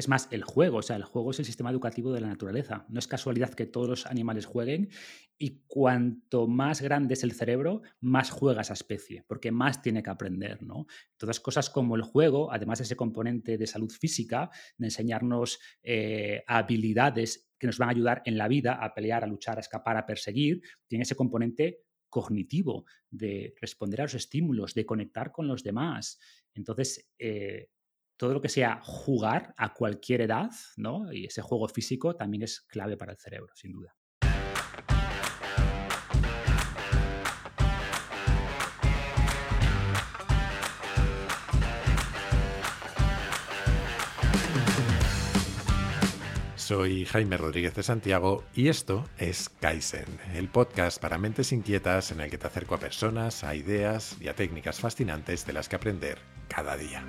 [0.00, 2.86] Es más, el juego, o sea, el juego es el sistema educativo de la naturaleza.
[2.88, 4.88] No es casualidad que todos los animales jueguen
[5.36, 10.08] y cuanto más grande es el cerebro, más juega esa especie, porque más tiene que
[10.08, 10.86] aprender, ¿no?
[11.18, 16.44] Todas cosas como el juego, además de ese componente de salud física, de enseñarnos eh,
[16.46, 19.98] habilidades que nos van a ayudar en la vida a pelear, a luchar, a escapar,
[19.98, 25.62] a perseguir, tiene ese componente cognitivo de responder a los estímulos, de conectar con los
[25.62, 26.18] demás.
[26.54, 27.68] Entonces, eh,
[28.20, 31.10] todo lo que sea jugar a cualquier edad, ¿no?
[31.10, 33.96] Y ese juego físico también es clave para el cerebro, sin duda.
[46.56, 52.20] Soy Jaime Rodríguez de Santiago y esto es Kaizen, el podcast para mentes inquietas en
[52.20, 55.76] el que te acerco a personas, a ideas y a técnicas fascinantes de las que
[55.76, 57.02] aprender cada día.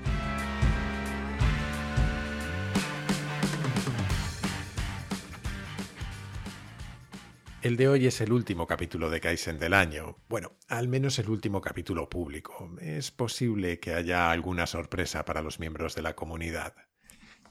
[7.62, 10.18] El de hoy es el último capítulo de Kaizen del año.
[10.28, 12.72] Bueno, al menos el último capítulo público.
[12.82, 16.74] Es posible que haya alguna sorpresa para los miembros de la comunidad.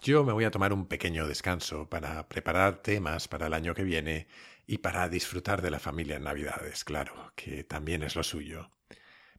[0.03, 3.85] Yo me voy a tomar un pequeño descanso para preparar temas para el año que
[3.85, 4.27] viene
[4.67, 8.69] y para disfrutar de la familia en Navidades, claro, que también es lo suyo.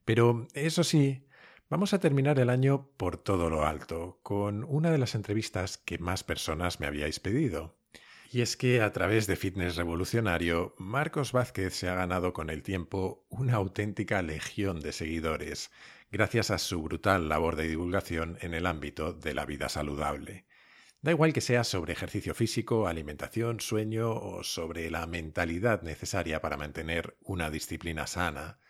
[0.05, 1.27] Pero, eso sí,
[1.69, 5.97] vamos a terminar el año por todo lo alto, con una de las entrevistas que
[5.97, 7.80] más personas me habíais pedido.
[8.33, 12.63] Y es que a través de Fitness Revolucionario, Marcos Vázquez se ha ganado con el
[12.63, 15.69] tiempo una auténtica legión de seguidores,
[16.13, 20.45] gracias a su brutal labor de divulgación en el ámbito de la vida saludable.
[21.01, 26.55] Da igual que sea sobre ejercicio físico, alimentación, sueño o sobre la mentalidad necesaria para
[26.55, 28.61] mantener una disciplina sana.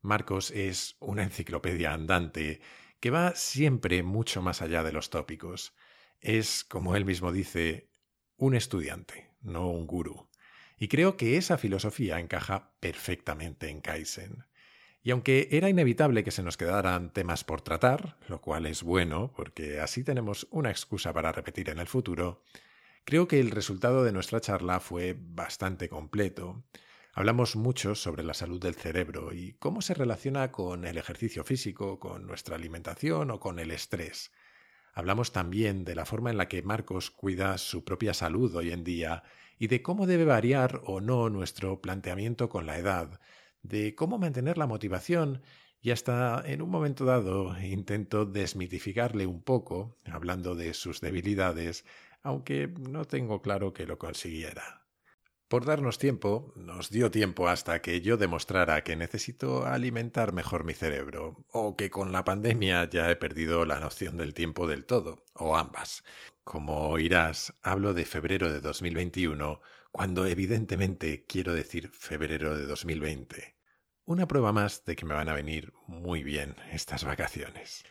[0.00, 2.60] Marcos es una enciclopedia andante
[3.00, 5.74] que va siempre mucho más allá de los tópicos.
[6.20, 7.87] Es, como él mismo dice,
[8.38, 10.28] un estudiante, no un gurú.
[10.78, 14.44] Y creo que esa filosofía encaja perfectamente en Kaizen.
[15.02, 19.32] Y aunque era inevitable que se nos quedaran temas por tratar, lo cual es bueno,
[19.34, 22.42] porque así tenemos una excusa para repetir en el futuro,
[23.04, 26.64] creo que el resultado de nuestra charla fue bastante completo.
[27.14, 31.98] Hablamos mucho sobre la salud del cerebro y cómo se relaciona con el ejercicio físico,
[31.98, 34.30] con nuestra alimentación o con el estrés.
[34.94, 38.84] Hablamos también de la forma en la que Marcos cuida su propia salud hoy en
[38.84, 39.22] día
[39.58, 43.20] y de cómo debe variar o no nuestro planteamiento con la edad,
[43.62, 45.42] de cómo mantener la motivación
[45.80, 51.84] y hasta en un momento dado intento desmitificarle un poco, hablando de sus debilidades,
[52.22, 54.77] aunque no tengo claro que lo consiguiera.
[55.48, 60.74] Por darnos tiempo, nos dio tiempo hasta que yo demostrara que necesito alimentar mejor mi
[60.74, 65.24] cerebro, o que con la pandemia ya he perdido la noción del tiempo del todo,
[65.32, 66.04] o ambas.
[66.44, 73.56] Como oirás, hablo de febrero de 2021, cuando evidentemente quiero decir febrero de 2020.
[74.04, 77.84] Una prueba más de que me van a venir muy bien estas vacaciones.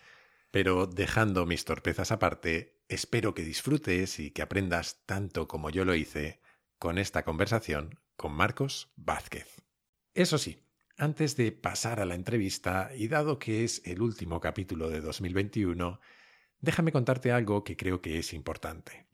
[0.51, 5.96] Pero dejando mis torpezas aparte, espero que disfrutes y que aprendas tanto como yo lo
[5.96, 6.40] hice
[6.80, 9.62] con esta conversación con Marcos Vázquez.
[10.14, 10.64] Eso sí,
[10.98, 16.00] antes de pasar a la entrevista, y dado que es el último capítulo de 2021,
[16.60, 19.06] déjame contarte algo que creo que es importante.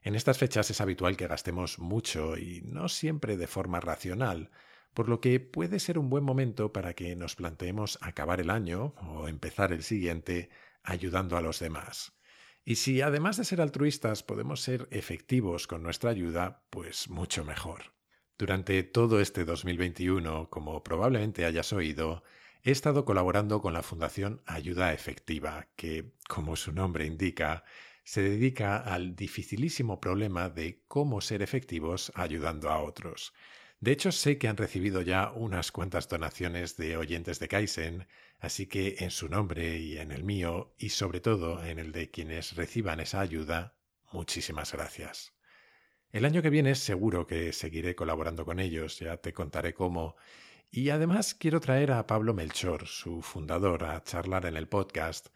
[0.00, 4.50] En estas fechas es habitual que gastemos mucho y no siempre de forma racional,
[4.94, 8.94] por lo que puede ser un buen momento para que nos planteemos acabar el año
[8.96, 10.50] o empezar el siguiente
[10.82, 12.12] ayudando a los demás.
[12.64, 17.94] Y si además de ser altruistas podemos ser efectivos con nuestra ayuda, pues mucho mejor.
[18.38, 22.22] Durante todo este 2021, como probablemente hayas oído,
[22.62, 27.64] he estado colaborando con la Fundación Ayuda Efectiva, que, como su nombre indica,
[28.04, 33.32] se dedica al dificilísimo problema de cómo ser efectivos ayudando a otros.
[33.80, 38.06] De hecho, sé que han recibido ya unas cuantas donaciones de oyentes de Kaizen,
[38.42, 42.10] así que en su nombre y en el mío, y sobre todo en el de
[42.10, 43.76] quienes reciban esa ayuda,
[44.10, 45.32] muchísimas gracias.
[46.10, 50.16] El año que viene seguro que seguiré colaborando con ellos, ya te contaré cómo.
[50.72, 55.28] Y además quiero traer a Pablo Melchor, su fundador, a charlar en el podcast,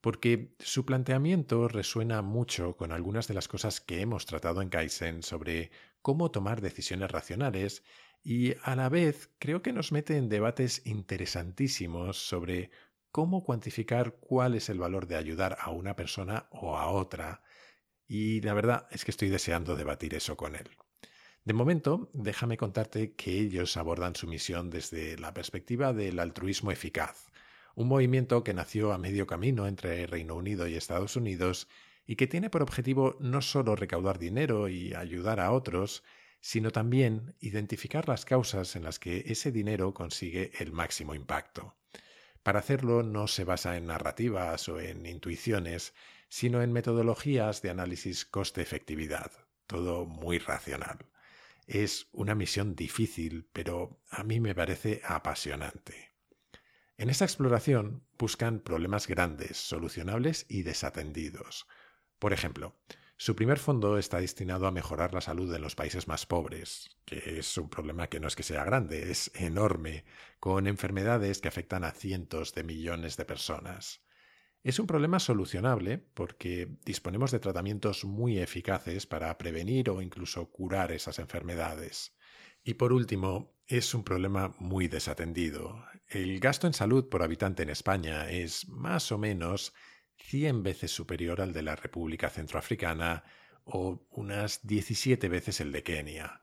[0.00, 5.24] porque su planteamiento resuena mucho con algunas de las cosas que hemos tratado en Kaizen
[5.24, 7.82] sobre cómo tomar decisiones racionales
[8.22, 12.70] y a la vez creo que nos mete en debates interesantísimos sobre
[13.10, 17.42] cómo cuantificar cuál es el valor de ayudar a una persona o a otra.
[18.06, 20.68] Y la verdad es que estoy deseando debatir eso con él.
[21.44, 27.32] De momento, déjame contarte que ellos abordan su misión desde la perspectiva del altruismo eficaz,
[27.74, 31.68] un movimiento que nació a medio camino entre Reino Unido y Estados Unidos
[32.06, 36.04] y que tiene por objetivo no solo recaudar dinero y ayudar a otros,
[36.42, 41.76] sino también identificar las causas en las que ese dinero consigue el máximo impacto.
[42.42, 45.94] Para hacerlo no se basa en narrativas o en intuiciones,
[46.28, 49.30] sino en metodologías de análisis coste-efectividad,
[49.68, 51.06] todo muy racional.
[51.68, 56.10] Es una misión difícil, pero a mí me parece apasionante.
[56.98, 61.68] En esta exploración buscan problemas grandes, solucionables y desatendidos.
[62.18, 62.74] Por ejemplo,
[63.22, 67.38] su primer fondo está destinado a mejorar la salud en los países más pobres, que
[67.38, 70.04] es un problema que no es que sea grande, es enorme,
[70.40, 74.04] con enfermedades que afectan a cientos de millones de personas.
[74.64, 80.90] Es un problema solucionable porque disponemos de tratamientos muy eficaces para prevenir o incluso curar
[80.90, 82.16] esas enfermedades.
[82.64, 85.86] Y por último, es un problema muy desatendido.
[86.08, 89.74] El gasto en salud por habitante en España es más o menos
[90.16, 93.24] 100 veces superior al de la República Centroafricana
[93.64, 96.42] o unas 17 veces el de Kenia.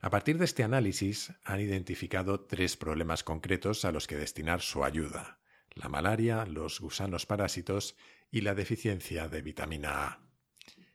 [0.00, 4.84] A partir de este análisis han identificado tres problemas concretos a los que destinar su
[4.84, 5.38] ayuda
[5.78, 7.96] la malaria, los gusanos parásitos
[8.30, 10.20] y la deficiencia de vitamina A.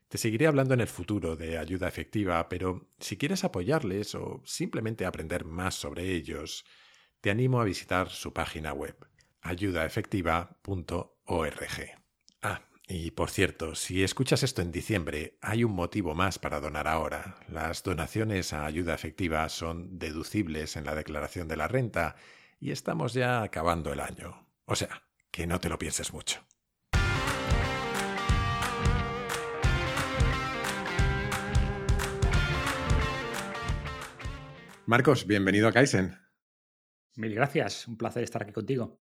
[0.07, 5.05] Te seguiré hablando en el futuro de ayuda efectiva, pero si quieres apoyarles o simplemente
[5.05, 6.65] aprender más sobre ellos,
[7.21, 8.95] te animo a visitar su página web
[9.41, 12.02] ayudaefectiva.org.
[12.87, 17.37] Y por cierto, si escuchas esto en diciembre, hay un motivo más para donar ahora.
[17.47, 22.15] Las donaciones a ayuda efectiva son deducibles en la declaración de la renta
[22.59, 24.47] y estamos ya acabando el año.
[24.65, 26.41] O sea, que no te lo pienses mucho.
[34.85, 36.19] Marcos, bienvenido a Kaizen.
[37.15, 39.02] Mil gracias, un placer estar aquí contigo.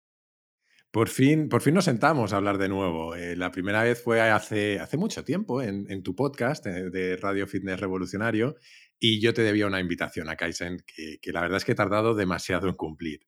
[0.94, 3.16] Por fin, por fin nos sentamos a hablar de nuevo.
[3.16, 7.80] Eh, la primera vez fue hace, mucho tiempo en, tu podcast eh, de Radio Fitness
[7.80, 8.54] Revolucionario
[9.00, 12.14] y yo te debía una invitación a Kaizen que, la verdad es que he tardado
[12.14, 13.26] demasiado en cumplir.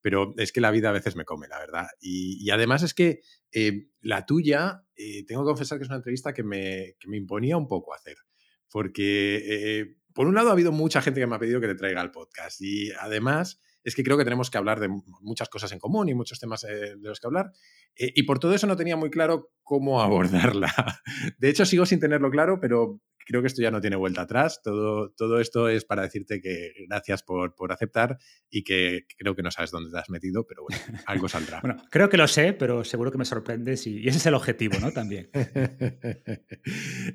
[0.00, 1.88] Pero es que la vida a veces me come, la verdad.
[2.00, 3.20] Y, además es que
[3.52, 4.86] eh, la tuya,
[5.28, 8.16] tengo que confesar que es una entrevista que me, que me imponía un poco hacer.
[8.70, 12.00] Porque, por un lado, ha habido mucha gente que me ha pedido que te traiga
[12.00, 12.62] el podcast.
[12.62, 14.88] Y además es que creo que tenemos que hablar de
[15.20, 17.52] muchas cosas en común y muchos temas eh, de los que hablar.
[17.96, 20.72] Eh, y por todo eso no tenía muy claro cómo abordarla.
[21.38, 24.60] De hecho, sigo sin tenerlo claro, pero creo que esto ya no tiene vuelta atrás.
[24.62, 28.18] Todo, todo esto es para decirte que gracias por, por, aceptar
[28.50, 31.60] y que creo que no sabes dónde te has metido, pero bueno, algo saldrá.
[31.60, 34.78] bueno, creo que lo sé, pero seguro que me sorprendes y, ese es el objetivo,
[34.80, 34.92] ¿no?
[34.92, 35.30] También.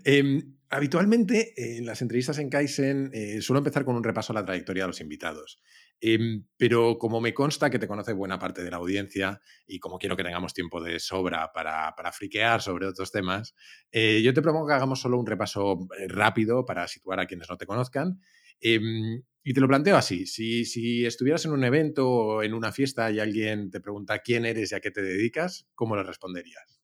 [0.04, 4.46] Em, habitualmente en las entrevistas en Kaizen eh, suelo empezar con un repaso a la
[4.46, 5.62] trayectoria de los invitados.
[6.00, 9.98] Em, pero como me consta que te conoce buena parte de la audiencia y como
[9.98, 13.56] quiero que tengamos tiempo de sobra para, para friquear sobre otros temas,
[13.92, 17.50] eh, yo te propongo que hagamos solo un repaso eh, rápido para situar a quienes
[17.50, 18.22] no te conozcan.
[18.60, 22.72] Em, y te lo planteo así, si, si, estuvieras en un evento o en una
[22.72, 26.77] fiesta y alguien te pregunta quién eres y a qué te dedicas, ¿cómo le responderías?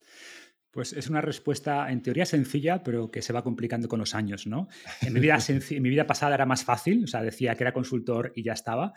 [0.73, 4.47] Pues es una respuesta en teoría sencilla, pero que se va complicando con los años,
[4.47, 4.67] ¿no?
[5.01, 7.73] En mi vida, en mi vida pasada era más fácil, o sea, decía que era
[7.73, 8.91] consultor y ya estaba,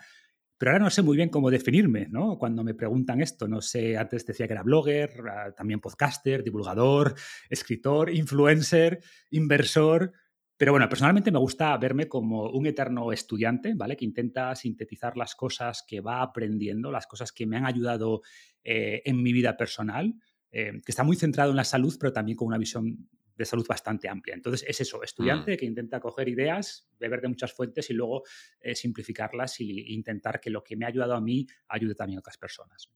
[0.57, 2.39] pero ahora no sé muy bien cómo definirme, ¿no?
[2.39, 7.13] Cuando me preguntan esto, no sé, antes decía que era blogger, ah, también podcaster, divulgador,
[7.47, 8.99] escritor, influencer,
[9.29, 10.13] inversor,
[10.57, 13.95] pero bueno, personalmente me gusta verme como un eterno estudiante, ¿vale?
[13.95, 18.23] Que intenta sintetizar las cosas que va aprendiendo, las cosas que me han ayudado
[18.63, 20.15] eh, en mi vida personal,
[20.51, 23.65] eh, que está muy centrado en la salud, pero también con una visión de salud
[23.67, 24.35] bastante amplia.
[24.35, 25.57] Entonces, es eso, estudiante mm.
[25.57, 28.23] que intenta coger ideas, beber de muchas fuentes y luego
[28.59, 32.19] eh, simplificarlas e intentar que lo que me ha ayudado a mí ayude también a
[32.21, 32.89] otras personas.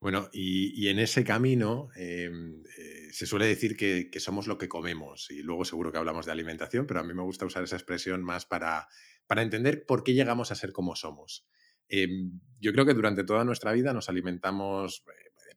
[0.00, 5.30] Bueno, y, en ese camino em, eh, se suele decir que, somos lo que comemos
[5.30, 8.22] y luego seguro que hablamos de alimentación, pero a mí me gusta usar esa expresión
[8.22, 8.86] más para,
[9.26, 11.46] para entender por qué llegamos a ser como somos.
[11.88, 15.04] Em, yo creo que durante toda nuestra vida nos alimentamos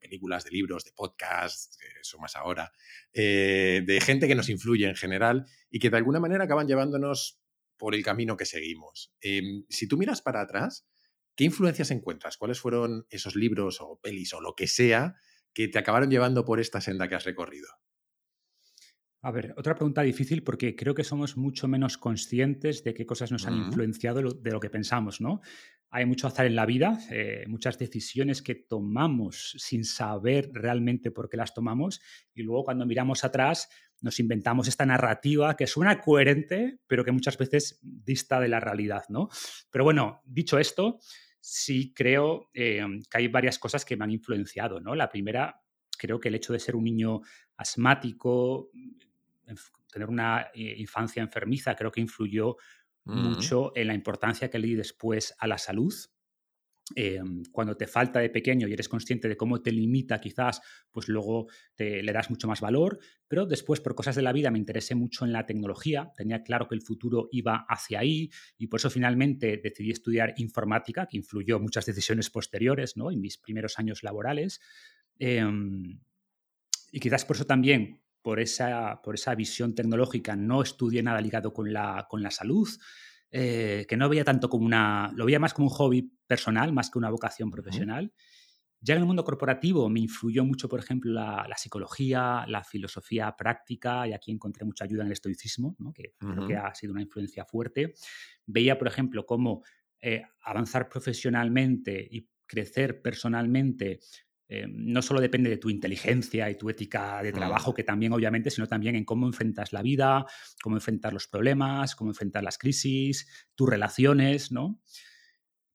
[0.02, 2.72] películas, de libros, de podcasts, eso más ahora,
[3.14, 7.40] eh, de gente que nos influye en general y que de alguna manera acaban llevándonos
[7.78, 9.14] por el camino que seguimos.
[9.22, 10.86] Em, si tú miras para atrás,
[11.36, 12.38] ¿Qué influencias encuentras?
[12.38, 15.16] ¿Cuáles fueron esos libros o pelis o lo que sea
[15.54, 17.68] que te acabaron llevando por esta senda que has recorrido?
[19.24, 23.32] A ver, otra pregunta difícil porque creo que somos mucho menos conscientes de qué cosas
[23.32, 25.42] nos han influenciado de lo que pensamos, ¿no?
[25.94, 31.30] Hay mucho azar en la vida, eh, muchas decisiones que tomamos sin saber realmente por
[31.30, 32.02] qué las tomamos
[32.34, 33.70] y luego cuando miramos atrás
[34.00, 39.04] nos inventamos esta narrativa que suena coherente, pero que muchas veces dista de la realidad,
[39.10, 39.30] ¿no?
[39.70, 41.00] Pero bueno, dicho esto,
[41.42, 44.96] sí creo eh, que hay varias cosas que me han influenciado, ¿no?
[44.96, 45.62] La primera,
[45.98, 47.22] creo que el hecho de ser un niño
[47.58, 48.72] asmático,
[49.92, 52.58] tener una eh, infancia enfermiza, creo que influyó
[53.06, 55.94] mucho en la importancia que le di después a la salud.
[56.96, 61.08] Em, cuando te falta de pequeño y eres consciente de cómo te limita quizás, pues
[61.08, 64.60] luego te, le das mucho más valor, pero después por cosas de la vida me
[64.60, 68.80] interesé mucho en la tecnología, tenía claro que el futuro iba hacia ahí y por
[68.80, 73.12] eso finalmente decidí estudiar informática, que influyó muchas decisiones posteriores ¿no?
[73.12, 74.60] en mis primeros años laborales.
[75.18, 76.00] Em,
[76.92, 81.54] y quizás por eso también, por esa, por esa visión tecnológica, no estudié nada ligado
[81.54, 82.70] con la, con la salud.
[83.34, 86.90] Eh, que no veía tanto como una, lo veía más como un hobby personal, más
[86.90, 88.12] que una vocación profesional.
[88.82, 94.08] Ya en el mundo corporativo me influyó mucho, por ejemplo, la, psicología, la filosofía práctica,
[94.08, 97.46] y aquí encontré mucha ayuda en el estoicismo, que creo que ha sido una influencia
[97.46, 97.94] fuerte.
[98.48, 99.64] Veía, por ejemplo, cómo
[100.02, 104.00] eh, avanzar profesionalmente y crecer personalmente
[104.54, 107.36] eh, no solo depende de tu inteligencia y tu ética de mm.
[107.36, 110.26] trabajo, que también obviamente, sino también en cómo enfrentas la vida,
[110.62, 114.82] cómo enfrentar los problemas, cómo enfrentar las crisis, tus relaciones, ¿no?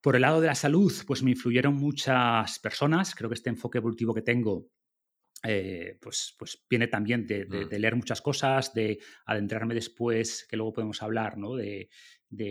[0.03, 3.15] Por el lado de la salud, pues me influyeron muchas personas.
[3.15, 4.69] Creo que este enfoque evolutivo que tengo
[5.47, 7.69] eh, pues, pues viene también mm.
[7.69, 11.55] de, leer muchas cosas, de adentrarme después, que luego podemos hablar, ¿no?
[11.57, 11.89] de,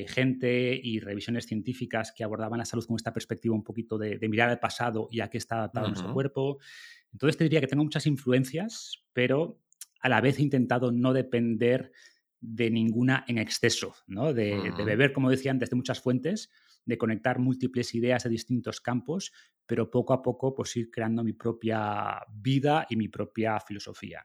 [0.08, 4.50] gente y revisiones científicas que abordaban la salud con esta perspectiva un poquito de, mirar
[4.50, 6.58] al pasado y a qué está adaptado nuestro cuerpo.
[7.12, 9.62] Entonces te diría que tengo muchas influencias, pero
[10.00, 11.92] a la vez he intentado no depender
[12.40, 14.34] de ninguna en exceso, ¿no?
[14.34, 14.86] de, mm.
[14.86, 16.50] beber, como decía antes, de muchas fuentes,
[16.86, 19.32] de conectar múltiples ideas de distintos campos,
[19.66, 24.24] pero poco a poco pues ir creando mi propia vida y mi propia filosofía.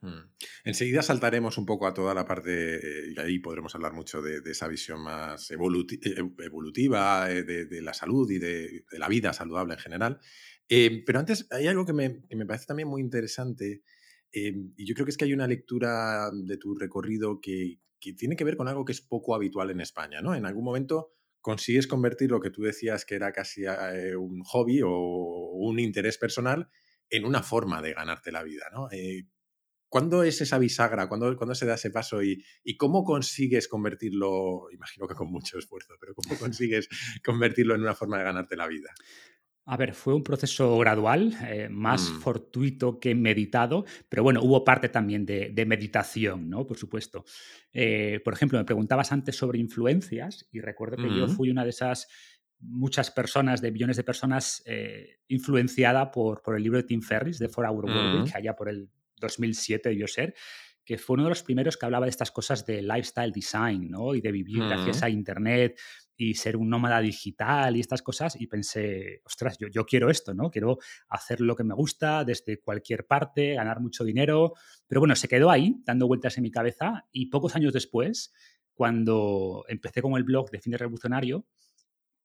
[0.00, 0.30] Mm.
[0.64, 4.40] Enseguida saltaremos un poco a toda la parte, eh, y ahí podremos hablar mucho de,
[4.48, 10.20] esa visión más evolutiva eh, de, la salud y de, la vida saludable en general.
[10.68, 13.82] Eh, pero antes hay algo que me, parece también muy interesante,
[14.30, 18.36] y yo creo que es que hay una lectura de tu recorrido que, que, tiene
[18.36, 20.20] que ver con algo que es poco habitual en España.
[20.20, 20.34] ¿no?
[20.34, 24.80] En algún momento consigues convertir lo que tú decías que era casi eh, un hobby
[24.84, 26.68] o un interés personal
[27.10, 28.88] en una forma de ganarte la vida, ¿no?
[28.90, 29.26] Eh,
[29.88, 31.08] ¿Cuándo es esa bisagra?
[31.08, 32.22] ¿Cuándo, se da ese paso?
[32.22, 36.88] Y, ¿Y, cómo consigues convertirlo, imagino que con mucho esfuerzo, pero cómo consigues
[37.24, 38.90] convertirlo en una forma de ganarte la vida?
[39.70, 42.20] A ver, fue un proceso gradual, eh, más mm.
[42.20, 46.66] fortuito que meditado, pero bueno, hubo parte también de, meditación, ¿no?
[46.66, 47.26] Por supuesto.
[47.74, 51.30] Eh, por ejemplo, me preguntabas antes sobre influencias y recuerdo que yo mm.
[51.30, 52.08] fui una de esas
[52.60, 57.38] muchas personas, de millones de personas, eh, influenciada por, por el libro de Tim Ferriss,
[57.38, 58.36] de For Hour Work mm.
[58.36, 58.88] allá por el
[59.20, 60.34] 2007 debió ser,
[60.82, 64.14] que fue uno de los primeros que hablaba de estas cosas de lifestyle design, ¿no?
[64.14, 65.78] Y de vivir gracias a Internet,
[66.20, 70.34] y ser un nómada digital y estas cosas y pensé, ostras, yo, yo quiero esto,
[70.34, 70.50] ¿no?
[70.50, 74.54] Quiero hacer lo que me gusta desde cualquier parte, ganar mucho dinero,
[74.88, 78.34] pero bueno, se quedó ahí dando vueltas en mi cabeza y pocos años después,
[78.74, 81.46] cuando empecé con el blog de Fin de Revolucionario,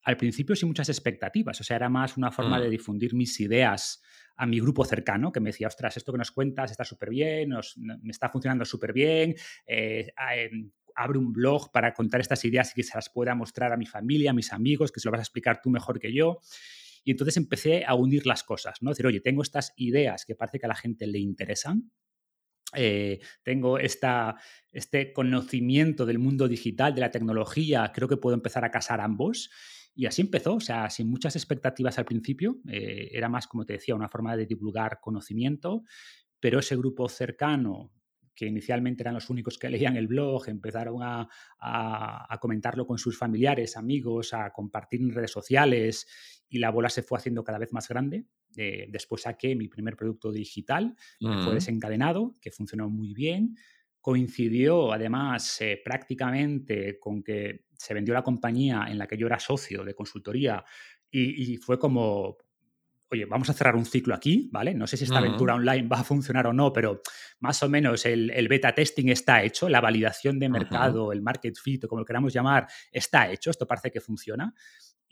[0.02, 2.72] al principio sin muchas expectativas, o sea, era más una forma de mm.
[2.72, 4.02] difundir mis ideas
[4.36, 7.52] a mi grupo cercano, que me decía, ostras, esto que nos cuentas está súper bien,
[8.02, 9.36] me está funcionando súper bien,
[9.68, 10.12] eh,
[10.96, 13.86] abre un blog para contar estas ideas y que se las pueda mostrar a mi
[13.86, 16.40] familia, a mis amigos, que se lo vas a explicar tú mejor que yo.
[17.04, 18.92] Y entonces empecé a unir las cosas, ¿no?
[18.92, 21.92] Decir, oye, tengo estas ideas que parece que a la gente le interesan,
[22.76, 24.36] eh, tengo esta,
[24.72, 29.50] este conocimiento del mundo digital, de la tecnología, creo que puedo empezar a casar ambos.
[29.96, 33.74] Y así empezó, o sea, sin muchas expectativas al principio, eh, era más, como te
[33.74, 35.84] decía, una forma de divulgar conocimiento,
[36.40, 37.92] pero ese grupo cercano
[38.36, 41.28] que inicialmente eran los únicos que leían el blog, empezaron a,
[42.42, 46.08] comentarlo con sus familiares, amigos, a compartir en redes sociales
[46.50, 48.26] y la bola se fue haciendo cada vez más grande.
[48.56, 53.56] Eh, después saqué mi primer producto digital, que fue desencadenado, que funcionó muy bien.
[54.02, 59.40] Coincidió además eh, prácticamente con que se vendió la compañía en la que yo era
[59.40, 60.64] socio de consultoría
[61.10, 62.38] y, y fue como,
[63.14, 64.74] oye, vamos a cerrar un ciclo aquí, ¿vale?
[64.74, 67.02] No sé si esta aventura online va a funcionar o no, pero
[67.40, 71.84] más o menos el, beta testing está hecho, la validación de mercado, el market fit,
[71.84, 74.54] o como lo queramos llamar, está hecho, esto parece que funciona.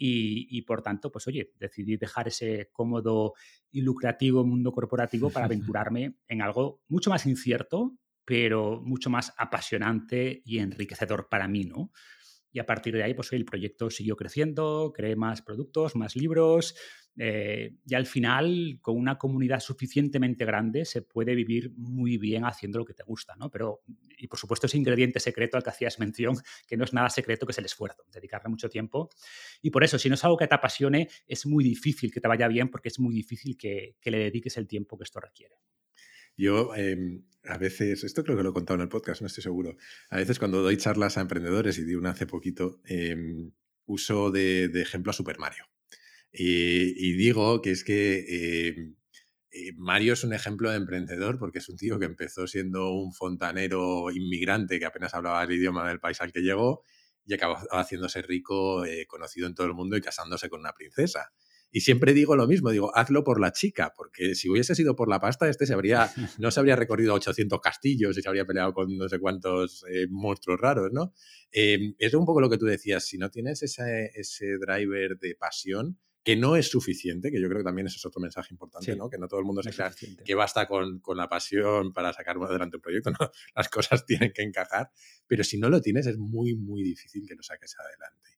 [0.04, 3.34] Y, por tanto, pues oye, decidí dejar ese cómodo
[3.70, 10.42] y lucrativo mundo corporativo para aventurarme en algo mucho más incierto, pero mucho más apasionante
[10.44, 11.92] y enriquecedor para mí, ¿no?
[12.52, 16.76] Y a partir de ahí, pues el proyecto siguió creciendo, creé más productos, más libros,
[17.18, 22.80] eh, y al final, con una comunidad suficientemente grande, se puede vivir muy bien haciendo
[22.80, 23.50] lo que te gusta, ¿no?
[23.50, 23.82] Pero,
[24.18, 27.46] y por supuesto, ese ingrediente secreto al que hacías mención, que no es nada secreto,
[27.46, 29.10] que es el esfuerzo, dedicarle mucho tiempo.
[29.62, 32.28] Y por eso, si no es algo que te apasione, es muy difícil que te
[32.28, 35.56] vaya bien, porque es muy difícil que, le dediques el tiempo que esto requiere.
[36.38, 39.44] Yo em, a veces, esto creo que lo he contado en el podcast, no estoy
[39.44, 39.78] seguro,
[40.10, 43.52] a veces cuando doy charlas a emprendedores, y di una hace poquito, em,
[43.86, 45.66] uso de, ejemplo a Super Mario.
[46.32, 48.76] Y, digo que es que eh,
[49.52, 53.14] eh, Mario es un ejemplo de emprendedor porque es un tío que empezó siendo un
[53.14, 56.84] fontanero inmigrante que apenas hablaba el idioma del país al que llegó
[57.26, 61.34] y acabó haciéndose rico, eh, conocido en todo el mundo y casándose con una princesa.
[61.72, 65.08] Y siempre digo lo mismo, digo, hazlo por la chica, porque si hubiese sido por
[65.10, 68.74] la pasta, este se habría, no se habría recorrido 800 castillos y se habría peleado
[68.74, 71.14] con no sé cuántos monstruos raros, ¿no?
[71.52, 75.98] es un poco lo que tú decías, si no tienes ese, ese driver de pasión,
[76.24, 79.10] que no es suficiente, que yo creo que también ese es otro mensaje importante, ¿no?
[79.10, 79.92] Que no todo el mundo se crea
[80.24, 83.32] que basta con, con, la pasión para sacar adelante un proyecto, ¿no?
[83.56, 84.92] Las cosas tienen que encajar,
[85.26, 88.31] pero si no lo tienes es muy, muy difícil que lo saques adelante.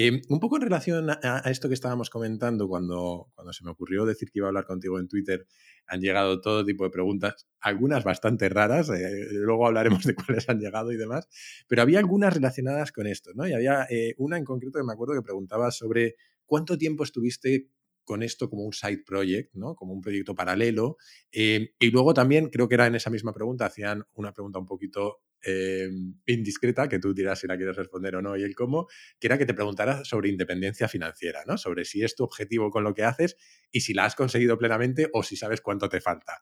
[0.00, 4.04] Em, un poco en relación a, esto que estábamos comentando cuando, cuando se me ocurrió
[4.04, 5.44] decir que iba a hablar contigo en Twitter,
[5.88, 10.60] han llegado todo tipo de preguntas, algunas bastante raras, eh, luego hablaremos de cuáles han
[10.60, 11.26] llegado y demás,
[11.66, 13.48] pero había algunas relacionadas con esto, ¿no?
[13.48, 16.14] Y había eh, una en concreto que me acuerdo que preguntaba sobre
[16.46, 17.68] ¿cuánto tiempo estuviste
[18.08, 19.74] con esto como un side project, ¿no?
[19.76, 20.96] como un proyecto paralelo?
[21.30, 24.64] Eh, y luego también, creo que era en esa misma pregunta, hacían una pregunta un
[24.64, 25.90] poquito eh,
[26.24, 28.86] indiscreta, que tú dirás si la quieres responder o no y el cómo,
[29.20, 31.58] que era que te preguntara sobre independencia financiera, ¿no?
[31.58, 33.36] sobre si es tu objetivo con lo que haces
[33.70, 36.40] y si la has conseguido plenamente o si sabes cuánto te falta.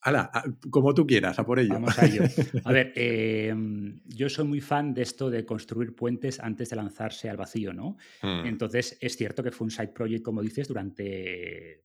[0.00, 0.30] Hala,
[0.70, 1.74] como tú quieras, a por ello.
[1.74, 2.22] Vamos a ello.
[2.64, 7.28] A ver, em, yo soy muy fan de esto de construir puentes antes de lanzarse
[7.28, 7.96] al vacío, ¿no?
[8.22, 8.46] Hmm.
[8.46, 11.84] Entonces, es cierto que fue un side project, como dices, durante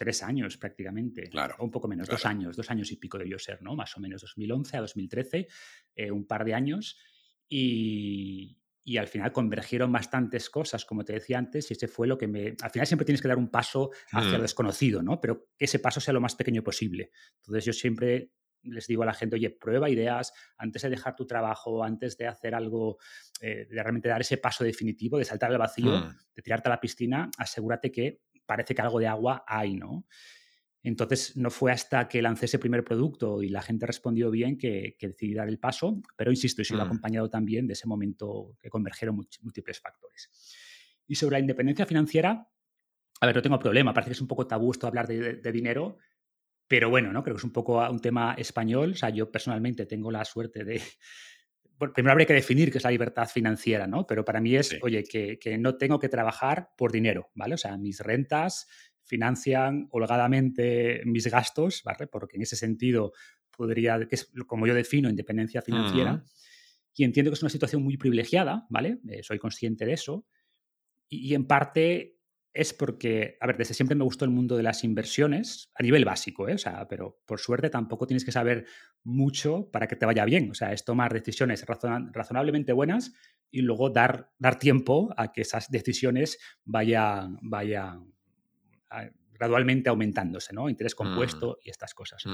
[0.00, 1.28] tres años prácticamente.
[1.28, 1.56] Claro.
[1.58, 3.76] O un poco menos, dos años, dos años y pico debió ser, ¿no?
[3.76, 5.46] Más o menos, 2011 a 2013,
[5.96, 6.96] eh, un par de años.
[7.46, 8.56] Y,
[8.90, 12.26] y al final convergieron bastantes cosas, como te decía antes, y ese fue lo que
[12.26, 12.56] me...
[12.60, 14.42] Al final siempre tienes que dar un paso hacia lo mm.
[14.42, 15.20] desconocido, ¿no?
[15.20, 17.12] Pero que ese paso sea lo más pequeño posible.
[17.36, 18.32] Entonces yo siempre
[18.64, 22.26] les digo a la gente, oye, prueba ideas antes de dejar tu trabajo, antes de
[22.26, 22.98] hacer algo,
[23.40, 26.16] eh, de realmente dar ese paso definitivo, de saltar al vacío, mm.
[26.34, 30.04] de tirarte a la piscina, asegúrate que parece que algo de agua hay, ¿no?
[30.82, 34.96] Entonces, no fue hasta que lancé ese primer producto y la gente respondió bien que,
[35.00, 36.86] decidí dar el paso, pero insisto, he sido mm.
[36.86, 40.30] acompañado también de ese momento que convergieron múltiples factores.
[41.06, 42.48] Y sobre la independencia financiera,
[43.20, 45.98] a ver, no tengo problema, parece que es un poco tabú esto hablar de, dinero,
[46.66, 47.22] pero bueno, ¿no?
[47.22, 48.92] Creo que es un poco un tema español.
[48.92, 50.80] O sea, yo personalmente tengo la suerte de.
[51.94, 54.06] primero habría que definir qué es la libertad financiera, ¿no?
[54.06, 57.54] Pero para mí es, oye, que, que, no tengo que trabajar por dinero, ¿vale?
[57.54, 58.68] O sea, mis rentas,
[59.10, 62.06] financian holgadamente mis gastos, ¿vale?
[62.06, 63.12] Porque en ese sentido
[63.50, 66.24] podría, que es como yo defino, independencia financiera.
[66.94, 69.00] Y entiendo que es una situación muy privilegiada, ¿vale?
[69.08, 70.26] Eh, soy consciente de eso.
[71.08, 72.18] Y, en parte
[72.52, 76.04] es porque, a ver, desde siempre me gustó el mundo de las inversiones, a nivel
[76.04, 76.54] básico, ¿eh?
[76.54, 78.66] O sea, pero por suerte tampoco tienes que saber
[79.02, 80.50] mucho para que te vaya bien.
[80.50, 81.64] O sea, es tomar decisiones
[82.12, 83.12] razonablemente buenas
[83.50, 88.14] y luego dar, dar tiempo a que esas decisiones vayan, vayan
[89.32, 90.68] gradualmente aumentándose, ¿no?
[90.68, 91.66] Interés compuesto mm.
[91.66, 92.24] y estas cosas.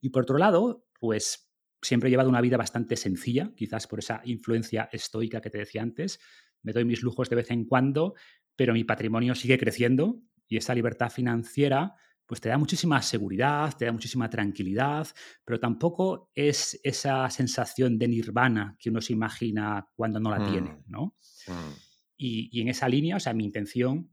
[0.00, 1.50] Y por otro lado, pues
[1.82, 5.82] siempre he llevado una vida bastante sencilla, quizás por esa influencia estoica que te decía
[5.82, 6.18] antes.
[6.62, 8.14] Me doy mis lujos de vez en cuando,
[8.56, 11.94] pero mi patrimonio sigue creciendo y esa libertad financiera
[12.26, 15.06] pues te da muchísima seguridad, te da muchísima tranquilidad,
[15.44, 20.72] pero tampoco es esa sensación de nirvana que uno se imagina cuando no la tiene,
[20.72, 20.82] mm.
[20.88, 21.16] ¿no?
[21.46, 21.72] Mm.
[22.16, 24.10] Y, y, en esa línea, o sea, mi intención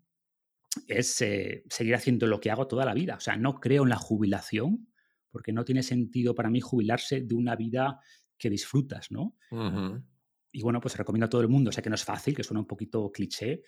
[0.88, 3.16] es eh, seguir haciendo lo que hago toda la vida.
[3.16, 4.88] O sea, no creo en la jubilación,
[5.32, 8.00] porque no tiene sentido para mí jubilarse de una vida
[8.38, 9.36] que disfrutas, ¿no?
[10.52, 12.60] Y bueno, pues recomiendo a todo el mundo, sé que no es fácil, que suena
[12.60, 13.64] un poquito cliché,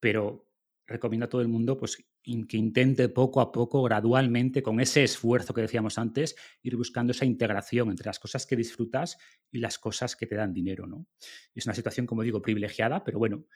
[0.00, 0.48] pero
[0.86, 5.54] recomiendo a todo el mundo pues, que intente poco a poco, gradualmente, con ese esfuerzo
[5.54, 9.16] que decíamos antes, ir buscando esa integración entre las cosas que disfrutas
[9.50, 11.06] y las cosas que te dan dinero, ¿no?
[11.54, 13.46] Es una situación, como digo, privilegiada, pero bueno,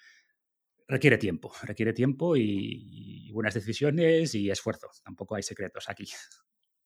[0.88, 4.90] requiere tiempo, requiere tiempo y, buenas decisiones y esfuerzo.
[5.04, 6.08] Tampoco hay secretos aquí.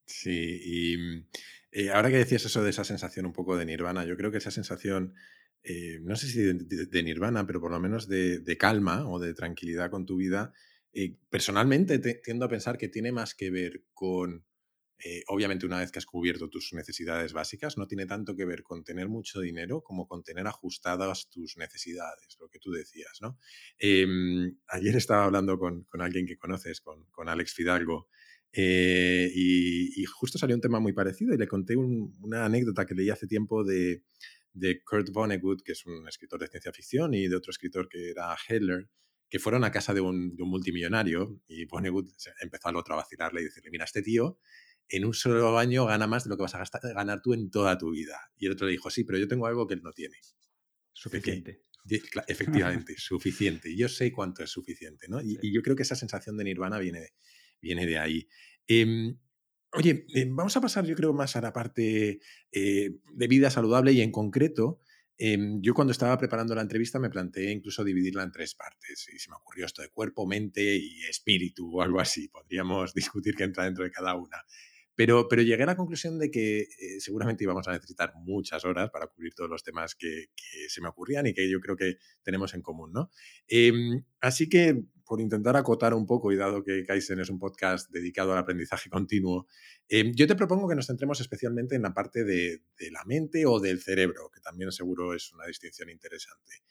[0.05, 0.95] Sí, y
[1.71, 4.37] eh, ahora que decías eso de esa sensación un poco de nirvana, yo creo que
[4.37, 5.15] esa sensación,
[5.63, 9.89] eh, no sé si de, nirvana, pero por lo menos de, calma o de tranquilidad
[9.89, 10.53] con tu vida,
[10.91, 14.45] eh, personalmente tiendo a pensar que tiene más que ver con
[14.99, 18.63] eh, obviamente una vez que has cubierto tus necesidades básicas, no tiene tanto que ver
[18.63, 23.37] con tener mucho dinero como con tener ajustadas tus necesidades, lo que tú decías, ¿no?
[23.77, 28.07] Em, ayer estaba hablando con, alguien que conoces, con, Alex Fidalgo,
[28.53, 33.09] eh, y, justo salió un tema muy parecido y le conté una anécdota que leí
[33.09, 34.03] hace tiempo de,
[34.85, 38.35] Kurt Vonnegut, que es un escritor de ciencia ficción, y de otro escritor que era
[38.47, 38.87] Heller,
[39.29, 43.45] que fueron a casa de un, multimillonario y Vonnegut empezó al otro a vacilarle y
[43.45, 44.37] decirle, mira, este tío
[44.89, 47.49] en un solo año gana más de lo que vas a gastar, ganar tú en
[47.49, 48.17] toda tu vida.
[48.37, 50.17] Y el otro le dijo, sí, pero yo tengo algo que él no tiene.
[50.93, 51.63] Suficiente.
[52.27, 53.75] efectivamente, suficiente.
[53.75, 55.21] Yo sé cuánto es suficiente, ¿no?
[55.21, 57.09] Y, yo creo que esa sensación de nirvana viene,
[57.61, 58.27] viene de ahí.
[58.67, 59.17] Em,
[59.73, 62.19] oye, em, vamos a pasar, yo creo, más a la parte
[62.51, 64.79] eh, de vida saludable y en concreto,
[65.17, 69.19] em, yo cuando estaba preparando la entrevista me planteé incluso dividirla en tres partes y
[69.19, 72.29] se me ocurrió esto de cuerpo, mente y espíritu o algo así.
[72.29, 74.37] Podríamos discutir qué entra dentro de cada una.
[74.95, 79.07] Pero, llegué a la conclusión de que eh, seguramente íbamos a necesitar muchas horas para
[79.07, 80.27] cubrir todos los temas que,
[80.67, 83.09] se me ocurrían y que yo creo que tenemos en común, ¿no?
[83.47, 87.89] Em, así que, por intentar acotar un poco, y dado que Kaizen es un podcast
[87.91, 89.47] dedicado al aprendizaje continuo,
[89.89, 93.59] em, yo te propongo que nos centremos especialmente en la parte de la mente o
[93.59, 96.63] del cerebro, que también seguro es una distinción interesante.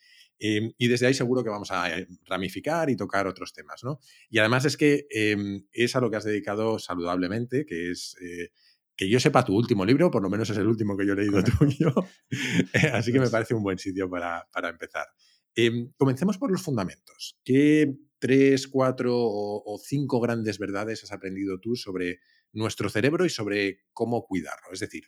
[0.45, 3.99] Em, y desde ahí seguro que vamos a eh, ramificar y tocar otros temas, ¿no?
[4.29, 8.17] Y además es que em, es a lo que has dedicado saludablemente, que es...
[8.21, 8.49] Eh,
[8.95, 11.15] que yo sepa tu último libro, por lo menos es el último que yo he
[11.15, 11.91] leído tuyo,
[12.93, 15.07] así que me parece un buen sitio para, empezar.
[15.55, 17.39] Em, comencemos por los fundamentos.
[17.43, 22.19] ¿Qué tres, cuatro o, cinco grandes verdades has aprendido tú sobre
[22.51, 24.67] nuestro cerebro y sobre cómo cuidarlo?
[24.71, 25.05] Es decir,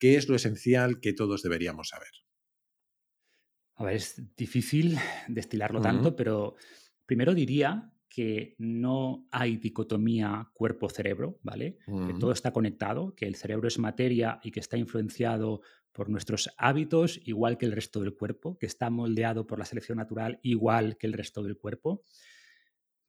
[0.00, 2.10] ¿qué es lo esencial que todos deberíamos saber?
[3.78, 6.56] A ver, es difícil destilarlo tanto, pero
[7.06, 11.78] primero diría que no hay dicotomía cuerpo-cerebro, ¿vale?
[11.86, 15.60] Que todo está conectado, que el cerebro es materia y que está influenciado
[15.92, 19.98] por nuestros hábitos, igual que el resto del cuerpo, que está moldeado por la selección
[19.98, 22.02] natural, igual que el resto del cuerpo.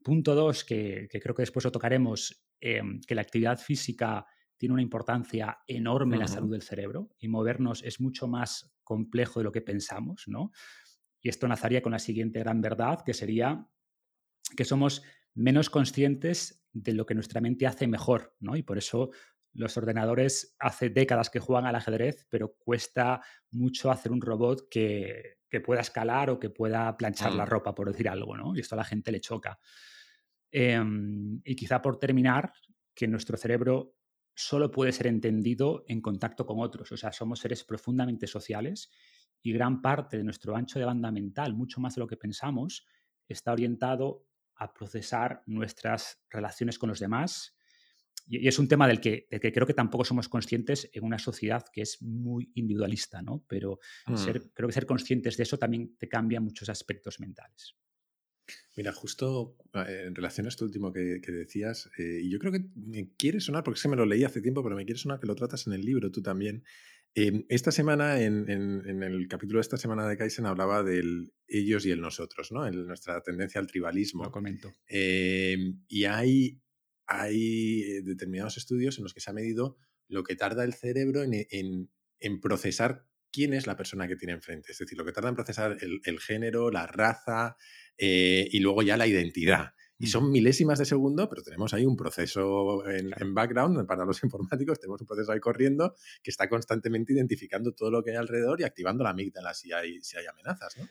[0.03, 4.27] Punto dos, que, creo que después lo tocaremos, em, que la actividad física
[4.59, 9.39] tiene una importancia enorme en la salud del cerebro y movernos es mucho más complejo
[9.39, 10.51] de lo que pensamos, ¿no?
[11.21, 13.65] Y esto nazaría con la siguiente gran verdad, que sería
[14.55, 15.01] que somos
[15.33, 18.57] menos conscientes de lo que nuestra mente hace mejor, ¿no?
[18.57, 19.11] Y por eso
[19.53, 25.37] los ordenadores hace décadas que juegan al ajedrez, pero cuesta mucho hacer un robot que,
[25.63, 27.49] pueda escalar o que pueda planchar la mm.
[27.49, 28.55] ropa, por decir algo, ¿no?
[28.55, 29.57] Y esto a la gente le choca.
[30.51, 32.51] Em, y quizá por terminar,
[32.99, 33.95] que nuestro cerebro
[34.35, 36.91] solo puede ser entendido en contacto con otros.
[36.91, 38.89] O sea, somos seres profundamente sociales
[39.41, 42.85] y gran parte de nuestro ancho de banda mental, mucho más de lo que pensamos,
[43.27, 47.55] está orientado a procesar nuestras relaciones con los demás.
[48.27, 51.81] Y, es un tema del que, creo que tampoco somos conscientes en una sociedad que
[51.81, 53.45] es muy individualista, ¿no?
[53.47, 54.15] Pero mm.
[54.53, 57.75] creo que ser conscientes de eso también te cambia muchos aspectos mentales.
[58.79, 62.63] Mira, justo ah, en relación a esto último que, decías, eh, y yo creo que
[62.77, 65.19] me quiere sonar, porque es que me lo leí hace tiempo, pero me quiere sonar
[65.19, 66.63] que lo tratas en el libro tú también.
[67.13, 71.91] Em, esta semana, en, el capítulo de esta semana de Kaizen, hablaba del ellos y
[71.91, 72.71] el nosotros, ¿no?
[72.71, 74.23] nuestra tendencia al tribalismo.
[74.23, 74.71] Lo comento.
[74.87, 76.61] Em, y hay,
[77.05, 79.75] hay eh, determinados estudios en los que se ha medido
[80.07, 81.89] lo que tarda el cerebro en,
[82.21, 84.71] en procesar quién es la persona que tiene enfrente.
[84.71, 87.55] Es decir, lo que tarda en procesar el, género, la raza
[87.97, 89.73] eh, y luego ya la identidad.
[89.97, 90.09] Y mm.
[90.09, 95.01] son milésimas de segundo, pero tenemos ahí un proceso en, background para los informáticos, tenemos
[95.01, 99.03] un proceso ahí corriendo que está constantemente identificando todo lo que hay alrededor y activando
[99.03, 100.77] la amígdala si hay, si hay amenazas.
[100.77, 100.87] ¿no?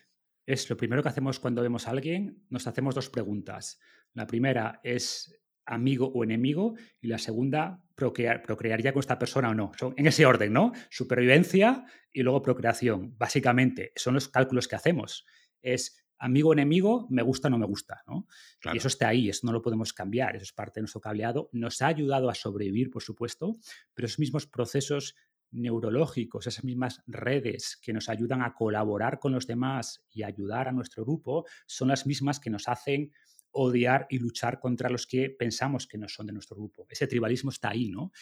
[0.47, 3.79] Es lo primero que hacemos cuando vemos a alguien, nos hacemos dos preguntas.
[4.15, 9.55] La primera es amigo o enemigo, y la segunda, procrear, procrearía con esta persona o
[9.55, 9.73] no.
[9.79, 10.73] Son en ese orden, ¿no?
[10.91, 13.15] Supervivencia y luego procreación.
[13.17, 15.27] Básicamente, son los cálculos que hacemos.
[15.63, 18.27] Es amigo o enemigo, me gusta o no me gusta, ¿no?
[18.73, 21.49] Y eso está ahí, eso no lo podemos cambiar, eso es parte de nuestro cableado.
[21.53, 23.57] Nos ha ayudado a sobrevivir, por supuesto,
[23.95, 25.15] pero esos mismos procesos
[25.51, 30.73] neurológicos, esas mismas redes que nos ayudan a colaborar con los demás y ayudar a
[30.73, 33.13] nuestro grupo, son las mismas que nos hacen
[33.53, 36.87] odiar y luchar contra los que pensamos que no son de nuestro grupo.
[36.89, 38.13] Ese tribalismo está ahí, ¿no?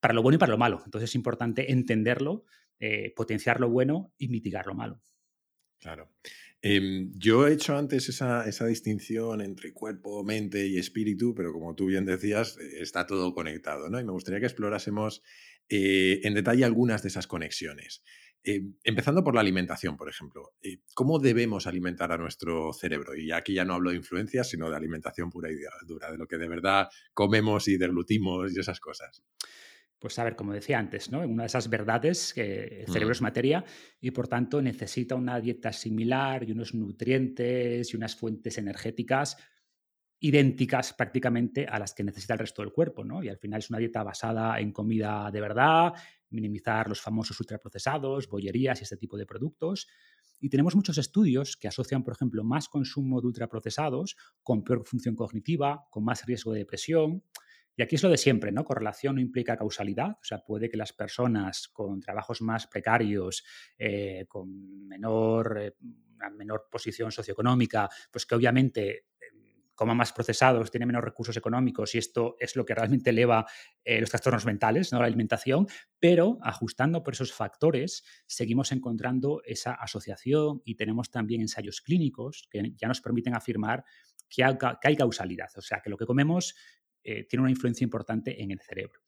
[0.00, 0.82] Para lo bueno y para lo malo.
[0.84, 2.44] Entonces es importante entenderlo,
[2.78, 5.02] eh, potenciar lo bueno y mitigar lo malo.
[5.80, 6.10] Claro.
[6.60, 11.86] Em, yo he hecho antes esa, distinción entre cuerpo, mente y espíritu, pero como tú
[11.86, 14.00] bien decías, eh, está todo conectado, ¿no?
[14.00, 15.22] Y me gustaría que explorásemos
[15.68, 18.02] eh, en detalle algunas de esas conexiones.
[18.44, 20.54] Eh, empezando por la alimentación, por ejemplo.
[20.62, 23.14] Eh, ¿Cómo debemos alimentar a nuestro cerebro?
[23.16, 26.26] Y aquí ya no hablo de influencias, sino de alimentación pura y dura, de lo
[26.26, 29.22] que de verdad comemos y deglutimos y esas cosas.
[29.98, 31.20] Pues a ver, como decía antes, ¿no?
[31.26, 33.24] Una de esas verdades que el cerebro es Mm.
[33.24, 33.64] materia
[34.00, 39.36] y por tanto necesita una dieta similar y unos nutrientes y unas fuentes energéticas
[40.20, 43.22] idénticas prácticamente a las que necesita el resto del cuerpo, ¿no?
[43.22, 45.92] Y al final es una dieta basada en comida de verdad,
[46.30, 49.86] minimizar los famosos ultraprocesados, bollerías y este tipo de productos.
[50.40, 55.14] Y tenemos muchos estudios que asocian, por ejemplo, más consumo de ultraprocesados con peor función
[55.14, 57.24] cognitiva, con más riesgo de depresión.
[57.76, 58.64] Y aquí es lo de siempre, ¿no?
[58.64, 60.10] Correlación no implica causalidad.
[60.10, 63.44] O sea, puede que las personas con trabajos más precarios,
[63.78, 65.74] eh, con menor, eh,
[66.36, 69.07] menor posición socioeconómica, pues que obviamente
[69.78, 73.46] coman más procesados, tienen menos recursos económicos y esto es lo que realmente eleva
[73.84, 74.98] eh, los trastornos mentales, ¿no?
[74.98, 75.68] la alimentación,
[76.00, 82.72] pero ajustando por esos factores seguimos encontrando esa asociación y tenemos también ensayos clínicos que
[82.74, 83.84] ya nos permiten afirmar
[84.28, 86.56] que hay, que hay causalidad, o sea, que lo que comemos
[87.04, 89.00] eh, tiene una influencia importante en el cerebro.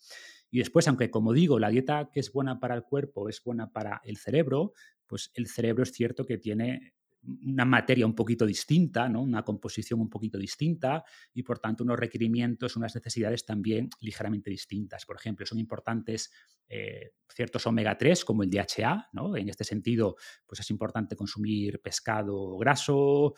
[0.53, 3.73] Y después, aunque como digo, la dieta que es buena para el cuerpo es buena
[3.73, 4.73] para el cerebro,
[5.09, 9.23] pues el cerebro es cierto que tiene una materia un poquito distinta, ¿no?
[9.23, 11.05] una composición un poquito distinta
[11.35, 15.05] y por tanto unos requerimientos, unas necesidades también ligeramente distintas.
[15.05, 16.33] Por ejemplo, son importantes
[16.69, 19.37] eh, ciertos omega 3 como el DHA, ¿no?
[19.37, 23.35] en este sentido pues es importante consumir pescado graso,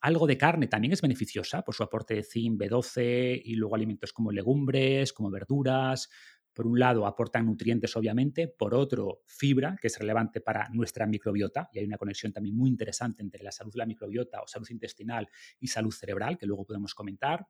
[0.00, 4.12] algo de carne también es beneficiosa por su aporte de zinc, B12 y luego alimentos
[4.12, 6.10] como legumbres, como verduras,
[6.54, 11.68] por un lado, aportan nutrientes, obviamente, por otro, fibra, que es relevante para nuestra microbiota,
[11.72, 14.68] y hay una conexión también muy interesante entre la salud de la microbiota o salud
[14.70, 17.46] intestinal y salud cerebral, que luego podemos comentar.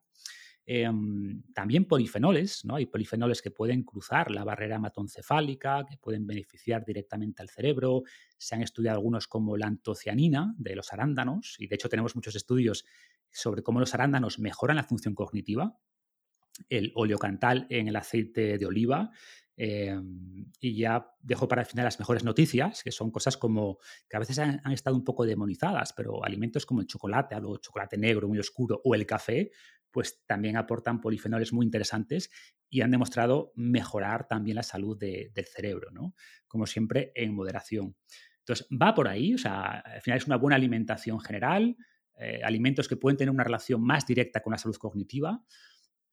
[0.66, 0.90] Eh,
[1.54, 2.76] también polifenoles, ¿no?
[2.76, 8.04] Hay polifenoles que pueden cruzar la barrera hematoencefálica, que pueden beneficiar directamente al cerebro.
[8.38, 12.34] Se han estudiado algunos como la antocianina de los arándanos, y de hecho tenemos muchos
[12.34, 12.86] estudios
[13.30, 15.78] sobre cómo los arándanos mejoran la función cognitiva,
[16.68, 19.10] el oleocantal en el aceite de oliva.
[19.56, 19.96] Eh,
[20.58, 24.20] y ya dejo para el final las mejores noticias, que son cosas como que a
[24.20, 28.38] veces han, estado un poco demonizadas, pero alimentos como el chocolate, algo chocolate negro muy
[28.38, 29.52] oscuro o el café,
[29.92, 32.30] pues también aportan polifenoles muy interesantes
[32.68, 36.14] y han demostrado mejorar también la salud de, del cerebro, ¿no?
[36.48, 37.94] Como siempre, en moderación.
[38.40, 41.76] Entonces, va por ahí, o sea, al final es una buena alimentación general,
[42.18, 45.44] eh, alimentos que pueden tener una relación más directa con la salud cognitiva,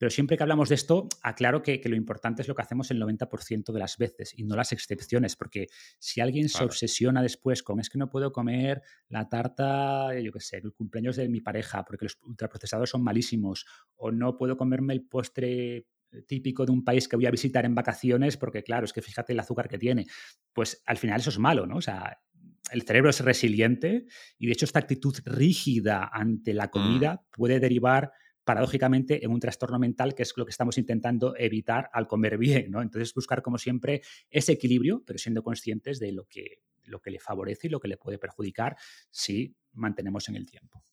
[0.02, 2.90] pero siempre que hablamos de esto, aclaro que, que, lo importante es lo que hacemos
[2.90, 5.68] el 90% de las veces y no las excepciones, porque
[6.00, 6.58] si alguien claro.
[6.58, 10.72] se obsesiona después con es que no puedo comer la tarta, yo qué sé, el
[10.72, 15.86] cumpleaños de mi pareja, porque los ultraprocesados son malísimos, o no puedo comerme el postre
[16.26, 19.34] típico de un país que voy a visitar en vacaciones, porque claro, es que fíjate
[19.34, 20.06] el azúcar que tiene,
[20.52, 21.76] pues al final eso es malo, ¿no?
[21.76, 22.18] O sea,
[22.72, 27.30] el cerebro es resiliente y de hecho esta actitud rígida ante la comida mm.
[27.30, 28.10] puede derivar
[28.44, 32.70] paradójicamente en un trastorno mental, que es lo que estamos intentando evitar al comer bien,
[32.70, 32.82] ¿no?
[32.82, 37.20] Entonces, buscar, como siempre, ese equilibrio, pero siendo conscientes de lo que, lo que le
[37.20, 38.76] favorece y lo que le puede perjudicar
[39.10, 40.84] si mantenemos en el tiempo.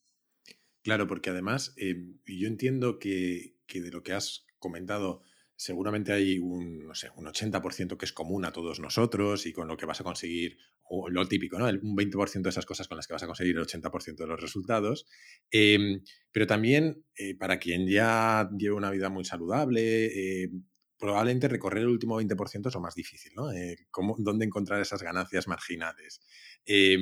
[0.82, 1.94] Claro, porque además, eh,
[2.26, 5.22] yo entiendo que, que, de lo que has comentado,
[5.60, 9.84] seguramente hay un, un 80% que es común a todos nosotros y con lo que
[9.84, 10.56] vas a conseguir,
[11.10, 11.66] lo típico, ¿no?
[11.66, 14.40] un 20% de esas cosas con las que vas a conseguir el 80% de los
[14.40, 15.06] resultados.
[15.50, 16.00] Eh,
[16.32, 20.06] pero también eh, para quien ya lleva una vida muy saludable,
[20.44, 20.50] eh,
[21.00, 23.50] probablemente recorrer el último 20% es lo más difícil, ¿no?
[23.52, 26.20] Eh, ¿cómo, ¿Dónde encontrar esas ganancias marginales?
[26.66, 26.98] Eh,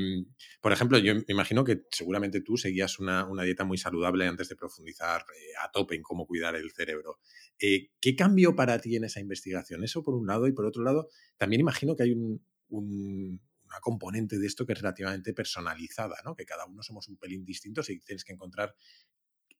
[0.61, 4.49] por ejemplo, yo me imagino que seguramente tú seguías una, una dieta muy saludable antes
[4.49, 5.25] de profundizar
[5.63, 7.19] a tope en cómo cuidar el cerebro.
[7.61, 9.85] Eh, ¿Qué cambió para ti en esa investigación?
[9.85, 13.81] Eso por un lado y por otro lado, también imagino que hay un, un una
[13.81, 16.35] componente de esto que es relativamente personalizada, ¿no?
[16.35, 18.75] Que cada uno somos un pelín distintos y tienes que encontrar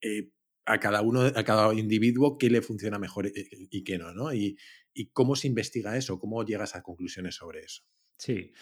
[0.01, 0.31] eh,
[0.65, 3.33] a cada uno, a cada individuo qué le funciona mejor y,
[3.71, 4.33] y qué no, ¿no?
[4.33, 4.59] Y,
[4.93, 7.83] y, cómo se investiga eso, cómo llegas a conclusiones sobre eso.
[8.19, 8.53] Sí.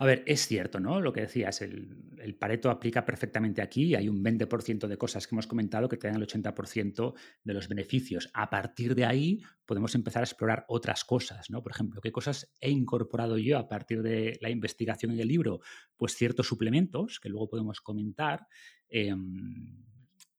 [0.00, 1.00] A ver, es cierto, ¿no?
[1.00, 3.96] Lo que decías, el, el Pareto aplica perfectamente aquí.
[3.96, 7.68] Hay un 20% de cosas que hemos comentado que te dan el 80% de los
[7.68, 8.30] beneficios.
[8.32, 11.64] A partir de ahí podemos empezar a explorar otras cosas, ¿no?
[11.64, 15.60] Por ejemplo, ¿qué cosas he incorporado yo a partir de la investigación en el libro?
[15.96, 18.46] Pues ciertos suplementos que luego podemos comentar.
[18.88, 19.12] Eh,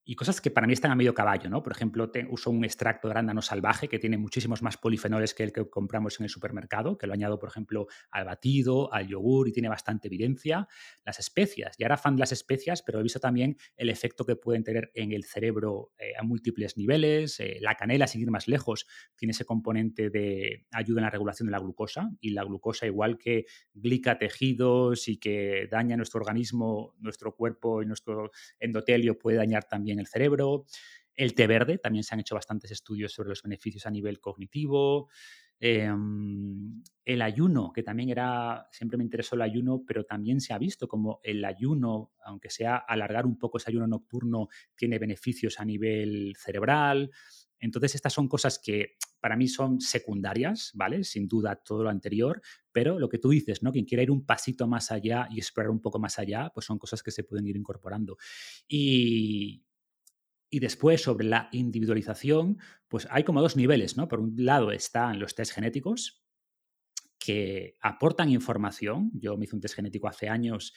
[0.09, 1.61] y cosas que para mí están a medio caballo, ¿no?
[1.61, 5.53] Por ejemplo, uso un extracto de arándano salvaje que tiene muchísimos más polifenoles que el
[5.53, 9.51] que compramos en el supermercado, que lo añado, por ejemplo, al batido, al yogur y
[9.51, 10.67] tiene bastante evidencia.
[11.05, 14.35] Las especias, ya era fan de las especias, pero he visto también el efecto que
[14.35, 17.39] pueden tener en el cerebro eh, a múltiples niveles.
[17.39, 21.45] Eh, la canela, sin ir más lejos, tiene ese componente de ayuda en la regulación
[21.45, 23.45] de la glucosa y la glucosa, igual que
[23.75, 29.98] glica tejidos y que daña nuestro organismo, nuestro cuerpo y nuestro endotelio, puede dañar también
[29.99, 30.65] el cerebro.
[31.15, 35.09] El té verde, también se han hecho bastantes estudios sobre los beneficios a nivel cognitivo.
[35.61, 40.57] Em, el ayuno, que también era, siempre me interesó el ayuno, pero también se ha
[40.57, 45.65] visto como el ayuno, aunque sea alargar un poco ese ayuno nocturno, tiene beneficios a
[45.65, 47.11] nivel cerebral.
[47.59, 51.03] Entonces, estas son cosas que para mí son secundarias, ¿vale?
[51.03, 53.73] Sin duda todo lo anterior, pero lo que tú dices, ¿no?
[53.73, 56.79] Quien quiera ir un pasito más allá y explorar un poco más allá, pues son
[56.79, 58.17] cosas que se pueden ir incorporando.
[58.65, 59.65] Y,
[60.49, 62.57] y después, sobre la individualización,
[62.87, 64.07] pues hay como dos niveles, ¿no?
[64.07, 66.23] Por un lado están los test genéticos,
[67.19, 69.11] que aportan información.
[69.13, 70.73] Yo me hice un test genético hace años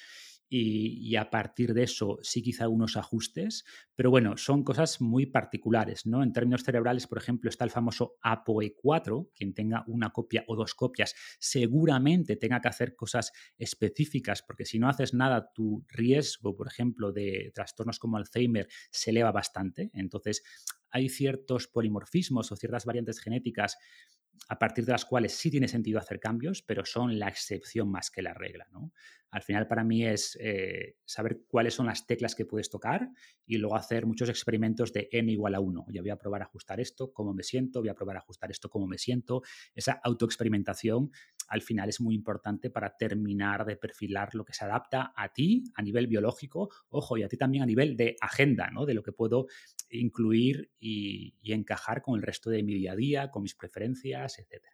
[0.55, 6.05] y, a partir de eso sí quizá unos ajustes, pero bueno, son cosas muy particulares,
[6.05, 6.23] ¿no?
[6.23, 10.75] En términos cerebrales, por ejemplo, está el famoso APOE4, quien tenga una copia o dos
[10.75, 16.67] copias seguramente tenga que hacer cosas específicas, porque si no haces nada, tu riesgo, por
[16.67, 20.43] ejemplo, de trastornos como Alzheimer se eleva bastante, entonces
[20.91, 23.79] hay ciertos polimorfismos o ciertas variantes genéticas
[24.49, 28.11] a partir de las cuales sí tiene sentido hacer cambios, pero son la excepción más
[28.11, 28.66] que la regla.
[28.71, 28.92] ¿no?
[29.31, 33.09] Al final para mí es eh, saber cuáles son las teclas que puedes tocar
[33.47, 35.87] y luego hacer muchos experimentos de n igual a 1.
[35.88, 38.51] Ya voy a probar a ajustar esto, cómo me siento, voy a probar a ajustar
[38.51, 39.42] esto, cómo me siento.
[39.75, 41.11] Esa autoexperimentación
[41.53, 45.65] al final es muy importante para terminar de perfilar lo que se adapta a ti
[45.75, 48.87] a nivel biológico, ojo, y a ti también a nivel de agenda, ¿no?
[48.87, 49.49] de lo que puedo
[49.91, 54.65] incluir y, encajar con el resto de mi día a día, con mis preferencias, etc.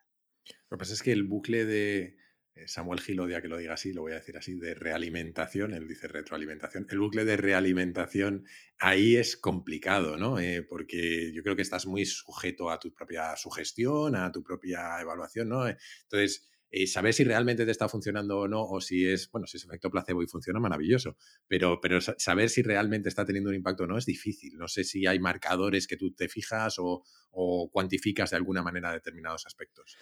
[0.71, 2.17] Lo que pasa es que el bucle de
[2.55, 5.75] eh, Samuel Gil odia que lo diga así, lo voy a decir así, de realimentación,
[5.75, 6.87] él dice retroalimentación.
[6.91, 8.47] El bucle de realimentación
[8.79, 10.39] ahí es complicado, ¿no?
[10.39, 15.01] Eh, porque yo creo que estás muy sujeto a tu propia sugestión, a tu propia
[15.01, 15.67] evaluación, ¿no?
[15.67, 19.57] Entonces, eh, saber si realmente te está funcionando o no, o si es, bueno, si
[19.57, 23.85] es efecto placebo y funciona, maravilloso, pero, pero saber si realmente está teniendo un impacto
[23.85, 24.57] o no es difícil.
[24.57, 28.93] No sé si hay marcadores que tú te fijas o, o cuantificas de alguna manera
[28.93, 29.97] determinados aspectos.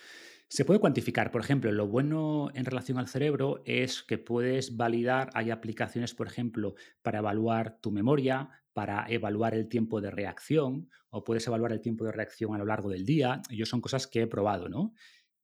[0.48, 5.30] Se puede cuantificar, por ejemplo, lo bueno en relación al cerebro es que puedes validar,
[5.34, 11.24] hay aplicaciones, por ejemplo, para evaluar tu memoria, para evaluar el tiempo de reacción, o
[11.24, 13.40] puedes evaluar el tiempo de reacción a lo largo del día.
[13.50, 14.92] Ellos son cosas que he probado, ¿no?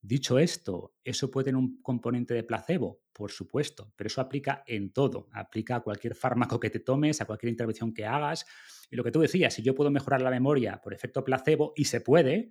[0.04, 3.02] Dicho esto, ¿eso puede tener un componente de placebo?
[3.12, 5.28] Por supuesto, pero eso aplica en todo.
[5.32, 8.44] Aplica a cualquier fármaco que te tomes, a cualquier intervención que hagas.
[8.90, 11.84] Y lo que tú decías, si yo puedo mejorar la memoria por efecto placebo, y
[11.84, 12.50] se puede,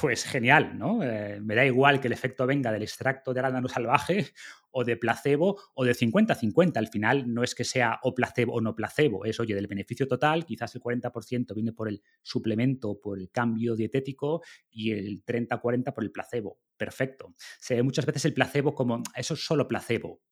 [0.00, 1.02] pues genial, ¿no?
[1.02, 4.28] Eh, me da igual que el efecto venga del extracto de arándano salvaje
[4.70, 6.76] o de placebo o de 50-50.
[6.76, 10.06] Al final no es que sea o placebo o no placebo, es, oye, del beneficio
[10.06, 15.92] total, quizás el 40% viene por el suplemento, por el cambio dietético y el 30-40%
[15.92, 16.60] por el placebo.
[16.78, 17.34] Perfecto.
[17.60, 20.22] Se ve muchas veces el placebo como, eso es solo placebo.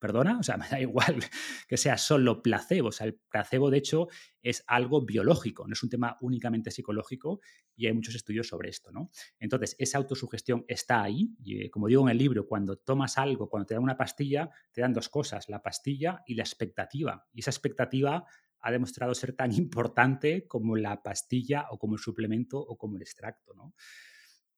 [0.00, 0.38] ¿Perdona?
[0.38, 1.22] O sea, me da igual
[1.68, 2.88] que sea solo placebo.
[2.88, 4.08] O sea, el placebo, de hecho,
[4.42, 7.40] es algo biológico, no es un tema únicamente psicológico
[7.76, 9.10] y hay muchos estudios sobre esto, ¿no?
[9.38, 13.50] Entonces, esa autosugestión está ahí y, eh, como digo en el libro, cuando tomas algo,
[13.50, 17.26] cuando te dan una pastilla, te dan dos cosas, la pastilla y la expectativa.
[17.34, 18.24] Y esa expectativa
[18.60, 23.02] ha demostrado ser tan importante como la pastilla o como el suplemento o como el
[23.02, 23.74] extracto, ¿no?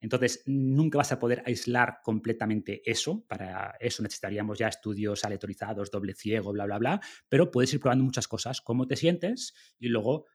[0.03, 3.25] Entonces, nunca vas a poder aislar completamente eso.
[3.27, 7.01] Para eso necesitaríamos ya estudios aleatorizados, doble ciego, bla, bla, bla.
[7.29, 10.27] Pero puedes ir probando muchas cosas, cómo te sientes y luego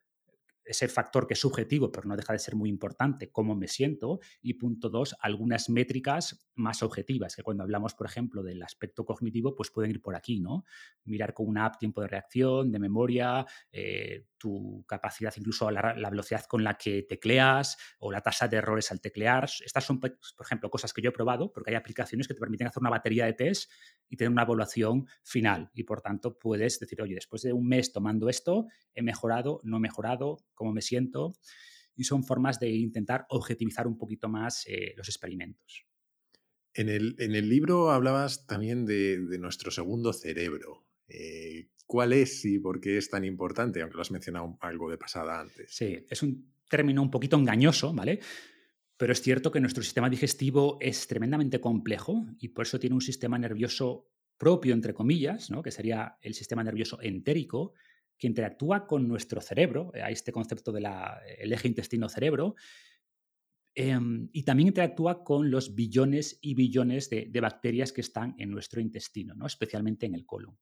[0.67, 4.19] ese factor que es subjetivo, pero no deja de ser muy importante, cómo me siento.
[4.41, 9.55] Y punto dos, algunas métricas más objetivas, que cuando hablamos, por ejemplo, del aspecto cognitivo,
[9.55, 10.65] pues pueden ir por aquí, ¿no?
[11.05, 16.09] Mirar con una app tiempo de reacción, de memoria, eh, tu capacidad, incluso la, la,
[16.09, 19.49] velocidad con la que tecleas o la tasa de errores al teclear.
[19.63, 22.67] Estas son, por ejemplo, cosas que yo he probado, porque hay aplicaciones que te permiten
[22.67, 23.71] hacer una batería de test
[24.09, 25.71] y tener una evaluación final.
[25.73, 29.77] Y por tanto, puedes decir, oye, después de un mes tomando esto, he mejorado, no
[29.77, 31.33] he mejorado, cómo me siento.
[31.95, 35.85] Y son formas de intentar objetivizar un poquito más eh, los experimentos.
[36.73, 40.85] En el, en el, libro hablabas también de, de nuestro segundo cerebro.
[41.07, 43.81] Eh, ¿Cuál es y por qué es tan importante?
[43.81, 45.73] Aunque lo has mencionado algo de pasada antes.
[45.73, 48.19] Sí, es un término un poquito engañoso, ¿vale?
[48.97, 53.01] Pero es cierto que nuestro sistema digestivo es tremendamente complejo y por eso tiene un
[53.01, 55.61] sistema nervioso propio, entre comillas, ¿no?
[55.61, 57.73] que sería el sistema nervioso entérico,
[58.17, 60.85] que interactúa con nuestro cerebro, a este concepto del
[61.53, 62.55] eje intestino-cerebro,
[63.75, 68.81] em, y también interactúa con los billones y billones de, bacterias que están en nuestro
[68.81, 69.45] intestino, ¿no?
[69.45, 70.57] especialmente en el colon.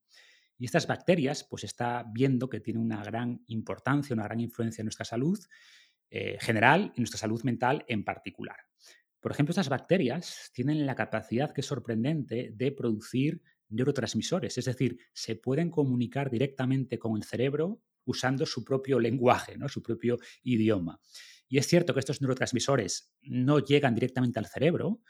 [0.58, 4.86] Y estas bacterias, pues está viendo que tienen una gran importancia, una gran influencia en
[4.86, 5.38] nuestra salud
[6.10, 8.56] eh, general y nuestra salud mental en particular.
[9.20, 14.98] Por ejemplo, estas bacterias tienen la capacidad que es sorprendente de producir neurotransmisores, es decir,
[15.12, 19.68] se pueden comunicar directamente con el cerebro usando su propio lenguaje, ¿no?
[19.68, 21.00] su propio idioma.
[21.48, 25.00] Y es cierto que estos neurotransmisores no llegan directamente al cerebro,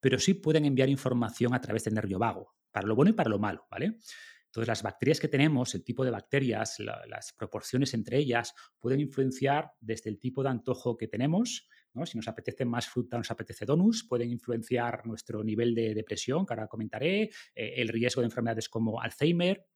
[0.00, 3.30] pero sí pueden enviar información a través del nervio vago, para lo bueno y para
[3.30, 3.98] lo malo, ¿vale?
[4.46, 9.72] Entonces, las bacterias que tenemos, el tipo de bacterias, las proporciones entre ellas, pueden influenciar
[9.80, 11.68] desde el tipo de antojo que tenemos,
[12.04, 16.54] si nos apetece más fruta, nos apetece donuts, pueden influenciar nuestro nivel de depresión, que
[16.54, 19.66] ahora comentaré, eh, el riesgo de enfermedades como Alzheimer.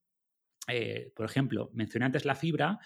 [0.68, 2.78] Eh, por ejemplo, mencioné antes la fibra,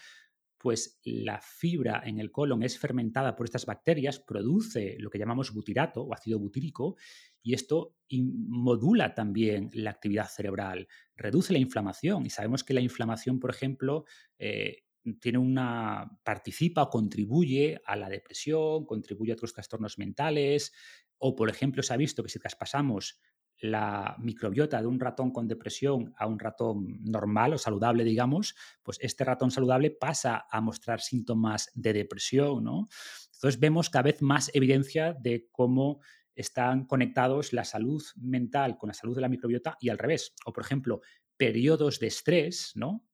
[0.61, 5.51] pues la fibra en el colon es fermentada por estas bacterias, produce lo que llamamos
[5.51, 6.97] butirato o ácido butírico,
[7.41, 12.27] y esto modula también la actividad cerebral, reduce la inflamación.
[12.27, 14.05] Y sabemos que la inflamación, por ejemplo,
[14.37, 14.83] eh,
[15.19, 20.73] tiene una participa o contribuye a la depresión, contribuye a otros trastornos mentales,
[21.17, 23.19] o por ejemplo se ha visto que si traspasamos
[23.61, 28.97] la microbiota de un ratón con depresión a un ratón normal o saludable, digamos, pues
[29.01, 32.87] este ratón saludable pasa a mostrar síntomas de depresión, ¿no?
[33.33, 36.01] Entonces vemos cada vez más evidencia de cómo
[36.35, 40.33] están conectados la salud mental con la salud de la microbiota y al revés.
[40.45, 41.01] O, por ejemplo,
[41.37, 43.05] periodos de estrés, ¿no?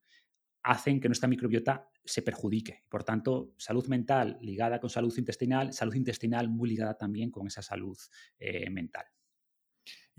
[0.67, 2.83] Hacen que nuestra microbiota se perjudique.
[2.89, 7.61] Por tanto, salud mental ligada con salud intestinal, salud intestinal muy ligada también con esa
[7.61, 7.97] salud
[8.37, 9.05] eh, mental.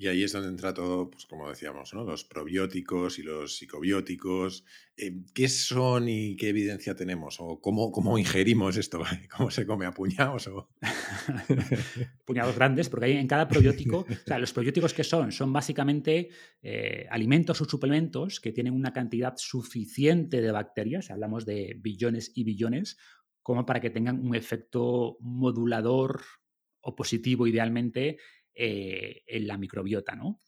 [0.00, 2.04] Y ahí es donde entra todo, pues como decíamos, ¿no?
[2.04, 4.64] los probióticos y los psicobióticos.
[4.96, 7.38] Eh, ¿Qué son y qué evidencia tenemos?
[7.40, 9.02] ¿O cómo, cómo ingerimos esto?
[9.36, 10.46] ¿Cómo se come a puñados?
[10.46, 10.70] O...
[12.24, 16.28] puñados grandes, porque hay en cada probiótico, o sea, los probióticos que son, son básicamente
[16.62, 22.44] eh, alimentos o suplementos que tienen una cantidad suficiente de bacterias, hablamos de billones y
[22.44, 22.98] billones,
[23.42, 26.22] como para que tengan un efecto modulador
[26.82, 28.18] o positivo idealmente
[28.60, 30.16] eh, en la microbiota.
[30.16, 30.42] ¿no?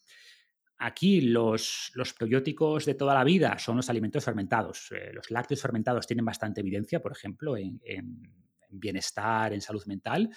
[0.79, 4.91] Aquí los, los, probióticos de toda la vida son los alimentos fermentados.
[4.91, 7.79] Eh, los lácteos fermentados tienen bastante evidencia, por ejemplo, en,
[8.69, 10.29] bienestar, en salud mental,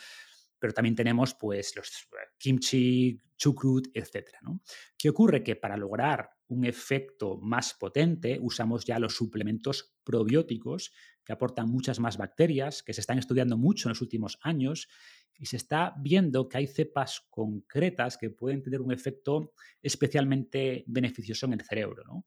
[0.57, 4.37] pero también tenemos pues, los eh, kimchi, chucrut, etc.
[4.43, 4.62] ¿no?
[4.97, 5.43] ¿Qué ocurre?
[5.43, 10.93] Que para lograr un efecto más potente usamos ya los suplementos probióticos
[11.25, 14.89] que aportan muchas más bacterias, que se están estudiando mucho en los últimos años
[15.37, 19.53] y se está viendo que hay cepas concretas que pueden tener un efecto
[19.83, 22.25] especialmente beneficioso en el cerebro.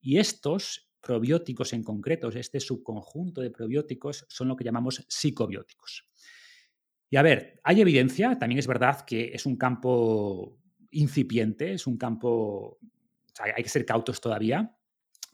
[0.00, 6.08] Y estos probióticos en concreto, este subconjunto de probióticos, son lo que llamamos psicobióticos.
[7.10, 10.58] Y a ver, hay evidencia, también es verdad que es un campo
[10.90, 12.78] incipiente, es un campo,
[13.40, 14.77] hay que ser cautos todavía,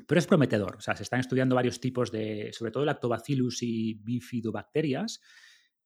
[0.06, 0.76] pero es prometedor.
[0.76, 5.20] O sea, se están estudiando varios tipos de, sobre todo lactobacillus y bifidobacterias,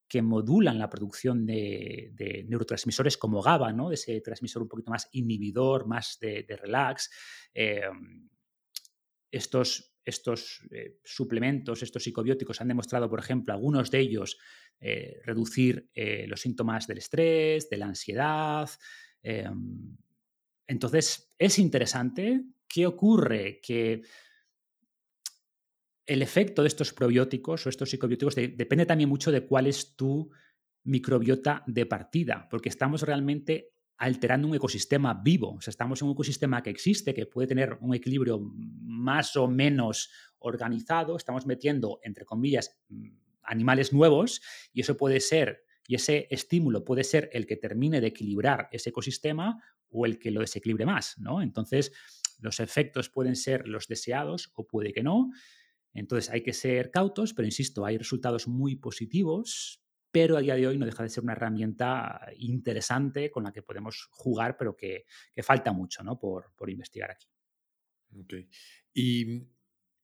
[0.09, 3.93] que modulan la producción de, neurotransmisores como GABA, ¿no?
[3.93, 7.11] ese transmisor un poquito más inhibidor, más de, relax.
[7.53, 8.29] Em,
[9.31, 14.39] estos, estos eh, suplementos, estos psicobióticos han demostrado, por ejemplo, algunos de ellos
[14.81, 18.71] eh, reducir eh, los síntomas del estrés, de la ansiedad.
[20.69, 22.45] Entonces, es interesante.
[22.69, 23.61] ¿Qué ocurre?
[23.61, 24.03] Que
[26.07, 30.31] el efecto de estos probióticos o estos psicobióticos depende también mucho de cuál es tu
[30.85, 35.55] microbiota de partida, porque estamos realmente alterando un ecosistema vivo.
[35.55, 39.49] O sea, estamos en un ecosistema que existe, que puede tener un equilibrio más o
[39.49, 41.17] menos organizado.
[41.17, 42.81] Estamos metiendo, entre comillas,
[43.43, 44.41] animales nuevos
[44.73, 48.91] y eso puede ser, y ese estímulo puede ser el que termine de equilibrar ese
[48.91, 51.43] ecosistema o el que lo desequilibre más, ¿no?
[51.43, 51.93] Entonces,
[52.41, 55.31] los efectos pueden ser los deseados o puede que no.
[55.93, 60.67] Entonces hay que ser cautos, pero insisto, hay resultados muy positivos, pero a día de
[60.67, 65.05] hoy no deja de ser una herramienta interesante con la que podemos jugar, pero que,
[65.43, 66.19] falta mucho ¿no?
[66.19, 67.29] por, investigar aquí.
[68.17, 68.35] Ok.
[68.95, 69.49] Y,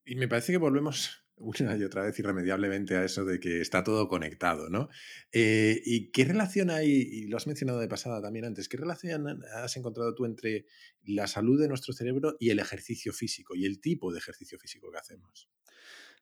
[0.06, 4.08] me parece que volvemos una y otra vez irremediablemente a eso de que está todo
[4.08, 4.88] conectado, ¿no?
[5.32, 9.42] Eh, ¿Y qué relación hay, y lo has mencionado de pasada también antes, qué relación
[9.54, 10.66] has encontrado tú entre
[11.02, 14.90] la salud de nuestro cerebro y el ejercicio físico y el tipo de ejercicio físico
[14.90, 15.48] que hacemos?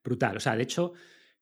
[0.03, 0.37] brutal.
[0.37, 0.93] O sea, de hecho,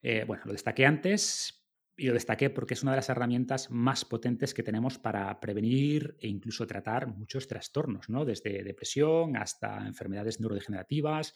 [0.03, 1.57] eh, bueno, lo destaqué antes
[1.97, 6.17] y lo destaqué porque es una de las herramientas más potentes que tenemos para prevenir
[6.21, 8.25] e incluso tratar muchos trastornos, ¿no?
[8.25, 11.35] Desde depresión hasta enfermedades neurodegenerativas.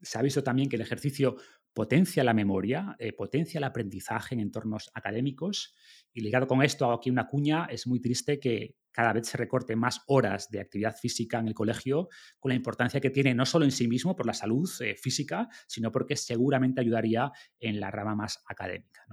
[0.00, 1.36] Se ha visto también que el ejercicio
[1.72, 5.74] potencia la memoria, eh, potencia el aprendizaje en entornos académicos
[6.12, 9.36] y ligado con esto, hago aquí una cuña, es muy triste que cada vez se
[9.36, 12.08] recorte más horas de actividad física en el colegio,
[12.40, 15.48] con la importancia que tiene no solo en sí mismo por la salud eh, física,
[15.68, 17.30] sino porque seguramente ayudaría
[17.60, 19.04] en la rama más académica.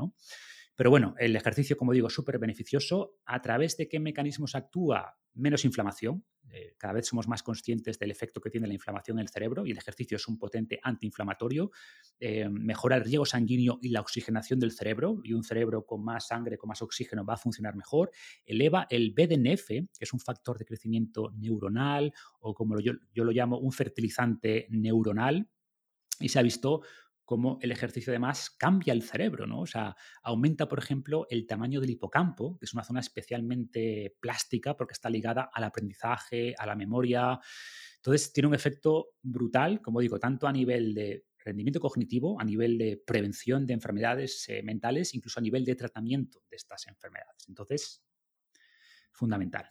[0.75, 3.17] Pero bueno, el ejercicio, como digo, súper beneficioso.
[3.25, 5.17] ¿A través de qué mecanismos actúa?
[5.33, 6.25] Menos inflamación.
[6.51, 9.65] Eh, cada vez somos más conscientes del efecto que tiene la inflamación en el cerebro
[9.65, 11.71] y el ejercicio es un potente antiinflamatorio.
[12.19, 16.27] Eh, mejora el riego sanguíneo y la oxigenación del cerebro y un cerebro con más
[16.27, 18.11] sangre, con más oxígeno va a funcionar mejor.
[18.45, 23.31] Eleva el BDNF, que es un factor de crecimiento neuronal o como yo, yo lo
[23.31, 25.49] llamo un fertilizante neuronal
[26.19, 26.81] y se ha visto
[27.25, 29.61] cómo el ejercicio además cambia el cerebro, ¿no?
[29.61, 34.77] O sea, aumenta, por ejemplo, el tamaño del hipocampo, que es una zona especialmente plástica
[34.77, 37.39] porque está ligada al aprendizaje, a la memoria.
[37.97, 42.77] Entonces, tiene un efecto brutal, como digo, tanto a nivel de rendimiento cognitivo, a nivel
[42.77, 47.45] de prevención de enfermedades eh, mentales, incluso a nivel de tratamiento de estas enfermedades.
[47.47, 48.03] Entonces,
[49.11, 49.67] fundamental.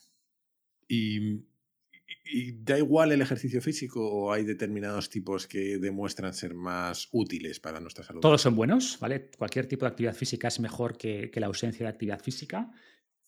[0.88, 1.44] Y
[2.24, 7.60] ¿Y da igual el ejercicio físico o hay determinados tipos que demuestran ser más útiles
[7.60, 8.20] para nuestra salud?
[8.20, 9.30] Todos son buenos, ¿vale?
[9.36, 12.70] Cualquier tipo de actividad física es mejor que, la ausencia de actividad física,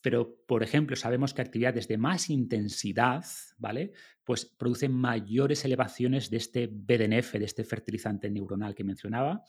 [0.01, 3.25] pero, por ejemplo, sabemos que actividades de más intensidad,
[3.59, 3.93] ¿vale?
[4.25, 9.45] Pues producen mayores elevaciones de este BDNF, de este fertilizante neuronal que mencionaba.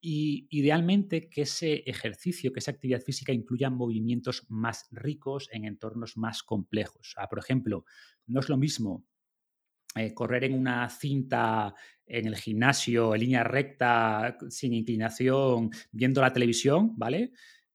[0.00, 6.16] Y idealmente que ese ejercicio, que esa actividad física incluya movimientos más ricos en entornos
[6.16, 7.16] más complejos.
[7.28, 7.84] por ejemplo,
[8.26, 9.04] no es lo mismo
[9.96, 11.74] eh, correr en una cinta
[12.06, 17.32] en el gimnasio, en línea recta, sin inclinación, viendo la televisión, ¿vale?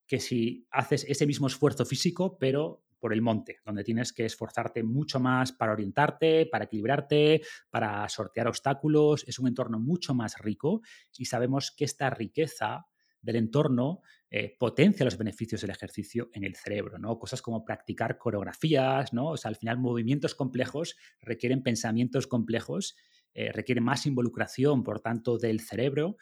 [0.07, 4.81] Que si haces ese mismo esfuerzo físico, pero por el monte, donde tienes que esforzarte
[4.81, 9.25] mucho más para orientarte, para equilibrarte, para sortear obstáculos.
[9.27, 10.79] Es un entorno mucho más rico
[11.17, 12.85] y sabemos que esta riqueza
[13.21, 13.99] del entorno
[14.31, 17.19] eh, potencia los beneficios del ejercicio en el cerebro, ¿no?
[17.19, 19.31] Cosas como practicar coreografías, ¿no?
[19.31, 22.95] O sea, al final movimientos complejos requieren pensamientos complejos,
[23.33, 26.15] eh, requieren más involucración, por tanto, del cerebro.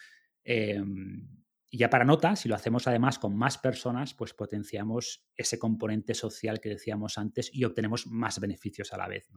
[0.43, 1.40] Em,
[1.74, 6.13] y ya para nota, si lo hacemos además con más personas, pues potenciamos ese componente
[6.13, 9.30] social que decíamos antes y obtenemos más beneficios a la vez.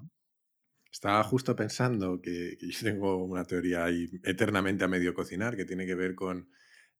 [0.90, 5.86] Estaba justo pensando que, yo tengo una teoría ahí eternamente a medio cocinar que tiene
[5.86, 6.50] que ver con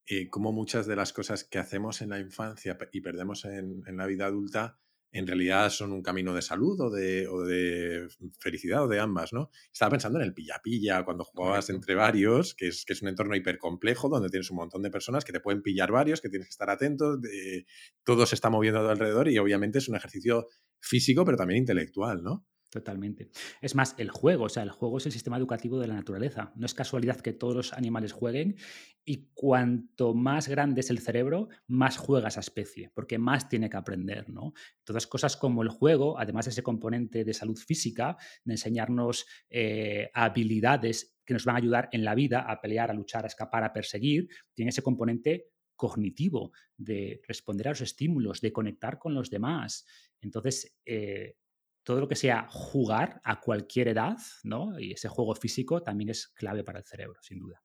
[0.07, 4.07] eh, cómo muchas de las cosas que hacemos en la infancia y perdemos en la
[4.07, 4.79] vida adulta
[5.15, 8.09] en realidad son un camino de salud o de, o de
[8.41, 9.49] felicidad o de ambas, ¿no?
[9.73, 13.37] Estaba pensando en el pilla-pilla, cuando jugabas entre varios, que es, que es un entorno
[13.37, 16.51] hipercomplejo donde tienes un montón de personas que te pueden pillar varios, que tienes que
[16.51, 17.65] estar atentos, de,
[18.03, 20.49] todo se está moviendo a tu alrededor y obviamente es un ejercicio
[20.81, 22.45] físico, pero también intelectual, ¿no?
[22.75, 23.31] Totalmente.
[23.61, 26.53] Es más, el juego, o sea, el juego es el sistema educativo de la naturaleza.
[26.57, 28.57] No es casualidad que todos los animales jueguen
[29.05, 33.77] y cuanto más grande es el cerebro, más juega esa especie, porque más tiene que
[33.77, 34.55] aprender, ¿no?
[34.83, 40.11] Todas cosas como el juego, además de ese componente de salud física, de enseñarnos eh,
[40.13, 43.63] habilidades que nos van a ayudar en la vida a pelear, a luchar, a escapar,
[43.63, 45.47] a perseguir, tiene ese componente
[45.77, 49.87] cognitivo de responder a los estímulos, de conectar con los demás.
[50.21, 51.37] Entonces, eh,
[51.85, 54.79] todo lo que sea jugar a cualquier edad, ¿no?
[54.81, 57.63] Y ese juego físico también es clave para el cerebro, sin duda.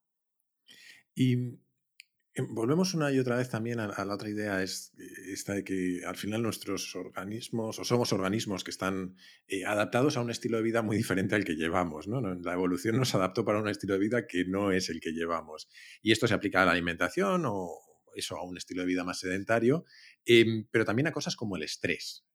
[1.16, 4.94] Y em, volvemos una y otra vez también a, la otra idea, es
[5.28, 9.16] esta de que al final nuestros organismos, o somos organismos que están
[9.48, 12.22] eh, adaptados a un estilo de vida muy diferente al que llevamos, ¿no?
[12.22, 15.70] La evolución nos adaptó para un estilo de vida que no es el que llevamos.
[16.02, 17.70] Y esto se aplica a la alimentación o
[18.16, 19.86] eso, a un estilo de vida más sedentario,
[20.26, 22.26] em, pero también a cosas como el estrés.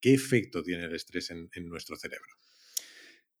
[0.00, 2.28] ¿Qué efecto tiene el estrés en, nuestro cerebro?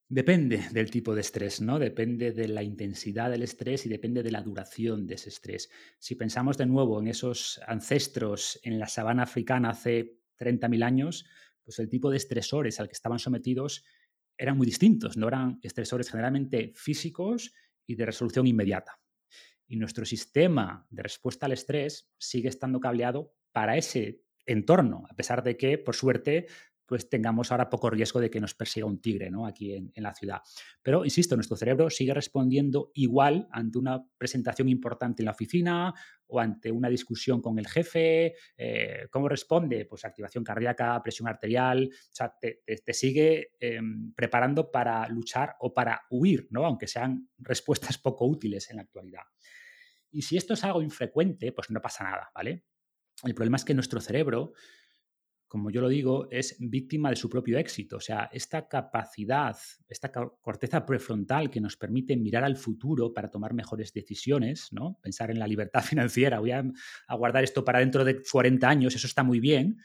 [0.08, 1.78] Depende del tipo de estrés, ¿no?
[1.78, 5.70] Depende de la intensidad del estrés y depende de la duración de ese estrés.
[5.98, 11.26] Si pensamos de nuevo en esos ancestros en la sabana africana hace 30.000 años,
[11.62, 13.84] pues el tipo de estresores al que estaban sometidos
[14.36, 17.52] eran muy distintos, no eran estresores generalmente físicos
[17.86, 19.00] y de resolución inmediata.
[19.66, 25.42] Y nuestro sistema de respuesta al estrés sigue estando cableado para ese entorno, a pesar
[25.42, 26.46] de que, por suerte,
[26.86, 29.46] pues tengamos ahora poco riesgo de que nos persiga un tigre ¿no?
[29.46, 30.42] aquí en, la ciudad.
[30.82, 35.94] Pero, insisto, nuestro cerebro sigue respondiendo igual ante una presentación importante en la oficina
[36.26, 38.34] o ante una discusión con el jefe.
[38.56, 39.86] Eh, ¿Cómo responde?
[39.86, 46.02] Pues activación cardíaca, presión arterial, o sea, te, sigue em, preparando para luchar o para
[46.10, 46.66] huir, ¿no?
[46.66, 49.22] aunque sean respuestas poco útiles en la actualidad.
[50.10, 52.64] Y si esto es algo infrecuente, pues no pasa nada, ¿vale?
[53.22, 54.52] El problema es que nuestro cerebro,
[55.46, 57.98] como yo lo digo, es víctima de su propio éxito.
[57.98, 59.56] O sea, esta capacidad,
[59.88, 64.98] esta corteza prefrontal que nos permite mirar al futuro para tomar mejores decisiones, ¿no?
[65.00, 66.64] Pensar en la libertad financiera, voy a,
[67.16, 69.78] guardar esto para dentro de 40 años, eso está muy bien,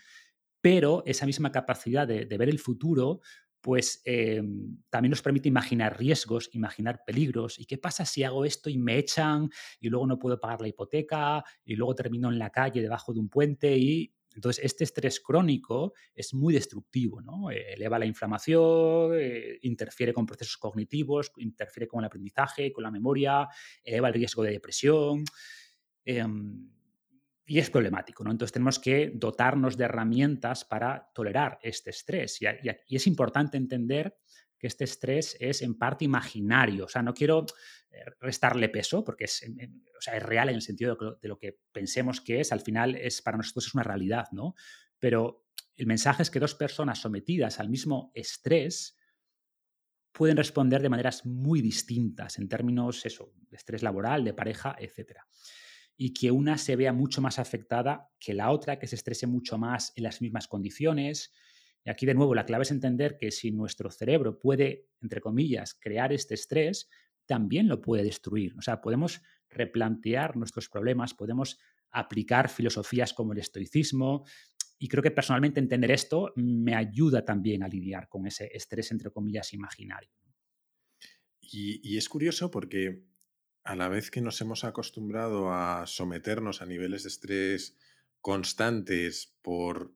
[0.61, 3.21] pero esa misma capacidad de, ver el futuro
[3.61, 7.59] pues em, también nos permite imaginar riesgos, imaginar peligros.
[7.59, 9.49] ¿Y qué pasa si hago esto y me echan
[9.79, 13.19] y luego no puedo pagar la hipoteca y luego termino en la calle debajo de
[13.19, 17.51] un puente y entonces, este estrés crónico es muy destructivo, ¿no?
[17.51, 22.91] Eh, eleva la inflamación, eh, interfiere con procesos cognitivos, interfiere con el aprendizaje, con la
[22.91, 23.47] memoria,
[23.83, 25.25] eleva el riesgo de depresión.
[26.05, 26.69] Em,
[27.49, 28.29] y es problemático, ¿no?
[28.29, 32.39] Entonces tenemos que dotarnos de herramientas para tolerar este estrés.
[32.39, 34.15] y es importante entender
[34.59, 36.85] que este estrés es en parte imaginario.
[36.85, 37.47] O sea, no quiero
[37.89, 42.41] eh, restarle peso porque es, es real en el sentido de lo que pensemos que
[42.41, 42.51] es.
[42.51, 44.53] Al final es para nosotros es una realidad, ¿no?
[44.99, 48.95] Pero el mensaje es que dos personas sometidas al mismo estrés
[50.11, 55.21] pueden responder de maneras muy distintas en términos eso, de estrés laboral, de pareja, etc.
[56.01, 59.57] Y que una se vea mucho más afectada que la otra, que se estrese mucho
[59.57, 61.33] más en las mismas condiciones,
[61.83, 65.77] y aquí de nuevo la clave es entender que si nuestro cerebro puede, entre comillas,
[65.79, 66.89] crear este estrés,
[67.25, 68.55] también lo puede destruir.
[68.57, 71.59] O sea, podemos replantear nuestros problemas, podemos
[71.91, 74.25] aplicar filosofías como el estoicismo.
[74.77, 79.11] Y creo que personalmente entender esto me ayuda también a lidiar con ese estrés, entre
[79.11, 80.09] comillas, imaginario.
[81.41, 83.07] Y, y, es curioso porque
[83.69, 87.77] a la vez que nos hemos acostumbrado a someternos a niveles de estrés
[88.19, 89.93] constantes por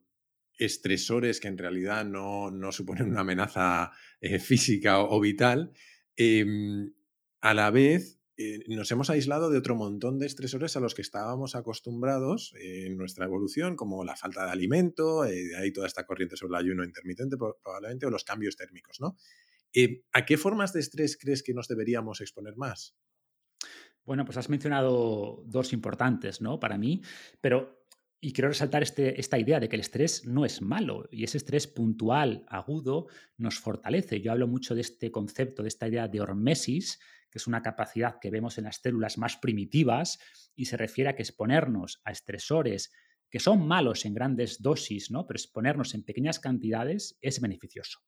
[0.60, 5.72] estresores que en realidad no, suponen una amenaza eh, física o, vital,
[6.16, 6.94] em,
[7.42, 11.02] a la vez eh, nos hemos aislado de otro montón de estresores a los que
[11.02, 16.06] estábamos acostumbrados en nuestra evolución, como la falta de alimento, eh, de ahí toda esta
[16.06, 19.18] corriente sobre el ayuno intermitente probablemente, o los cambios térmicos, ¿no?
[20.12, 22.96] ¿A qué formas de estrés crees que nos deberíamos exponer más?
[24.06, 26.60] Bueno, pues has mencionado dos importantes, ¿no?
[26.60, 27.02] Para mí,
[27.40, 27.84] pero
[28.26, 31.38] y quiero resaltar este, esta idea de que el estrés no es malo y ese
[31.38, 34.22] estrés puntual, agudo, nos fortalece.
[34.22, 38.20] Yo hablo mucho de este concepto, de esta idea de hormesis, que es una capacidad
[38.22, 40.20] que vemos en las células más primitivas
[40.56, 42.94] y se refiere a que exponernos a estresores
[43.30, 45.28] que son malos en grandes dosis, ¿no?
[45.28, 48.00] pero exponernos en pequeñas cantidades es beneficioso.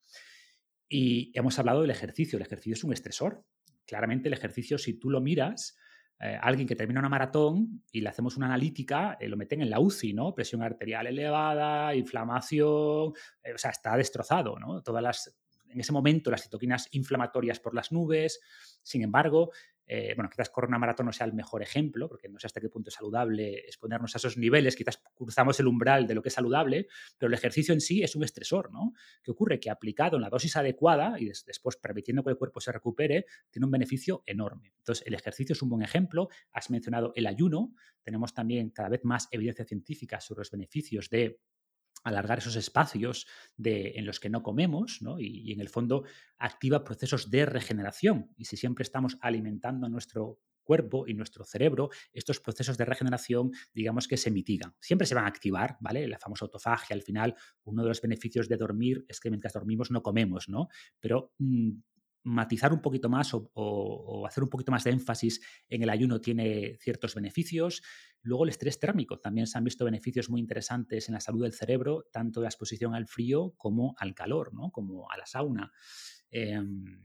[0.87, 2.37] Y hemos hablado del ejercicio.
[2.37, 3.43] El ejercicio es un estresor.
[3.85, 5.75] Claramente el ejercicio, si tú lo miras,
[6.19, 9.69] eh, alguien que termina una maratón y le hacemos una analítica, eh, lo meten en
[9.69, 10.33] la UCI, ¿no?
[10.33, 13.13] Presión arterial elevada, inflamación,
[13.43, 14.81] eh, o sea, está destrozado, ¿no?
[14.81, 15.35] Todas las,
[15.67, 18.39] en ese momento las citoquinas inflamatorias por las nubes.
[18.81, 19.51] Sin embargo,
[19.87, 22.59] eh, bueno, quizás correr una maratón no sea el mejor ejemplo, porque no sé hasta
[22.59, 26.29] qué punto es saludable exponernos a esos niveles, quizás cruzamos el umbral de lo que
[26.29, 28.93] es saludable, pero el ejercicio en sí es un estresor, ¿no?
[29.23, 29.59] ¿Qué ocurre?
[29.59, 33.65] Que aplicado en la dosis adecuada y después permitiendo que el cuerpo se recupere, tiene
[33.65, 34.73] un beneficio enorme.
[34.77, 36.29] Entonces, el ejercicio es un buen ejemplo.
[36.51, 37.73] Has mencionado el ayuno.
[38.01, 41.39] Tenemos también cada vez más evidencia científica sobre los beneficios de
[42.05, 43.27] alargar esos espacios
[43.57, 45.19] de, en los que no comemos ¿no?
[45.19, 46.05] Y, en el fondo
[46.37, 48.31] activa procesos de regeneración.
[48.37, 54.07] Y si siempre estamos alimentando nuestro cuerpo y nuestro cerebro, estos procesos de regeneración, digamos
[54.07, 54.73] que se mitigan.
[54.79, 56.07] Siempre se van a activar, ¿vale?
[56.07, 59.91] La famosa autofagia, al final, uno de los beneficios de dormir es que mientras dormimos
[59.91, 60.67] no comemos, ¿no?
[60.99, 61.71] Pero mm,
[62.25, 66.75] matizar un poquito más o, hacer un poquito más de énfasis en el ayuno tiene
[66.79, 67.83] ciertos beneficios.
[68.21, 69.19] Luego el estrés térmico.
[69.19, 72.49] También se han visto beneficios muy interesantes en la salud del cerebro, tanto de la
[72.49, 74.71] exposición al frío como al calor, ¿no?
[74.71, 75.71] como a la sauna.
[76.31, 76.99] Em,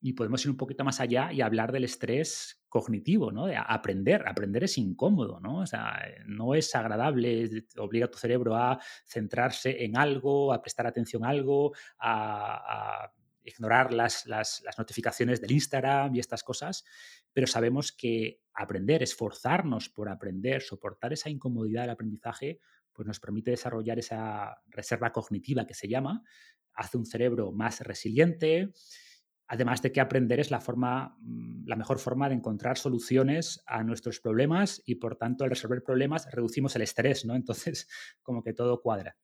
[0.00, 3.46] y podemos ir un poquito más allá y hablar del estrés cognitivo, ¿no?
[3.46, 4.26] De aprender.
[4.26, 5.58] Aprender es incómodo, ¿no?
[5.58, 10.86] O sea, no es agradable, obliga a tu cerebro a centrarse en algo, a prestar
[10.86, 13.12] atención a algo, a
[13.44, 16.84] ignorar las, las, notificaciones del Instagram y estas cosas,
[17.32, 22.60] pero sabemos que aprender, esforzarnos por aprender, soportar esa incomodidad del aprendizaje,
[22.92, 26.22] pues nos permite desarrollar esa reserva cognitiva que se llama,
[26.74, 28.72] hace un cerebro más resiliente,
[29.46, 33.82] además de que aprender es la, forma, mm, la mejor forma de encontrar soluciones a
[33.82, 37.34] nuestros problemas y por tanto al resolver problemas reducimos el estrés, ¿no?
[37.34, 37.88] Entonces,
[38.22, 39.16] como que todo cuadra.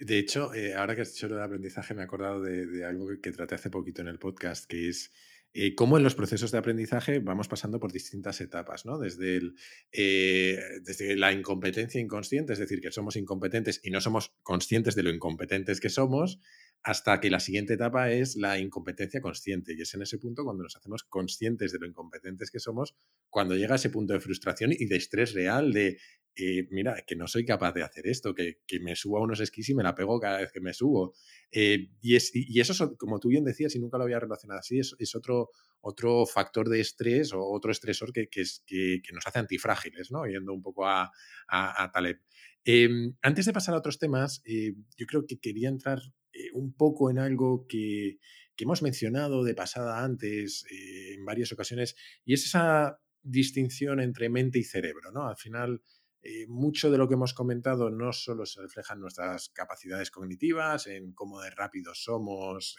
[0.00, 3.06] De hecho, eh, ahora que has dicho lo de aprendizaje, me he acordado de, algo
[3.20, 5.12] que, traté hace poquito en el podcast, que es
[5.52, 8.98] eh, cómo en los procesos de aprendizaje vamos pasando por distintas etapas, ¿no?
[8.98, 9.56] Desde, el,
[9.92, 15.02] eh, desde la incompetencia inconsciente, es decir, que somos incompetentes y no somos conscientes de
[15.02, 16.40] lo incompetentes que somos,
[16.82, 19.74] hasta que la siguiente etapa es la incompetencia consciente.
[19.76, 22.96] Y es en ese punto cuando nos hacemos conscientes de lo incompetentes que somos,
[23.28, 25.98] cuando llega ese punto de frustración y de estrés real, de
[26.36, 29.68] eh, mira, que no soy capaz de hacer esto, que, me subo a unos esquís
[29.68, 31.12] y me la pego cada vez que me subo.
[31.50, 34.78] Eh, y, es, y, eso, como tú bien decías, y nunca lo había relacionado así,
[34.78, 35.50] es, otro,
[35.80, 40.24] otro factor de estrés o otro estresor que, que, que, nos hace antifrágiles, ¿no?
[40.26, 41.10] Yendo un poco a,
[41.48, 42.20] a, Taleb.
[42.64, 45.98] Em, antes de pasar a otros temas, eh, yo creo que quería entrar
[46.46, 48.18] eh, un poco en algo que,
[48.56, 54.58] hemos mencionado de pasada antes eh, en varias ocasiones, y es esa distinción entre mente
[54.58, 55.26] y cerebro, ¿no?
[55.26, 55.82] Al final,
[56.22, 60.86] eh, mucho de lo que hemos comentado no solo se refleja en nuestras capacidades cognitivas,
[60.88, 62.76] en cómo de rápidos somos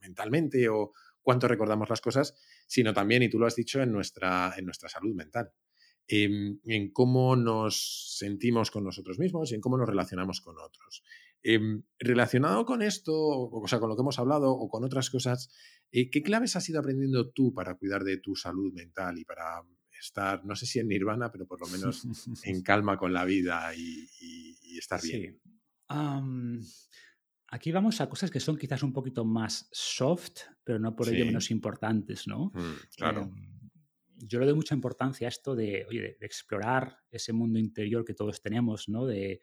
[0.00, 0.92] mentalmente o
[1.26, 2.34] cuánto recordamos las cosas,
[2.68, 5.50] sino también, y tú lo has dicho, en nuestra, en nuestra salud mental.
[6.06, 6.60] En,
[6.92, 11.02] cómo nos sentimos con nosotros mismos y en cómo nos relacionamos con otros.
[11.48, 15.48] Em, relacionado con esto, o sea, con lo que hemos hablado o con otras cosas,
[15.92, 19.62] eh, ¿qué claves has ido aprendiendo tú para cuidar de tu salud mental y para
[19.96, 22.04] estar, no sé si en nirvana, pero por lo menos
[22.42, 24.08] en calma con la vida y,
[24.76, 25.40] estar bien?
[27.48, 31.26] aquí vamos a cosas que son quizás un poquito más soft, pero no por ello
[31.26, 32.46] menos importantes, ¿no?
[32.54, 33.22] Mm, claro.
[33.22, 33.56] Em,
[34.18, 38.42] yo le doy mucha importancia a esto de, de, explorar ese mundo interior que todos
[38.42, 39.06] tenemos, ¿no?
[39.06, 39.40] De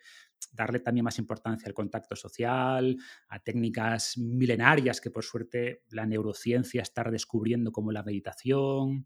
[0.51, 2.97] darle también más importancia al contacto social,
[3.29, 9.05] a técnicas milenarias que por suerte la neurociencia está descubriendo como la meditación,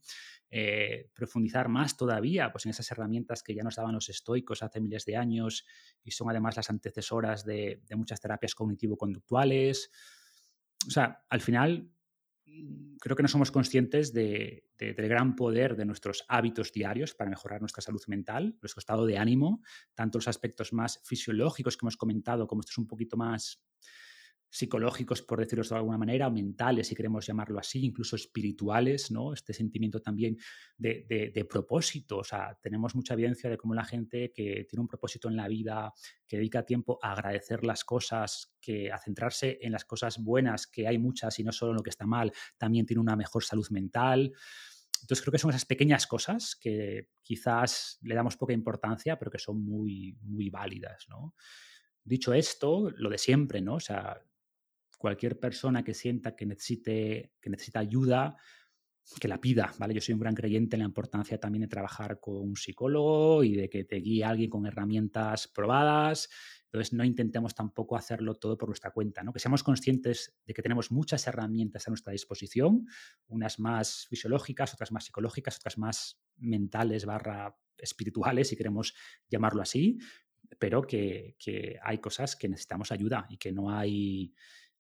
[0.50, 4.80] eh, profundizar más todavía pues, en esas herramientas que ya nos daban los estoicos hace
[4.80, 5.66] miles de años
[6.04, 9.92] y son además las antecesoras de, de muchas terapias cognitivo-conductuales.
[10.88, 11.92] O sea, al final
[13.00, 17.62] creo que no somos conscientes de, del gran poder de nuestros hábitos diarios para mejorar
[17.62, 19.62] nuestra salud mental, nuestro estado de ánimo,
[19.94, 23.62] tanto los aspectos más fisiológicos que hemos comentado como estos un poquito más
[24.50, 29.34] psicológicos, por decirlo de alguna manera, mentales, si queremos llamarlo así, incluso espirituales, ¿no?
[29.34, 30.38] Este sentimiento también
[30.78, 32.20] de, propósito.
[32.20, 35.48] O sea, tenemos mucha evidencia de cómo la gente que tiene un propósito en la
[35.48, 35.94] vida,
[36.28, 40.88] que dedica tiempo a agradecer las cosas, que a centrarse en las cosas buenas, que
[40.88, 43.68] hay muchas y no solo en lo que está mal, también tiene una mejor salud
[43.70, 44.34] mental.
[45.02, 49.40] Entonces creo que son esas pequeñas cosas que quizás le damos poca importancia, pero que
[49.40, 51.36] son muy, muy válidas, ¿no?
[52.04, 53.76] Dicho esto, lo de siempre, ¿no?
[53.76, 54.22] O sea,
[54.98, 58.38] cualquier persona que sienta que necesite, que necesita ayuda,
[59.20, 59.94] que la pida, ¿vale?
[59.94, 63.56] Yo soy un gran creyente en la importancia también de trabajar con un psicólogo y
[63.56, 66.30] de que te guíe alguien con herramientas probadas.
[66.66, 69.32] Entonces, no intentemos tampoco hacerlo todo por nuestra cuenta, ¿no?
[69.32, 72.86] Que seamos conscientes de que tenemos muchas herramientas a nuestra disposición,
[73.28, 78.94] unas más fisiológicas, otras más psicológicas, otras más mentales barra espirituales, si queremos
[79.30, 79.98] llamarlo así,
[80.60, 84.34] pero que, que hay cosas que necesitamos ayuda y que no hay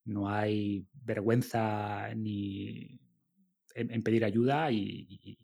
[0.07, 2.99] no hay vergüenza ni
[3.75, 5.37] en, pedir ayuda y,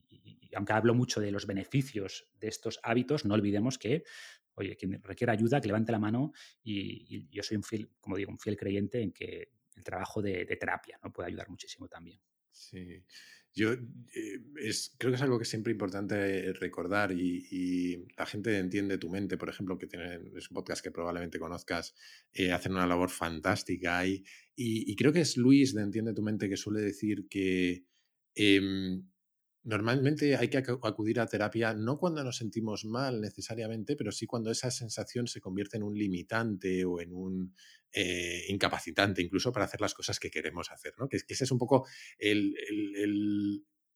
[0.56, 4.04] aunque hablo mucho de los beneficios de estos hábitos, no olvidemos que,
[4.56, 6.32] oye, quien requiera ayuda, que levante la mano
[6.64, 10.46] y, yo soy un fiel, como digo, un fiel creyente en que el trabajo de,
[10.46, 11.12] de terapia ¿no?
[11.12, 12.20] puede ayudar muchísimo también.
[12.52, 13.04] Sí.
[13.56, 18.58] Yo eh, es, creo que es algo que es siempre importante recordar y, la gente
[18.58, 21.96] entiende tu mente, por ejemplo, que tienen, es un podcast que probablemente conozcas,
[22.34, 24.24] eh, hacen una labor fantástica y,
[24.56, 27.86] y, creo que es Luis de Entiende tu mente que suele decir que
[28.36, 29.08] em,
[29.66, 34.52] Normalmente hay que acudir a terapia no cuando nos sentimos mal necesariamente, pero sí cuando
[34.52, 37.56] esa sensación se convierte en un limitante o en un
[37.94, 40.94] eh, incapacitante incluso para hacer las cosas que queremos hacer.
[40.98, 41.08] ¿no?
[41.08, 41.88] Que, ese es un poco
[42.18, 42.56] el,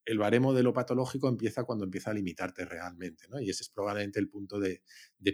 [0.05, 3.25] el, baremo de lo patológico empieza cuando empieza a limitarte realmente.
[3.27, 3.41] ¿no?
[3.41, 4.83] Y ese es probablemente el punto de,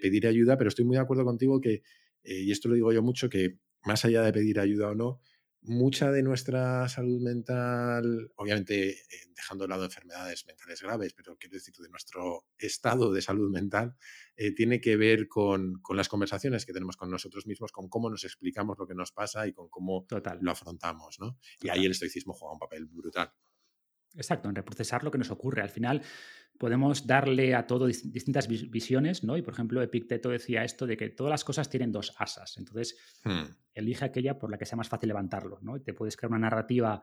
[0.02, 1.84] pedir ayuda, pero estoy muy de acuerdo contigo que,
[2.24, 5.20] eh, y esto lo digo yo mucho, que más allá de pedir ayuda o no,
[5.64, 8.98] mucha de nuestra salud mental, obviamente eh,
[9.36, 13.96] dejando de lado enfermedades mentales graves, pero quiero decir, de nuestro estado de salud mental,
[14.36, 18.24] eh, tiene que ver con, las conversaciones que tenemos con nosotros mismos, con cómo nos
[18.24, 20.06] explicamos lo que nos pasa y con cómo
[20.42, 21.20] lo afrontamos.
[21.20, 21.38] ¿no?
[21.62, 23.32] Y ahí el estoicismo juega un papel brutal.
[24.16, 25.62] Exacto, en reprocesar lo que nos ocurre.
[25.62, 26.04] Al final
[26.58, 29.38] podemos darle a todo distintas visiones, ¿no?
[29.38, 32.58] Y por ejemplo, Epicteto decía esto de que todas las cosas tienen dos asas.
[32.58, 33.44] Entonces, hmm.
[33.74, 35.82] elige aquella por la que sea más fácil levantarlo, ¿no?
[35.82, 37.02] Te puedes crear una narrativa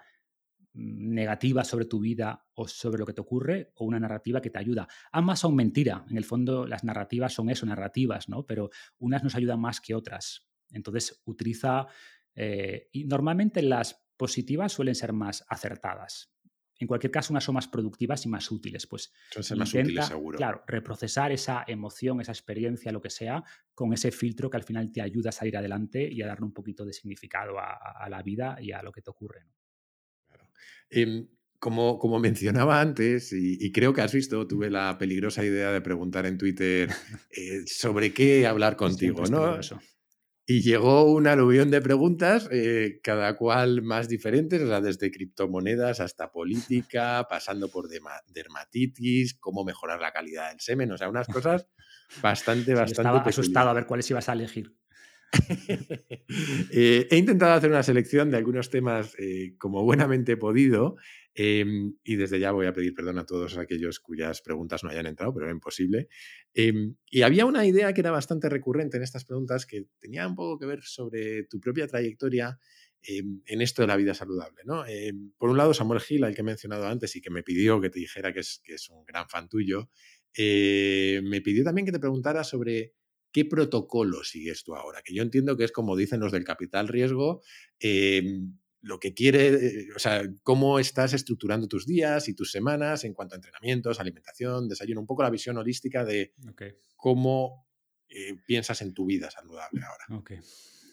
[0.73, 4.51] mm, negativa sobre tu vida o sobre lo que te ocurre o una narrativa que
[4.51, 4.89] te ayuda.
[5.13, 6.05] Ambas son mentira.
[6.09, 8.47] En el fondo, las narrativas son eso, narrativas, ¿no?
[8.47, 10.49] Pero unas nos ayudan más que otras.
[10.71, 11.87] Entonces, utiliza...
[12.37, 16.30] Eh, y normalmente las positivas suelen ser más acertadas
[16.81, 18.87] en cualquier caso, unas son más productivas y más útiles.
[18.87, 20.39] Pues son más útiles, seguro.
[20.39, 24.91] Claro, reprocesar esa emoción, esa experiencia, lo que sea, con ese filtro que al final
[24.91, 28.57] te ayuda a salir adelante y a darle un poquito de significado a, la vida
[28.61, 29.45] y a lo que te ocurre.
[30.89, 31.29] Em,
[31.59, 36.25] como, como, mencionaba antes, y, creo que has visto, tuve la peligrosa idea de preguntar
[36.25, 36.89] en Twitter
[37.31, 39.61] eh, sobre qué hablar contigo, ¿no?
[40.51, 46.01] Y llegó un aluvión de preguntas, eh, cada cual más diferentes, o sea, desde criptomonedas
[46.01, 51.69] hasta política, pasando por dermatitis, cómo mejorar la calidad del semen, o sea, unas cosas
[52.21, 53.09] bastante, bastante.
[53.09, 54.75] estaba asustado a ver cuáles ibas a elegir.
[56.73, 60.97] Eh, he intentado hacer una selección de algunos temas eh, como buenamente he podido
[61.35, 65.07] em, y desde ya voy a pedir perdón a todos aquellos cuyas preguntas no hayan
[65.07, 66.09] entrado, pero era imposible.
[66.55, 70.35] Em, y había una idea que era bastante recurrente en estas preguntas que tenía un
[70.35, 72.59] poco que ver sobre tu propia trayectoria
[73.03, 74.63] em, en esto de la vida saludable.
[74.65, 74.85] ¿no?
[75.39, 77.91] por un lado, Samuel Gil, al que he mencionado antes y que me pidió que
[77.91, 79.91] te dijera que es, un gran fan tuyo,
[80.37, 82.95] eh, me pidió también que te preguntara sobre
[83.33, 85.03] ¿qué protocolo sigues tú ahora?
[85.03, 87.43] Que yo entiendo que es como dicen los del capital riesgo,
[88.83, 93.35] lo que quiere, o sea, cómo estás estructurando tus días y tus semanas en cuanto
[93.35, 96.33] a entrenamientos, alimentación, desayuno, un poco la visión holística de
[96.97, 97.67] cómo
[98.09, 100.21] eh, piensas en tu vida saludable ahora.
[100.21, 100.33] Ok,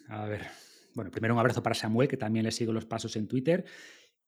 [0.10, 0.46] a ver.
[0.94, 3.66] Bueno, primero un abrazo para Samuel, que también le sigo los pasos en Twitter.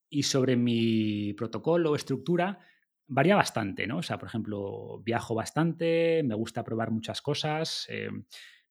[0.08, 2.60] Y sobre mi protocolo o estructura,
[3.08, 3.98] varía bastante, ¿no?
[3.98, 8.10] O sea, por ejemplo, viajo bastante, me gusta probar muchas cosas, eh,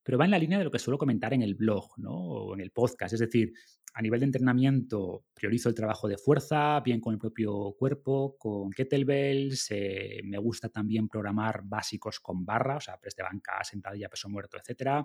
[0.03, 2.13] pero va en la línea de lo que suelo comentar en el blog, ¿no?
[2.13, 3.15] O en el podcast.
[3.15, 3.53] Es decir,
[3.99, 8.71] a nivel de entrenamiento, priorizo el trabajo de fuerza, bien con el propio cuerpo, con
[8.71, 9.71] kettlebells.
[10.23, 14.57] Me gusta también programar básicos con barra, o sea, press de banca, sentadilla, peso muerto,
[14.57, 15.05] etc.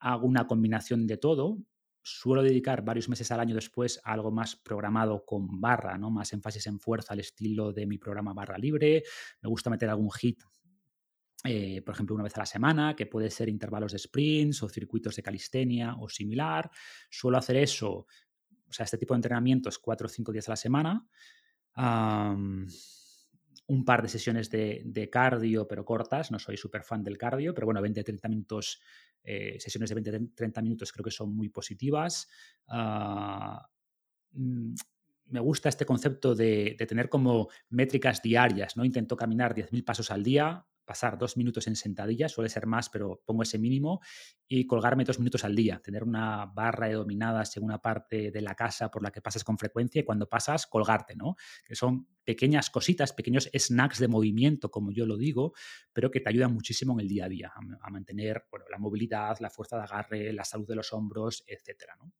[0.00, 1.58] Hago una combinación de todo
[2.02, 6.10] suelo dedicar varios meses al año después a algo más programado con barra, ¿no?
[6.10, 9.04] Más énfasis en fuerza al estilo de mi programa barra libre.
[9.40, 10.42] Me gusta meter algún hit,
[11.44, 14.68] eh, por ejemplo, una vez a la semana, que puede ser intervalos de sprints o
[14.68, 16.70] circuitos de calistenia o similar.
[17.08, 20.56] Suelo hacer eso, o sea, este tipo de entrenamientos cuatro o cinco días a la
[20.56, 21.06] semana.
[23.66, 26.30] un par de sesiones de, cardio, pero cortas.
[26.30, 28.80] No soy súper fan del cardio, pero bueno, 20-30 minutos
[29.22, 32.28] eh, sesiones de 20-30 minutos creo que son muy positivas.
[32.68, 33.66] Ah,
[34.32, 34.74] mm,
[35.26, 38.84] me gusta este concepto de, de, tener como métricas diarias, ¿no?
[38.84, 43.22] Intento caminar 10.000 pasos al día, pasar dos minutos en sentadilla, suele ser más, pero
[43.24, 44.00] pongo ese mínimo,
[44.48, 48.40] y colgarme dos minutos al día, tener una barra de dominadas en una parte de
[48.40, 51.36] la casa por la que pasas con frecuencia y cuando pasas, colgarte, ¿no?
[51.64, 55.52] Que son pequeñas cositas, pequeños snacks de movimiento, como yo lo digo,
[55.92, 59.38] pero que te ayudan muchísimo en el día a día, a, mantener bueno, la movilidad,
[59.38, 62.12] la fuerza de agarre, la salud de los hombros, etcétera, ¿no?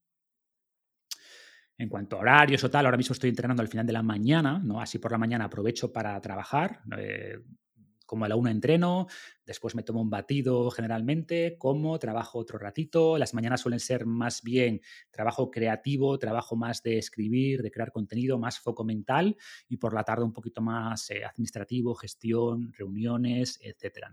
[1.77, 4.61] En cuanto a horarios o tal, ahora mismo estoy entrenando al final de la mañana,
[4.62, 4.81] ¿no?
[4.81, 6.83] Así por la mañana aprovecho para trabajar.
[6.97, 7.41] Eh,
[8.11, 9.07] como a la una entreno,
[9.51, 13.18] después me tomo un batido generalmente, como, trabajo otro ratito.
[13.18, 14.80] Las mañanas suelen ser más bien
[15.11, 19.36] trabajo creativo, trabajo más de escribir, de crear contenido, más foco mental
[19.68, 24.12] y por la tarde un poquito más eh, administrativo, gestión, reuniones, etcétera.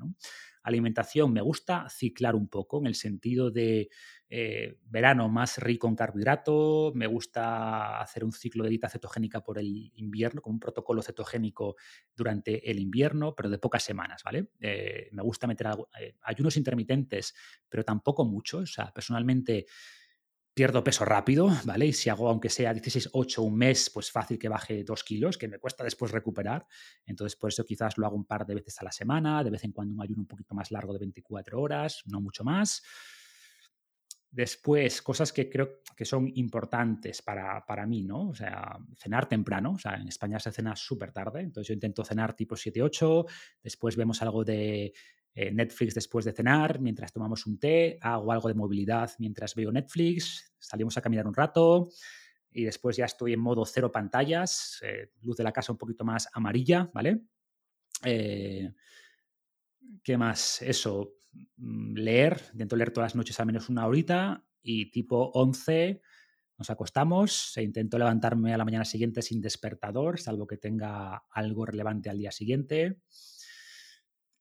[0.64, 3.90] Alimentación, me gusta ciclar un poco en el sentido de
[4.30, 9.58] eh, verano más rico en carbohidrato, me gusta hacer un ciclo de dieta cetogénica por
[9.58, 11.78] el invierno, con un protocolo cetogénico
[12.14, 14.50] durante el invierno, pero de pocas semanas, ¿vale?
[14.60, 15.68] Eh, me gusta meter
[16.00, 17.36] eh, ayunos intermitentes,
[17.70, 19.66] pero tampoco mucho, o sea, personalmente
[20.58, 21.86] pierdo peso rápido, ¿vale?
[21.86, 25.38] Y si hago, aunque sea 16, 8, un mes, pues fácil que baje 2 kilos,
[25.38, 26.66] que me cuesta después recuperar.
[27.06, 29.64] Entonces, por eso quizás lo hago un par de veces a la semana, de vez
[29.66, 32.82] en cuando un ayuno un poquito más largo de 24 horas, no mucho más.
[34.32, 38.30] Después, cosas que creo que son importantes para, para, mí, ¿no?
[38.30, 39.74] O sea, cenar temprano.
[39.74, 43.26] O sea, en España se cena súper tarde, entonces yo intento cenar tipo 7, 8.
[43.62, 44.92] Después vemos algo de
[45.38, 47.98] eh, Netflix después de cenar, mientras tomamos un té.
[48.02, 50.54] Hago algo de movilidad mientras veo Netflix.
[50.60, 51.90] Salimos a caminar un rato.
[52.52, 56.04] Y después ya estoy en modo cero pantallas, eh, luz de la casa un poquito
[56.04, 57.22] más amarilla, ¿vale?
[58.04, 58.72] Eh,
[60.02, 60.62] ¿Qué más?
[60.62, 61.18] Eso,
[61.58, 66.02] Mm, leer, intento leer todas las noches al menos una horita y tipo 11
[66.58, 71.66] nos acostamos e intento levantarme a la mañana siguiente sin despertador, salvo que tenga algo
[71.66, 73.00] relevante al día siguiente.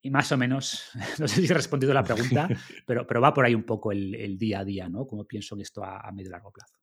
[0.06, 0.84] Y más o menos,
[1.18, 2.48] no sé si he respondido la pregunta,
[2.86, 5.04] pero, pero va por ahí un poco el, día a día, ¿no?
[5.04, 6.76] Como pienso en esto a, a medio largo plazo.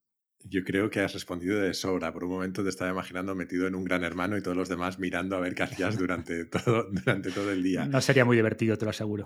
[0.43, 2.11] Yo creo que has respondido de sobra.
[2.11, 4.99] Por un momento te estaba imaginando metido en un gran hermano y todos los demás
[4.99, 7.85] mirando a ver qué hacías durante todo, durante todo el día.
[7.85, 9.25] No sería muy divertido, te lo aseguro.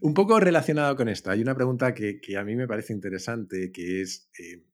[0.00, 4.00] un poco relacionado con esto, hay una pregunta que, a mí me parece interesante, que
[4.00, 4.64] es, eh,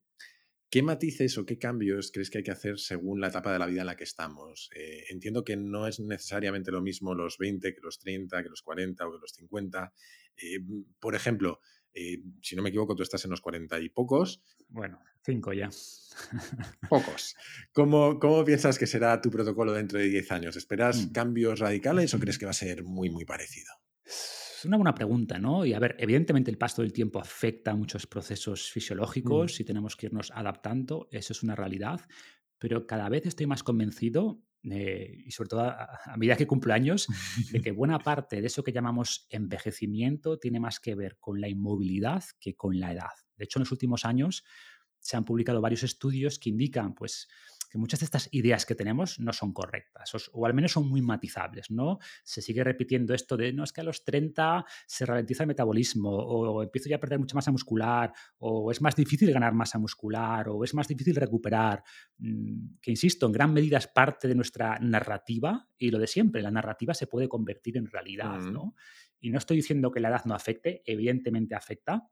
[0.71, 3.67] ¿qué matices o qué cambios crees que hay que hacer según la etapa de la
[3.67, 4.71] vida en la que estamos?
[4.75, 8.63] Eh, entiendo que no es necesariamente lo mismo los 20 que los 30, que los
[8.63, 9.93] 40 o que los 50.
[10.37, 10.61] Eh,
[11.01, 11.61] por ejemplo,
[11.95, 14.43] eh, si no me equivoco, tú estás en los 40 y pocos.
[14.69, 15.71] Bueno, cinco ya.
[16.89, 17.35] Pocos.
[17.73, 20.57] ¿Cómo, ¿Cómo, piensas que será tu protocolo dentro de 10 años?
[20.57, 21.13] ¿Esperas mm.
[21.13, 23.73] cambios radicales o crees que va a ser muy, muy parecido?
[24.59, 25.65] Es una buena pregunta, ¿no?
[25.65, 29.63] Y a ver, evidentemente el paso del tiempo afecta a muchos procesos fisiológicos mm.
[29.63, 32.01] y tenemos que irnos adaptando, eso es una realidad,
[32.59, 36.75] pero cada vez estoy más convencido eh, y sobre todo a, a, medida que cumplo
[36.75, 37.07] años,
[37.53, 41.49] de que buena parte de eso que llamamos envejecimiento tiene más que ver con la
[41.49, 43.15] inmovilidad que con la edad.
[43.37, 44.43] De hecho, en los últimos años
[44.99, 47.29] se han publicado varios estudios que indican, pues,
[47.69, 51.03] que muchas de estas ideas que tenemos no son correctas o, al menos son muy
[51.03, 51.99] matizables, ¿no?
[52.25, 56.11] Se sigue repitiendo esto de, no, es que a los 30 se ralentiza el metabolismo
[56.11, 60.49] o, empiezo ya a perder mucha masa muscular o es más difícil ganar masa muscular
[60.49, 61.83] o es más difícil recuperar,
[62.19, 66.43] mm, que insisto, en gran medida es parte de nuestra narrativa y lo de siempre,
[66.43, 68.75] la narrativa se puede convertir en realidad, ¿no?
[69.21, 72.09] Y no estoy diciendo que la edad no afecte, evidentemente afecta,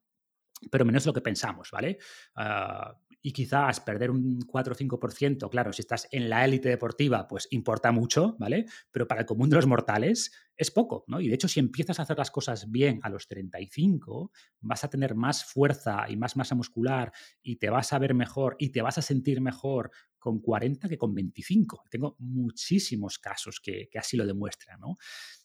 [0.71, 1.99] pero menos lo que pensamos, ¿vale?
[2.35, 7.27] Ah, y quizás perder un 4 o 5%, claro, si estás en la élite deportiva,
[7.27, 8.67] pues importa mucho, ¿vale?
[8.93, 11.21] Pero para el común de los mortales es poco, ¿no?
[11.21, 14.91] Y de hecho, si empiezas a hacer las cosas bien a los 35, vas a
[14.91, 17.11] tener más fuerza y más masa muscular
[17.43, 20.97] y te vas a ver mejor y te vas a sentir mejor con 40 que
[20.97, 21.83] con 25.
[21.91, 24.95] Tengo muchísimos casos que, que así lo demuestran, ¿no?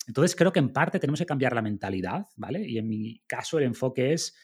[0.06, 2.64] Entonces, creo que en parte tenemos que cambiar la mentalidad, ¿vale?
[2.64, 4.36] Y en mi caso el enfoque es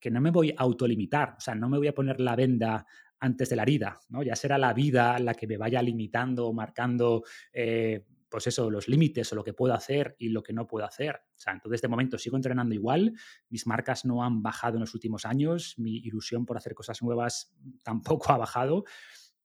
[0.00, 2.86] que no me voy a autolimitar, o sea, no me voy a poner la venda
[3.20, 4.22] antes de la herida, ¿no?
[4.22, 7.22] Ya será la vida la que me vaya limitando, marcando,
[7.52, 10.86] eh, pues eso, los límites o lo que puedo hacer y lo que no puedo
[10.86, 11.16] hacer.
[11.16, 13.12] O sea, entonces de momento sigo entrenando igual,
[13.48, 17.52] mis marcas no han bajado en los últimos años, mi ilusión por hacer cosas nuevas
[17.82, 18.84] tampoco ha bajado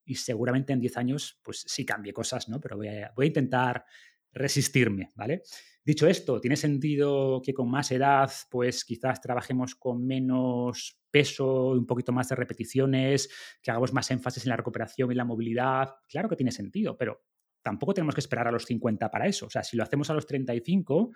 [0.06, 2.62] y seguramente en 10 años pues sí cambie cosas, ¿no?
[2.62, 3.86] Pero voy a, voy a intentar
[4.32, 5.42] resistirme, ¿vale?
[5.86, 11.86] Dicho esto, ¿tiene sentido que con más edad, pues quizás trabajemos con menos peso, un
[11.86, 13.30] poquito más de repeticiones,
[13.62, 15.94] que hagamos más énfasis en la recuperación y la movilidad?
[16.10, 17.24] Claro que tiene sentido, pero
[17.62, 19.46] tampoco tenemos que esperar a los 50 para eso.
[19.46, 21.12] O sea, si lo hacemos a los 35,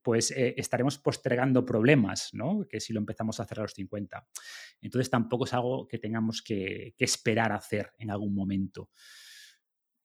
[0.00, 2.68] pues eh, estaremos postergando problemas, ¿no?
[2.68, 4.28] Que si lo empezamos a hacer a los 50.
[4.80, 8.90] Entonces tampoco es algo que tengamos que, que esperar a hacer en algún momento.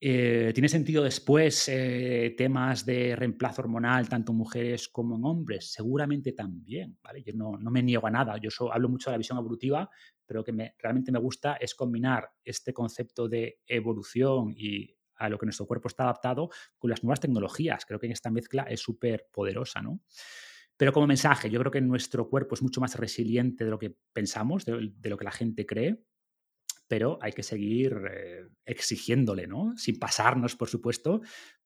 [0.02, 5.72] Eh, ¿Tiene sentido después eh, temas de reemplazo hormonal, tanto en mujeres como en hombres?
[5.72, 7.22] Seguramente también, ¿vale?
[7.22, 9.90] Yo no, me niego a nada, yo hablo mucho de la visión evolutiva,
[10.24, 15.36] pero que me, realmente me gusta es combinar este concepto de evolución y a lo
[15.36, 16.48] que nuestro cuerpo está adaptado
[16.78, 17.84] con las nuevas tecnologías.
[17.84, 20.00] Creo que esta mezcla es súper poderosa, ¿no?
[20.78, 23.94] Pero como mensaje, yo creo que nuestro cuerpo es mucho más resiliente de lo que
[24.14, 26.06] pensamos, de lo que la gente cree
[26.90, 29.76] pero hay que seguir eh, exigiéndole, ¿no?
[29.76, 31.20] Sin pasarnos, por supuesto,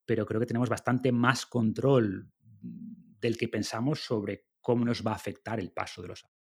[0.04, 5.14] pero creo que tenemos bastante más control del que pensamos sobre cómo nos va a
[5.14, 6.36] afectar el paso de los años.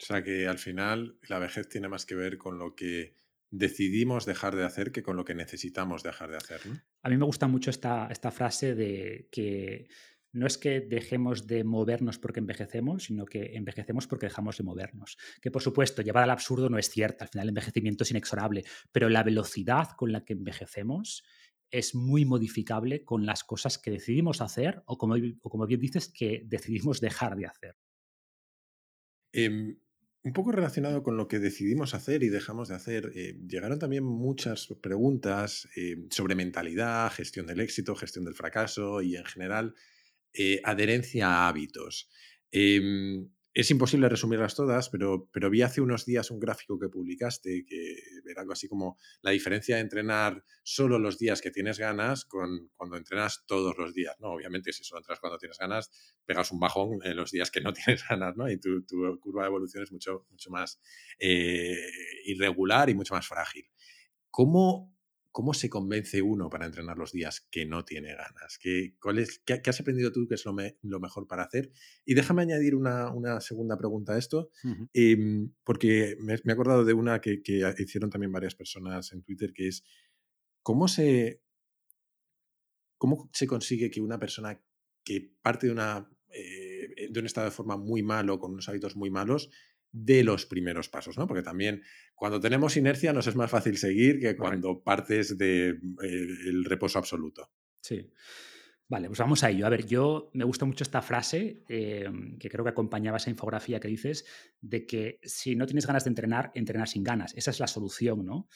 [0.00, 3.16] O sea que al final la vejez tiene más que ver con lo que
[3.50, 6.64] decidimos dejar de hacer que con lo que necesitamos dejar de hacer.
[6.64, 6.80] ¿no?
[7.02, 9.88] A mí me gusta mucho esta, esta frase de que
[10.36, 15.16] no es que dejemos de movernos porque envejecemos, sino que envejecemos porque dejamos de movernos.
[15.40, 18.64] Que por supuesto, llevada al absurdo no es cierta, al final el envejecimiento es inexorable,
[18.92, 21.24] pero la velocidad con la que envejecemos
[21.70, 26.42] es muy modificable con las cosas que decidimos hacer o como, como bien dices, que
[26.44, 27.76] decidimos dejar de hacer.
[29.32, 29.78] Em,
[30.22, 34.04] un poco relacionado con lo que decidimos hacer y dejamos de hacer, eh, llegaron también
[34.04, 39.74] muchas preguntas eh, sobre mentalidad, gestión del éxito, gestión del fracaso y en general
[40.32, 42.08] eh, adherencia a hábitos.
[42.50, 47.64] Em, es imposible resumirlas todas, pero, pero vi hace unos días un gráfico que publicaste
[47.66, 47.96] que
[48.30, 52.70] era algo así como la diferencia de entrenar solo los días que tienes ganas con
[52.76, 54.14] cuando entrenas todos los días.
[54.20, 54.32] ¿no?
[54.32, 55.90] Obviamente, si solo entrenas cuando tienes ganas,
[56.26, 58.50] pegas un bajón en los días que no tienes ganas, ¿no?
[58.50, 58.84] Y tu,
[59.20, 60.78] curva de evolución es mucho, mucho más
[61.18, 61.80] eh,
[62.26, 63.64] irregular y mucho más frágil.
[64.30, 64.95] ¿Cómo
[65.36, 68.56] ¿Cómo se convence uno para entrenar los días que no tiene ganas?
[68.58, 70.54] ¿Qué, cuál es, qué, has aprendido tú que es lo,
[70.98, 71.70] mejor para hacer?
[72.06, 74.48] Y déjame añadir una, segunda pregunta a esto,
[74.94, 77.42] em, porque me, he acordado de una que,
[77.76, 79.84] hicieron también varias personas en Twitter, que es,
[80.62, 81.42] ¿cómo se,
[82.96, 84.58] cómo se consigue que una persona
[85.04, 88.96] que parte de, una, eh, de un estado de forma muy malo, con unos hábitos
[88.96, 89.50] muy malos,
[89.92, 91.26] de los primeros pasos, ¿no?
[91.26, 91.82] Porque también
[92.14, 96.98] cuando tenemos inercia nos es más fácil seguir que cuando partes del de, el reposo
[96.98, 97.50] absoluto.
[97.80, 98.10] Sí.
[98.88, 99.66] Vale, pues vamos a ello.
[99.66, 103.80] A ver, yo me gusta mucho esta frase em, que creo que acompañaba esa infografía
[103.80, 104.24] que dices
[104.60, 107.34] de que si no tienes ganas de entrenar, entrenar sin ganas.
[107.34, 108.48] Esa es la solución, ¿no?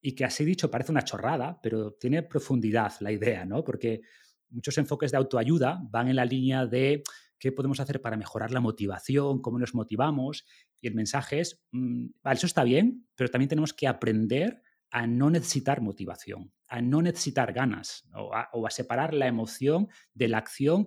[0.00, 3.62] Y que así dicho parece una chorrada, pero tiene profundidad la idea, ¿no?
[3.62, 4.00] Porque
[4.48, 7.04] muchos enfoques de autoayuda van en la línea de
[7.40, 10.44] qué podemos hacer para mejorar la motivación, cómo nos motivamos.
[10.80, 14.62] Y el mensaje es, mm, eso está bien, pero también tenemos que aprender
[14.92, 18.32] a no necesitar motivación, a no necesitar ganas o
[18.66, 20.86] a, separar la emoción de la acción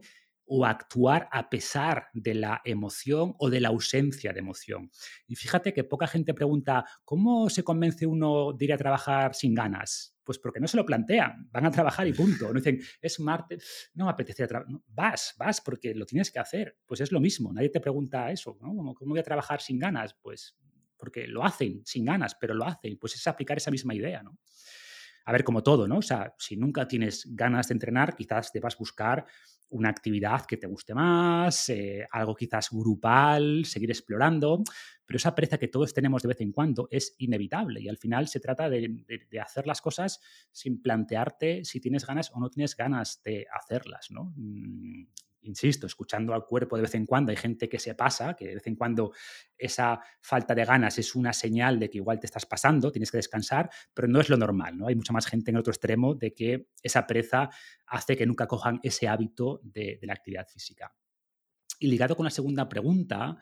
[0.55, 4.91] o actuar a pesar de la emoción o de la ausencia de emoción.
[5.25, 9.55] Y fíjate que poca gente pregunta, ¿cómo se convence uno de ir a trabajar sin
[9.55, 10.15] ganas?
[10.23, 12.49] Pues porque no se lo plantean, van a trabajar y punto.
[12.49, 14.79] No dicen, es martes, no me apetece trabajar.
[14.89, 16.77] vas, vas porque lo tienes que hacer.
[16.85, 18.75] Pues es lo mismo, nadie te pregunta eso, ¿no?
[18.75, 20.13] ¿Cómo, ¿Cómo voy a trabajar sin ganas?
[20.21, 20.55] Pues
[20.97, 22.99] porque lo hacen sin ganas, pero lo hacen.
[22.99, 24.37] Pues es aplicar esa misma idea, ¿no?
[25.25, 25.97] A ver, como todo, ¿no?
[25.97, 29.25] O sea, si nunca tienes ganas de entrenar, quizás debas buscar
[29.73, 34.63] una actividad que te guste más, eh, algo quizás grupal, seguir explorando,
[35.05, 38.27] pero esa pereza que todos tenemos de vez en cuando es inevitable y al final
[38.27, 39.03] se trata de,
[39.41, 40.21] hacer las cosas
[40.51, 44.33] sin plantearte si tienes ganas o no tienes ganas de hacerlas, ¿no?
[45.43, 48.55] Insisto, escuchando al cuerpo de vez en cuando, hay gente que se pasa, que de
[48.55, 49.13] vez en cuando
[49.57, 53.17] esa falta de ganas es una señal de que igual te estás pasando, tienes que
[53.17, 54.87] descansar, pero no es lo normal, ¿no?
[54.87, 57.49] Hay mucha más gente en el otro extremo de que esa pereza
[57.87, 60.93] hace que nunca cojan ese hábito de, la actividad física.
[61.79, 63.37] Y ligado con la segunda pregunta,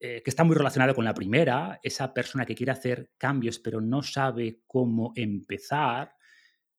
[0.00, 3.80] eh, que está muy relacionado con la primera, esa persona que quiere hacer cambios pero
[3.80, 6.14] no sabe cómo empezar,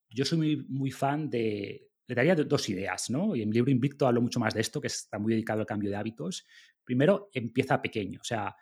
[0.10, 3.36] yo soy muy fan de, le daría dos ideas, ¿no?
[3.36, 5.66] Y en mi libro Invicto hablo mucho más de esto, que está muy dedicado al
[5.66, 6.46] cambio de hábitos.
[6.84, 8.56] Primero, empieza pequeño, o sea,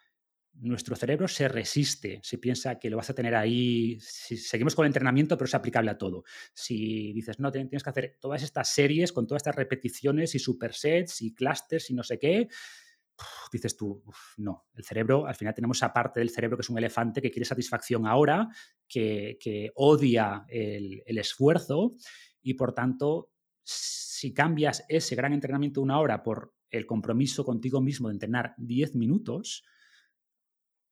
[0.56, 4.86] nuestro cerebro se resiste, se piensa que lo vas a tener ahí, si seguimos con
[4.86, 6.24] el entrenamiento, pero es aplicable a todo.
[6.54, 11.22] Si dices, no, tienes que hacer todas estas series con todas estas repeticiones y supersets
[11.22, 12.48] y clusters y no sé qué,
[13.52, 14.04] dices tú,
[14.38, 17.32] no, el cerebro, al final tenemos esa parte del cerebro que es un elefante que
[17.32, 18.48] quiere satisfacción ahora,
[18.88, 21.94] que, odia el esfuerzo
[22.42, 23.33] y por tanto
[23.64, 28.54] si cambias ese gran entrenamiento de una hora por el compromiso contigo mismo de entrenar
[28.58, 29.64] 10 minutos,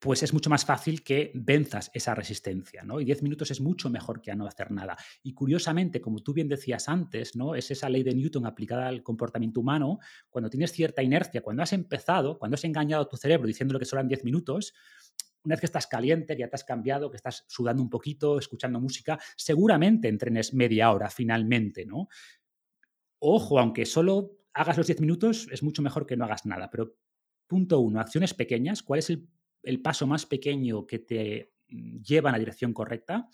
[0.02, 3.00] pues es mucho más fácil que venzas esa resistencia, ¿no?
[3.00, 4.98] Y 10 minutos es mucho mejor que a no hacer nada.
[5.22, 7.54] Y curiosamente, como tú bien decías antes, ¿no?
[7.54, 10.00] Es esa ley de Newton aplicada al comportamiento humano,
[10.32, 13.86] cuando tienes cierta inercia, cuando has empezado, cuando has engañado a tu cerebro diciéndole que
[13.86, 14.74] solo eran 10 minutos,
[15.44, 18.40] una vez que estás caliente, que ya te has cambiado, que estás sudando un poquito,
[18.40, 22.08] escuchando música, seguramente entrenes media hora finalmente, ¿no?
[23.24, 26.72] Ojo, aunque solo hagas los 10 minutos, es mucho mejor que no hagas nada.
[26.72, 26.96] Pero
[27.46, 28.82] punto uno, acciones pequeñas.
[28.82, 29.12] ¿Cuál es
[29.62, 33.30] el, paso más pequeño que te mm, lleva en la dirección correcta?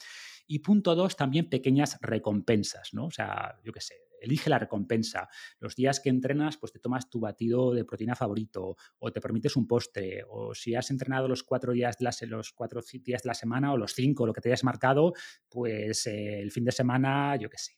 [0.46, 3.06] Y punto dos, también pequeñas recompensas, ¿no?
[3.06, 5.30] O sea, yo qué sé, elige la recompensa.
[5.60, 9.56] Los días que entrenas, pues te tomas tu batido de proteína favorito o te permites
[9.56, 10.26] un postre.
[10.28, 13.72] O si has entrenado los cuatro días de la, los cuatro días de la semana
[13.72, 15.14] o los cinco, lo que te hayas marcado,
[15.48, 17.78] pues eh, el fin de semana, yo qué sé,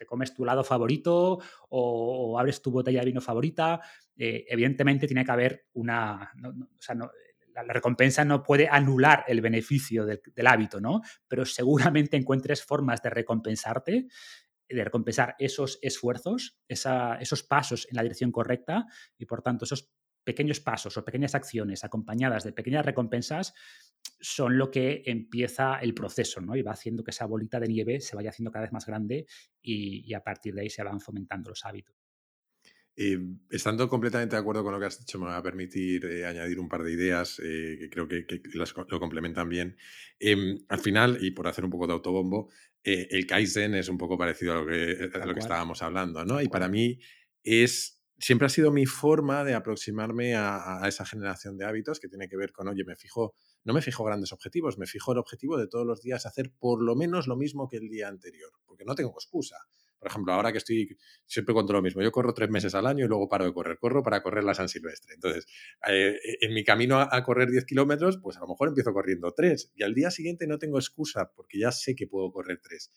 [0.00, 1.38] te comes tu lado favorito
[1.68, 3.80] o, abres tu botella de vino favorita.
[4.16, 6.32] Eh, evidentemente tiene que haber una...
[6.42, 11.02] o sea, la, recompensa no puede anular el beneficio del, hábito, ¿no?
[11.28, 14.06] Pero seguramente encuentres formas de recompensarte
[14.68, 18.86] de recompensar esos esfuerzos, esos pasos en la dirección correcta
[19.18, 19.90] y por tanto esos
[20.22, 23.52] pequeños pasos o pequeñas acciones acompañadas de pequeñas recompensas
[24.20, 26.54] son lo que empieza el proceso, ¿no?
[26.54, 29.26] Y va haciendo que esa bolita de nieve se vaya haciendo cada vez más grande
[29.62, 31.96] y, a partir de ahí se van fomentando los hábitos.
[33.50, 36.60] estando completamente de acuerdo con lo que has dicho, me va a permitir eh, añadir
[36.60, 38.26] un par de ideas eh, que creo que,
[38.88, 39.76] lo complementan bien.
[40.18, 42.50] Em, al final, y por hacer un poco de autobombo,
[42.84, 46.24] eh, el Kaizen es un poco parecido a lo que, a lo que estábamos hablando,
[46.26, 46.42] ¿no?
[46.42, 46.98] Y para mí
[47.42, 52.28] es siempre ha sido mi forma de aproximarme a, esa generación de hábitos que tiene
[52.28, 55.56] que ver con, oye, me fijo, no me fijo grandes objetivos, me fijo el objetivo
[55.56, 58.84] de todos los días hacer por lo menos lo mismo que el día anterior, porque
[58.84, 59.56] no tengo excusa.
[59.98, 60.96] Por ejemplo, ahora que estoy,
[61.26, 63.78] siempre cuento lo mismo, yo corro tres meses al año y luego paro de correr,
[63.78, 65.14] corro para correr la San Silvestre.
[65.14, 65.46] Entonces,
[65.86, 69.72] eh, en mi camino a, correr 10 kilómetros, pues a lo mejor empiezo corriendo tres
[69.74, 72.90] y al día siguiente no tengo excusa porque ya sé que puedo correr tres.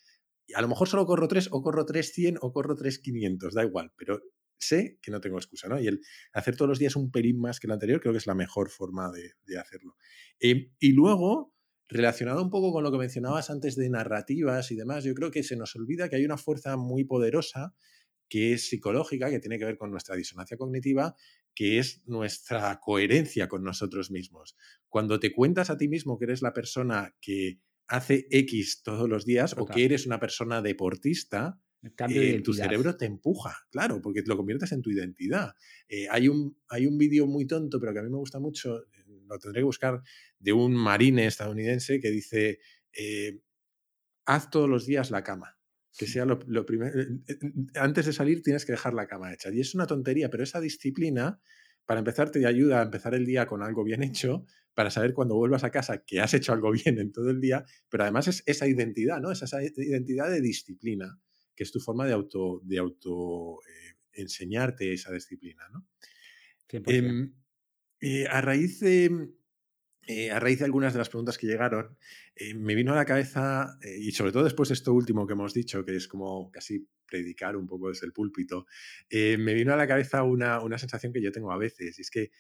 [0.48, 3.54] Y a lo mejor solo corro tres o corro tres 100 o corro tres 500,
[3.54, 4.22] da igual, pero
[4.68, 5.80] sé que no tengo excusa, ¿no?
[5.80, 6.02] Y el
[6.34, 8.70] hacer todos los días un pelín más que el anterior creo que es la mejor
[8.70, 9.96] forma de, hacerlo.
[10.40, 11.54] Em, y luego,
[11.88, 15.44] relacionado un poco con lo que mencionabas antes de narrativas y demás, yo creo que
[15.44, 17.74] se nos olvida que hay una fuerza muy poderosa
[18.30, 21.16] que es psicológica, que tiene que ver con nuestra disonancia cognitiva,
[21.54, 24.56] que es nuestra coherencia con nosotros mismos.
[24.90, 29.26] Cuando te cuentas a ti mismo que eres la persona que hace X todos los
[29.26, 31.62] días o que eres una persona deportista,
[32.10, 35.54] eh, tu cerebro te empuja, claro, porque lo conviertes en tu identidad.
[35.90, 38.84] Eh, hay un, hay un vídeo muy tonto, pero que a mí me gusta mucho,
[38.84, 40.02] eh, lo tendré que buscar,
[40.40, 42.60] de un marine estadounidense que dice,
[44.26, 45.58] haz todos los días la cama.
[45.96, 46.92] Que sea lo, lo primero.
[47.76, 49.52] Antes de salir tienes que dejar la cama hecha.
[49.52, 51.40] Y es una tontería, pero esa disciplina,
[51.86, 55.36] para empezar, te ayuda a empezar el día con algo bien hecho, para saber cuando
[55.36, 58.42] vuelvas a casa que has hecho algo bien en todo el día, pero además es
[58.46, 59.32] esa identidad, ¿no?
[59.32, 61.20] Es esa identidad de disciplina
[61.56, 65.68] que es tu forma de auto, de auto eh, enseñarte esa disciplina.
[65.72, 65.88] ¿no?
[66.70, 67.34] Em,
[68.02, 69.34] eh, a raíz de
[70.06, 71.98] eh, a raíz de algunas de las preguntas que llegaron,
[72.36, 75.32] eh, me vino a la cabeza, eh, y sobre todo después de esto último que
[75.32, 78.66] hemos dicho, que es como casi predicar un poco desde el púlpito,
[79.12, 82.10] me vino a la cabeza una, una, sensación que yo tengo a veces, y es
[82.10, 82.32] que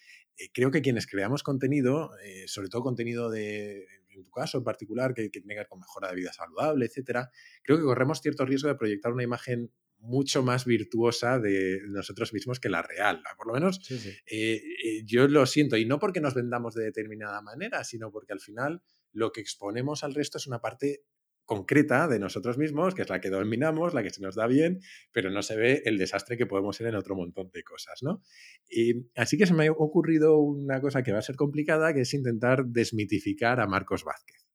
[0.52, 2.10] creo que quienes creamos contenido,
[2.48, 3.85] sobre todo contenido de,
[4.15, 6.85] en tu caso en particular, que, que tiene que ver con mejora de vida saludable,
[6.85, 7.30] etcétera,
[7.64, 9.72] creo que corremos cierto riesgo de proyectar una imagen
[10.03, 13.23] mucho más virtuosa de nosotros mismos que la real.
[13.38, 17.41] Por lo menos eh, eh, yo lo siento, y no porque nos vendamos de determinada
[17.41, 18.84] manera, sino porque al final
[19.14, 21.06] lo que exponemos al resto es una parte
[21.45, 24.79] concreta de nosotros mismos, que es la que dominamos, la que se nos da bien,
[25.11, 28.23] pero no se ve el desastre que podemos ser en otro montón de cosas, ¿no?
[28.69, 32.01] Y así que se me ha ocurrido una cosa que va a ser complicada, que
[32.01, 34.45] es intentar desmitificar a Marcos Vázquez.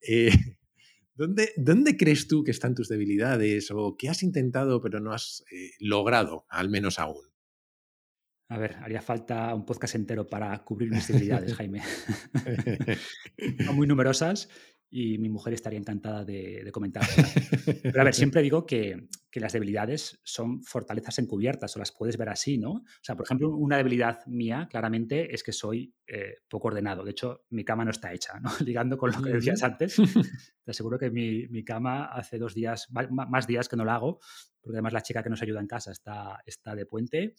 [0.00, 0.30] Eh,
[1.16, 5.70] ¿Dónde, crees tú que están tus debilidades o qué has intentado pero no has eh,
[5.78, 7.22] logrado, al menos aún?
[8.50, 11.82] A ver, haría falta un podcast entero para cubrir mis debilidades, Jaime.
[13.64, 14.48] Son muy numerosas
[14.90, 17.04] y mi mujer estaría encantada de, comentar.
[17.82, 22.28] Pero a ver, siempre digo que, las debilidades son fortalezas encubiertas o las puedes ver
[22.28, 22.70] así, ¿no?
[22.70, 27.02] O sea, por ejemplo, una debilidad mía claramente es que soy eh, poco ordenado.
[27.02, 28.50] De hecho, mi cama no está hecha, ¿no?
[28.64, 29.96] Ligando con lo que decías antes,
[30.64, 34.20] te aseguro que mi, mi cama hace dos días, más días que no la hago,
[34.60, 37.34] porque además la chica que nos ayuda en casa está, está de puente.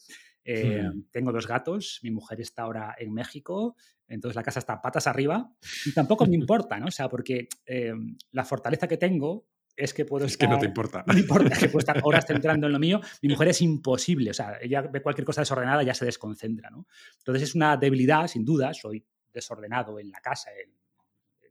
[0.48, 3.76] Eh, tengo dos gatos, mi mujer está ahora en México,
[4.08, 5.52] entonces la casa está patas arriba
[5.86, 6.86] y tampoco me importa, ¿no?
[6.86, 7.94] O sea, porque eh,
[8.32, 10.46] la fortaleza que tengo es que puedo estar...
[10.46, 11.04] Es que no te importa.
[11.08, 13.02] No importa, que puedo estar horas centrando en lo mío.
[13.24, 16.70] Mi mujer es imposible, o sea, ella ve cualquier cosa desordenada y ya se desconcentra,
[16.70, 16.88] ¿no?
[17.18, 19.04] Entonces es una debilidad, sin duda, soy
[19.34, 20.76] desordenado en la casa, en,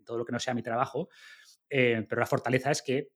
[0.04, 1.08] todo lo que no sea mi trabajo,
[1.70, 3.10] eh, pero la fortaleza es que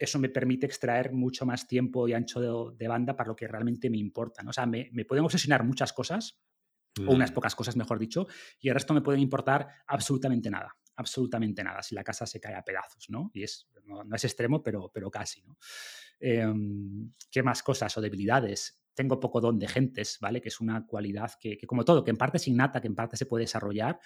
[0.00, 3.90] eso me permite extraer mucho más tiempo y ancho de, banda para lo que realmente
[3.90, 4.42] me importa.
[4.42, 4.48] ¿no?
[4.48, 6.40] O sea, me, me pueden obsesionar muchas cosas,
[7.06, 7.34] o unas mm.
[7.34, 8.26] pocas cosas, mejor dicho,
[8.58, 12.54] y el resto me pueden importar absolutamente nada, absolutamente nada, si la casa se cae
[12.54, 13.30] a pedazos, ¿no?
[13.34, 15.58] Y es, no, es extremo, pero, pero casi, ¿no?
[16.18, 18.80] Em, ¿Qué más cosas o debilidades?
[18.94, 20.40] Tengo poco don de gentes, ¿vale?
[20.40, 22.94] Que es una cualidad que, que, como todo, que en parte es innata, que en
[22.94, 24.00] parte se puede desarrollar,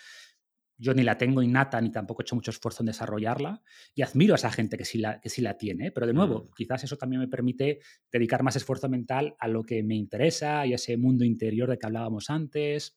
[0.76, 3.62] yo ni la tengo innata ni tampoco he hecho mucho esfuerzo en desarrollarla
[3.94, 6.44] y admiro a esa gente que sí la, que sí la tiene, pero de nuevo,
[6.44, 6.55] mm.
[6.56, 7.80] quizás eso también me permite
[8.10, 11.78] dedicar más esfuerzo mental a lo que me interesa y a ese mundo interior de
[11.78, 12.94] que hablábamos antes.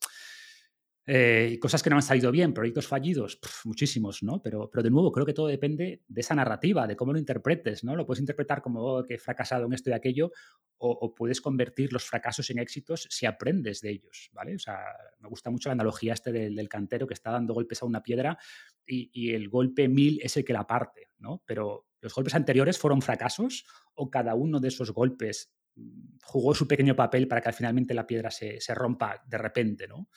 [1.09, 4.41] Eh, cosas que no han salido bien, proyectos fallidos, muchísimos, ¿no?
[4.41, 7.85] Pero, pero de nuevo, creo que todo depende de esa narrativa, de cómo lo interpretes,
[7.85, 7.95] ¿no?
[7.95, 10.33] Lo puedes interpretar como oh, que he fracasado en esto y aquello,
[10.79, 14.55] o, puedes convertir los fracasos en éxitos si aprendes de ellos, ¿vale?
[14.55, 14.79] O sea,
[15.19, 18.37] me gusta mucho la analogía este del, cantero que está dando golpes a una piedra
[18.85, 21.41] y, y, el golpe mil es el que la parte, ¿no?
[21.45, 23.65] Pero los golpes anteriores fueron fracasos
[23.95, 28.05] o cada uno de esos golpes mm, jugó su pequeño papel para que finalmente la
[28.05, 30.09] piedra se, se rompa de repente, ¿no?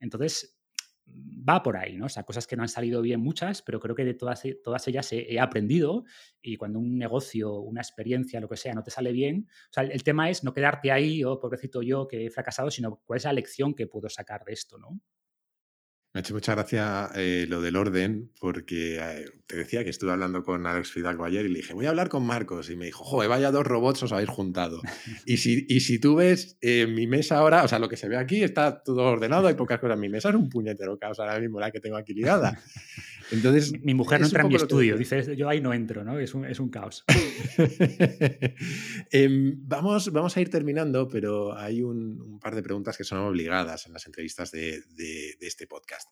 [0.00, 0.56] Entonces,
[1.08, 2.06] va por ahí, ¿no?
[2.06, 4.54] O sea, cosas que no han salido bien muchas, pero creo que de todas, e,
[4.54, 6.04] todas ellas he, aprendido
[6.42, 9.84] y cuando un negocio, una experiencia, lo que sea, no te sale bien, o sea,
[9.84, 13.24] el, tema es no quedarte ahí, oh, pobrecito yo que he fracasado, sino cuál es
[13.24, 15.00] la lección que puedo sacar de esto, ¿no?
[16.16, 20.12] Me ha hecho mucha gracia eh, lo del orden, porque eh, te decía que estuve
[20.12, 22.70] hablando con Alex Fidalgo ayer y le dije, voy a hablar con Marcos.
[22.70, 24.80] Y me dijo, joder, vaya dos robots os habéis juntado.
[25.26, 28.08] y, si, y si tú ves eh, mi mesa ahora, o sea, lo que se
[28.08, 29.98] ve aquí está todo ordenado, hay pocas cosas.
[29.98, 32.58] Mi mesa es un puñetero caos ahora mismo, la que tengo aquí ligada.
[33.30, 36.18] Entonces, mi, mujer no entra en mi estudio, dice, yo ahí no entro, ¿no?
[36.18, 37.04] Es un, es un caos.
[39.10, 43.86] Em, vamos, vamos a ir terminando, pero hay un, par de preguntas que son obligadas
[43.86, 46.08] en las entrevistas de, de, este podcast.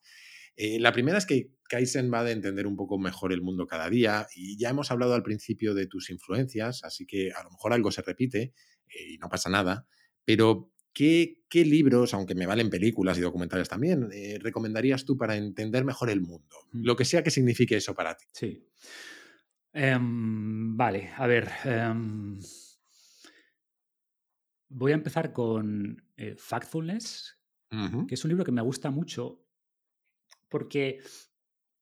[0.56, 3.90] Eh, la primera es que Kaizen va a entender un poco mejor el mundo cada
[3.90, 7.72] día y ya hemos hablado al principio de tus influencias, así que a lo mejor
[7.72, 8.54] algo se repite
[8.88, 9.86] eh, y no pasa nada,
[10.24, 15.84] pero ¿Qué, libros, aunque me valen películas y documentales también, eh, recomendarías tú para entender
[15.84, 16.56] mejor el mundo?
[16.72, 16.84] Mm.
[16.84, 18.24] Lo que sea que signifique eso para ti.
[18.32, 18.64] Sí.
[19.72, 21.50] Em, vale, a ver.
[21.64, 22.38] Em,
[24.68, 27.40] voy a empezar con eh, Factfulness,
[28.06, 29.44] que es un libro que me gusta mucho
[30.48, 31.00] porque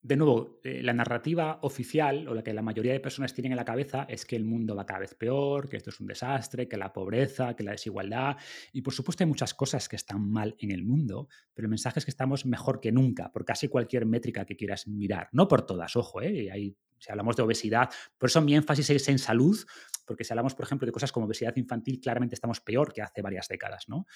[0.05, 3.57] de nuevo, eh, la narrativa oficial o la que la mayoría de personas tienen en
[3.57, 6.67] la cabeza es que el mundo va cada vez peor, que esto es un desastre,
[6.67, 8.37] que la pobreza, que la desigualdad.
[8.73, 12.01] Y por supuesto hay muchas cosas que están mal en el mundo, pero el mensaje
[12.01, 15.29] es que estamos mejor que nunca por casi cualquier métrica que quieras mirar.
[15.31, 16.51] No por todas, ojo, ¿eh?
[16.51, 17.89] Hay, si hablamos de obesidad,
[18.19, 19.57] por eso mi énfasis es en salud,
[20.05, 23.23] porque si hablamos, por ejemplo, de cosas como obesidad infantil, claramente estamos peor que hace
[23.23, 24.07] varias décadas, ¿no?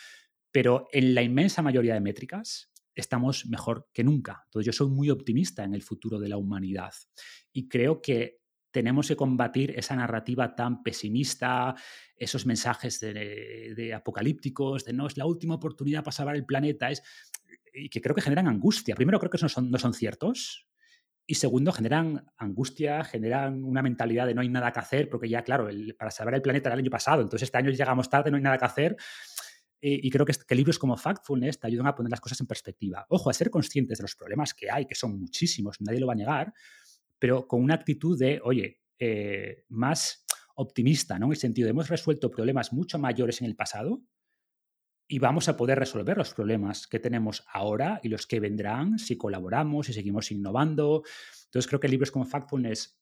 [0.51, 2.71] Pero en la inmensa mayoría de métricas,
[3.01, 4.43] estamos mejor que nunca.
[4.47, 6.93] Entonces yo soy muy optimista en el futuro de la humanidad
[7.53, 8.41] y creo que
[8.77, 11.75] tenemos que combatir esa narrativa tan pesimista,
[12.15, 17.03] esos mensajes de, apocalípticos, de no es la última oportunidad para salvar el planeta, es,
[17.73, 18.95] y que creo que generan angustia.
[18.95, 20.69] Primero, creo que no son, no son ciertos.
[21.27, 25.43] Y segundo, generan angustia, generan una mentalidad de no hay nada que hacer, porque ya,
[25.43, 25.69] claro,
[25.99, 28.43] para salvar el planeta era el año pasado, entonces este año llegamos tarde, no hay
[28.43, 28.97] nada que hacer.
[29.89, 33.07] Y, creo que, libros como Factfulness te ayudan a poner las cosas en perspectiva.
[33.09, 36.15] Ojo, a ser conscientes de los problemas que hay, que son muchísimos, nadie lo va
[36.15, 36.53] a negar,
[37.21, 40.25] pero con una actitud de, oye, eh, más
[40.57, 41.27] optimista, ¿no?
[41.27, 44.03] En el sentido de hemos resuelto problemas mucho mayores en el pasado
[45.07, 49.17] y vamos a poder resolver los problemas que tenemos ahora y los que vendrán si
[49.17, 51.05] colaboramos y seguimos innovando.
[51.45, 52.99] Entonces creo que libros como Factfulness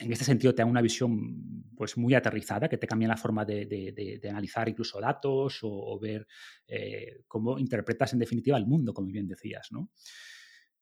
[0.00, 3.44] en este sentido te dan una visión pues, muy aterrizada que te cambia la forma
[3.44, 6.26] de, analizar incluso datos o, ver
[6.66, 9.68] eh, cómo interpretas en definitiva el mundo, como bien decías.
[9.70, 9.90] ¿no?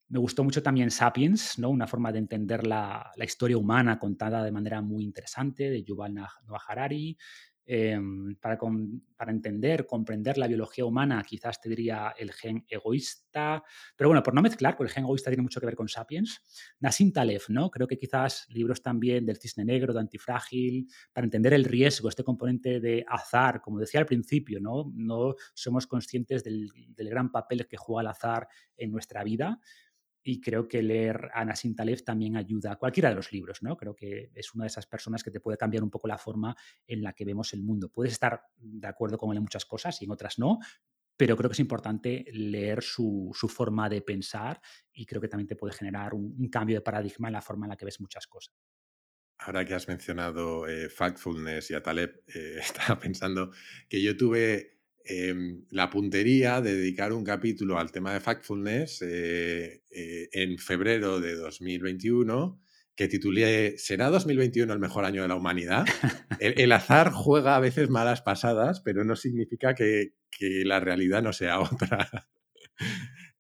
[0.09, 1.71] Me gustó mucho también Sapiens, ¿no?
[1.71, 6.61] una forma de entender la, historia humana contada de manera muy interesante, de Yuval Noah
[6.69, 7.17] Harari.
[7.67, 8.59] Em, para,
[9.17, 13.65] para, entender, comprender la biología humana, quizás te diría el gen egoísta,
[13.97, 16.43] pero bueno, por no mezclar, porque el gen egoísta tiene mucho que ver con Sapiens.
[16.81, 17.71] Nassim Taleb, ¿no?
[17.71, 22.23] Creo que quizás libros también del cisne negro, de antifrágil, para entender el riesgo, este
[22.23, 24.93] componente de azar, como decía al principio, ¿no?
[24.95, 28.47] No somos conscientes del, del gran papel que juega el azar
[28.77, 29.59] en nuestra vida
[30.27, 33.77] y creo que leer a Nassim Taleb también ayuda a cualquiera de los libros, ¿no?
[33.77, 36.57] Creo que es una de esas personas que te puede cambiar un poco la forma
[36.87, 37.91] en la que vemos el mundo.
[37.91, 40.61] Puedes estar de acuerdo con él en muchas cosas y en otras no,
[41.15, 44.61] pero creo que es importante leer su, forma de pensar
[44.95, 47.71] y creo que también te puede generar un, cambio de paradigma en la forma en
[47.71, 48.55] la que ves muchas cosas.
[49.39, 53.51] Ahora que has mencionado eh, Factfulness y a Taleb, eh, estaba pensando
[53.91, 59.83] que yo tuve Em, la puntería de dedicar un capítulo al tema de Factfulness eh,
[59.91, 62.59] eh, en febrero de 2021
[62.97, 65.85] que titulé ¿Será 2021 el mejor año de la humanidad?
[66.41, 70.15] El, azar juega a veces malas pasadas, pero no significa que,
[70.65, 72.29] la realidad no sea otra.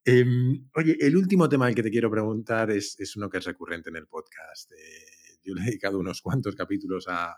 [0.04, 3.88] Em, oye, el último tema al que te quiero preguntar es, uno que es recurrente
[3.88, 4.70] en el podcast.
[4.72, 7.34] Eh, yo le he dedicado unos cuantos capítulos a,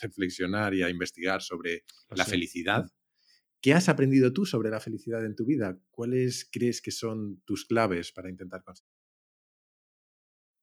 [0.00, 2.86] reflexionar y a investigar sobre la felicidad
[3.62, 5.78] ¿Qué has aprendido tú sobre la felicidad en tu vida?
[5.92, 8.92] ¿Cuáles crees que son tus claves para intentar conseguir?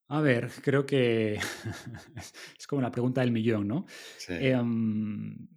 [0.09, 1.35] A ver, creo que
[2.59, 3.85] es como la pregunta del millón, ¿no?
[4.27, 5.47] Em,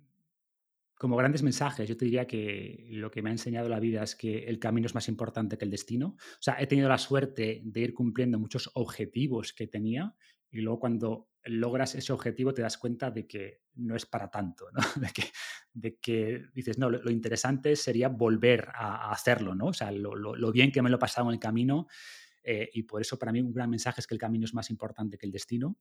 [0.94, 4.14] como grandes mensajes, yo te diría que lo que me ha enseñado la vida es
[4.14, 6.14] que el camino es más importante que el destino.
[6.18, 10.14] O sea, he tenido la suerte de ir cumpliendo muchos objetivos que tenía
[10.52, 14.66] y luego cuando logras ese objetivo te das cuenta de que no es para tanto,
[14.96, 15.24] de, que,
[15.72, 19.66] de, que, dices, no, lo, interesante sería volver a, hacerlo, ¿no?
[19.66, 21.88] O sea, lo, bien que me lo he pasado en el camino
[22.44, 24.68] eh, y por eso para mí un gran mensaje es que el camino es más
[24.70, 25.78] importante que el destino.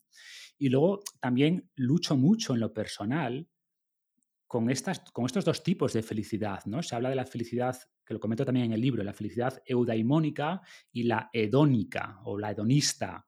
[0.58, 3.48] Y luego también lucho mucho en lo personal
[4.48, 6.82] con, estas, con estos dos tipos de felicidad, ¿no?
[6.82, 10.62] Se habla de la felicidad, que lo comento también en el libro, la felicidad eudaimónica
[10.92, 13.26] y la hedónica o la hedonista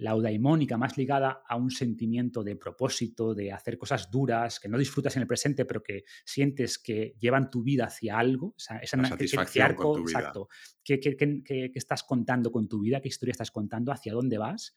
[0.00, 4.78] la eudaimónica más ligada a un sentimiento de propósito, de hacer cosas duras, que no
[4.78, 9.74] disfrutas en el presente, pero que sientes que llevan tu vida hacia algo, esa, satisfacción
[9.74, 10.18] con tu vida.
[10.18, 10.48] Exacto.
[10.82, 13.02] ¿Qué, estás contando con tu vida?
[13.02, 13.92] ¿Qué historia estás contando?
[13.92, 14.74] ¿Hacia dónde vas?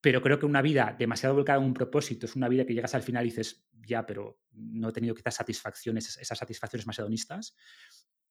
[0.00, 2.94] Pero creo que una vida demasiado volcada en un propósito es una vida que llegas
[2.94, 7.56] al final y dices, ya, pero no he tenido quizás satisfacciones, esas satisfacciones más hedonistas.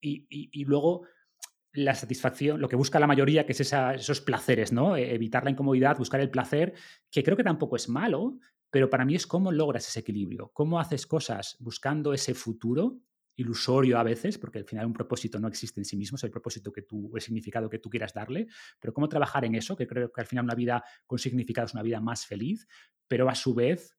[0.00, 1.06] y luego
[1.72, 4.96] la satisfacción, lo que busca la mayoría, que es esos placeres, ¿no?
[4.96, 6.74] E, evitar la incomodidad, buscar el placer,
[7.10, 8.38] que creo que tampoco es malo,
[8.70, 12.98] pero para mí es cómo logras ese equilibrio, cómo haces cosas buscando ese futuro
[13.36, 16.30] ilusorio a veces, porque al final un propósito no existe en sí mismo, es el
[16.30, 18.48] propósito que tú, el significado que tú quieras darle,
[18.78, 21.74] pero cómo trabajar en eso, que creo que al final una vida con significado es
[21.74, 22.66] una vida más feliz,
[23.08, 23.96] pero a su vez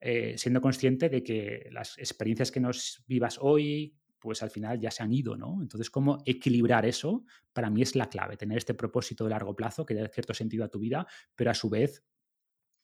[0.00, 3.94] eh, siendo consciente de que las experiencias que nos vivas hoy,
[4.26, 5.62] pues al final ya se han ido, ¿no?
[5.62, 9.86] Entonces, cómo equilibrar eso, para mí es la clave, tener este propósito de largo plazo
[9.86, 12.02] que dé cierto sentido a tu vida, pero a su vez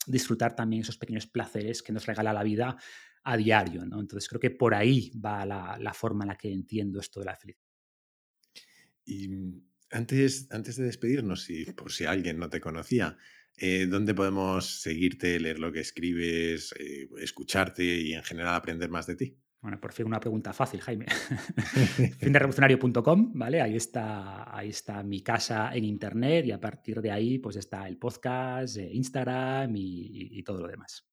[0.07, 2.77] disfrutar también esos pequeños placeres que nos regala la vida
[3.25, 3.99] a diario, ¿no?
[3.99, 7.35] Entonces, creo que por ahí va la, forma en la que entiendo esto de la
[7.35, 7.67] felicidad.
[9.05, 13.19] Y mm, antes, antes de despedirnos, y por si alguien no te conocía,
[13.57, 19.09] eh, ¿dónde podemos seguirte, leer lo que escribes, eh, escucharte y en general aprender más
[19.09, 19.37] de ti?
[19.63, 21.07] Bueno, por fin una pregunta fácil, Jaime.
[22.19, 23.61] Finderevolucionario.com, ¿vale?
[23.61, 27.87] Ahí está, ahí está mi casa en internet y a partir de ahí pues está
[27.87, 31.09] el podcast, eh, Instagram y, todo lo demás.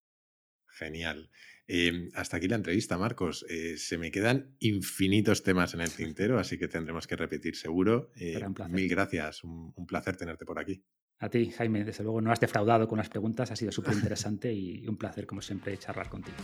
[0.65, 1.30] Genial.
[1.67, 3.45] Em, hasta aquí la entrevista, Marcos.
[3.47, 8.11] Eh, se me quedan infinitos temas en el tintero, así que tendremos que repetir seguro.
[8.15, 10.84] Eh, mil gracias, un placer tenerte por aquí.
[11.19, 14.51] A ti, Jaime, desde luego no has defraudado con las preguntas, ha sido súper interesante
[14.51, 16.38] y un placer, como siempre, charlar contigo.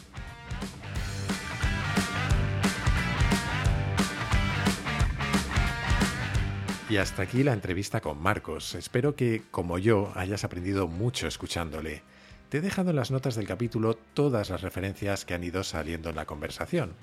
[6.88, 8.76] Y hasta aquí la entrevista con Marcos.
[8.76, 12.04] Espero que, como yo, hayas aprendido mucho escuchándole.
[12.50, 16.12] Te he dejado en las notas del capítulo todas las referencias que han ido saliendo
[16.12, 16.94] en la conversación.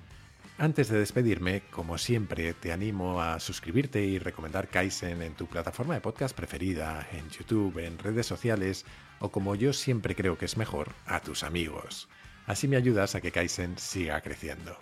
[0.57, 5.95] Antes de despedirme, como siempre, te animo a suscribirte y recomendar Kaizen en tu plataforma
[5.95, 8.85] de podcast preferida, en YouTube, en redes sociales
[9.19, 12.09] o como yo siempre creo que es mejor, a tus amigos.
[12.47, 14.79] Así me ayudas a que Kaizen siga creciendo.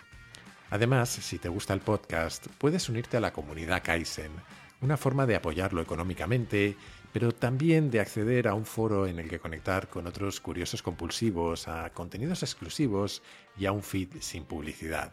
[0.69, 4.31] Además, si te gusta el podcast, puedes unirte a la comunidad Kaizen
[4.81, 6.75] una forma de apoyarlo económicamente,
[7.13, 11.67] pero también de acceder a un foro en el que conectar con otros curiosos compulsivos,
[11.67, 13.21] a contenidos exclusivos
[13.57, 15.11] y a un feed sin publicidad.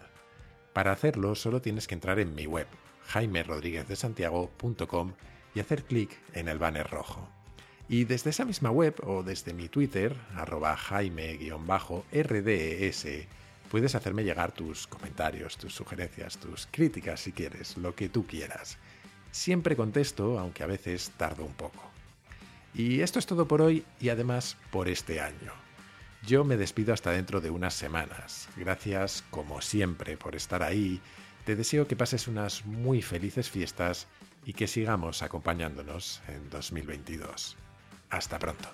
[0.73, 2.67] Para hacerlo solo tienes que entrar en mi web,
[3.09, 5.13] jaimerodriguezdesantiago.com
[5.55, 7.29] y hacer clic en el banner rojo.
[7.89, 13.07] Y desde esa misma web o desde mi Twitter, arroba jaime-rdes,
[13.71, 18.79] puedes hacerme llegar tus comentarios, tus sugerencias, tus críticas si quieres, lo que tú quieras.
[19.39, 21.81] Siempre contesto, aunque a veces tardo un poco.
[22.75, 25.53] Y esto es todo por hoy y además por este año.
[26.27, 28.49] Yo me despido hasta dentro de unas semanas.
[28.57, 31.01] Gracias, como siempre, por estar ahí.
[31.45, 34.09] Te deseo que pases unas muy felices fiestas
[34.45, 37.57] y que sigamos acompañándonos en 2022.
[38.11, 38.69] Hasta pronto.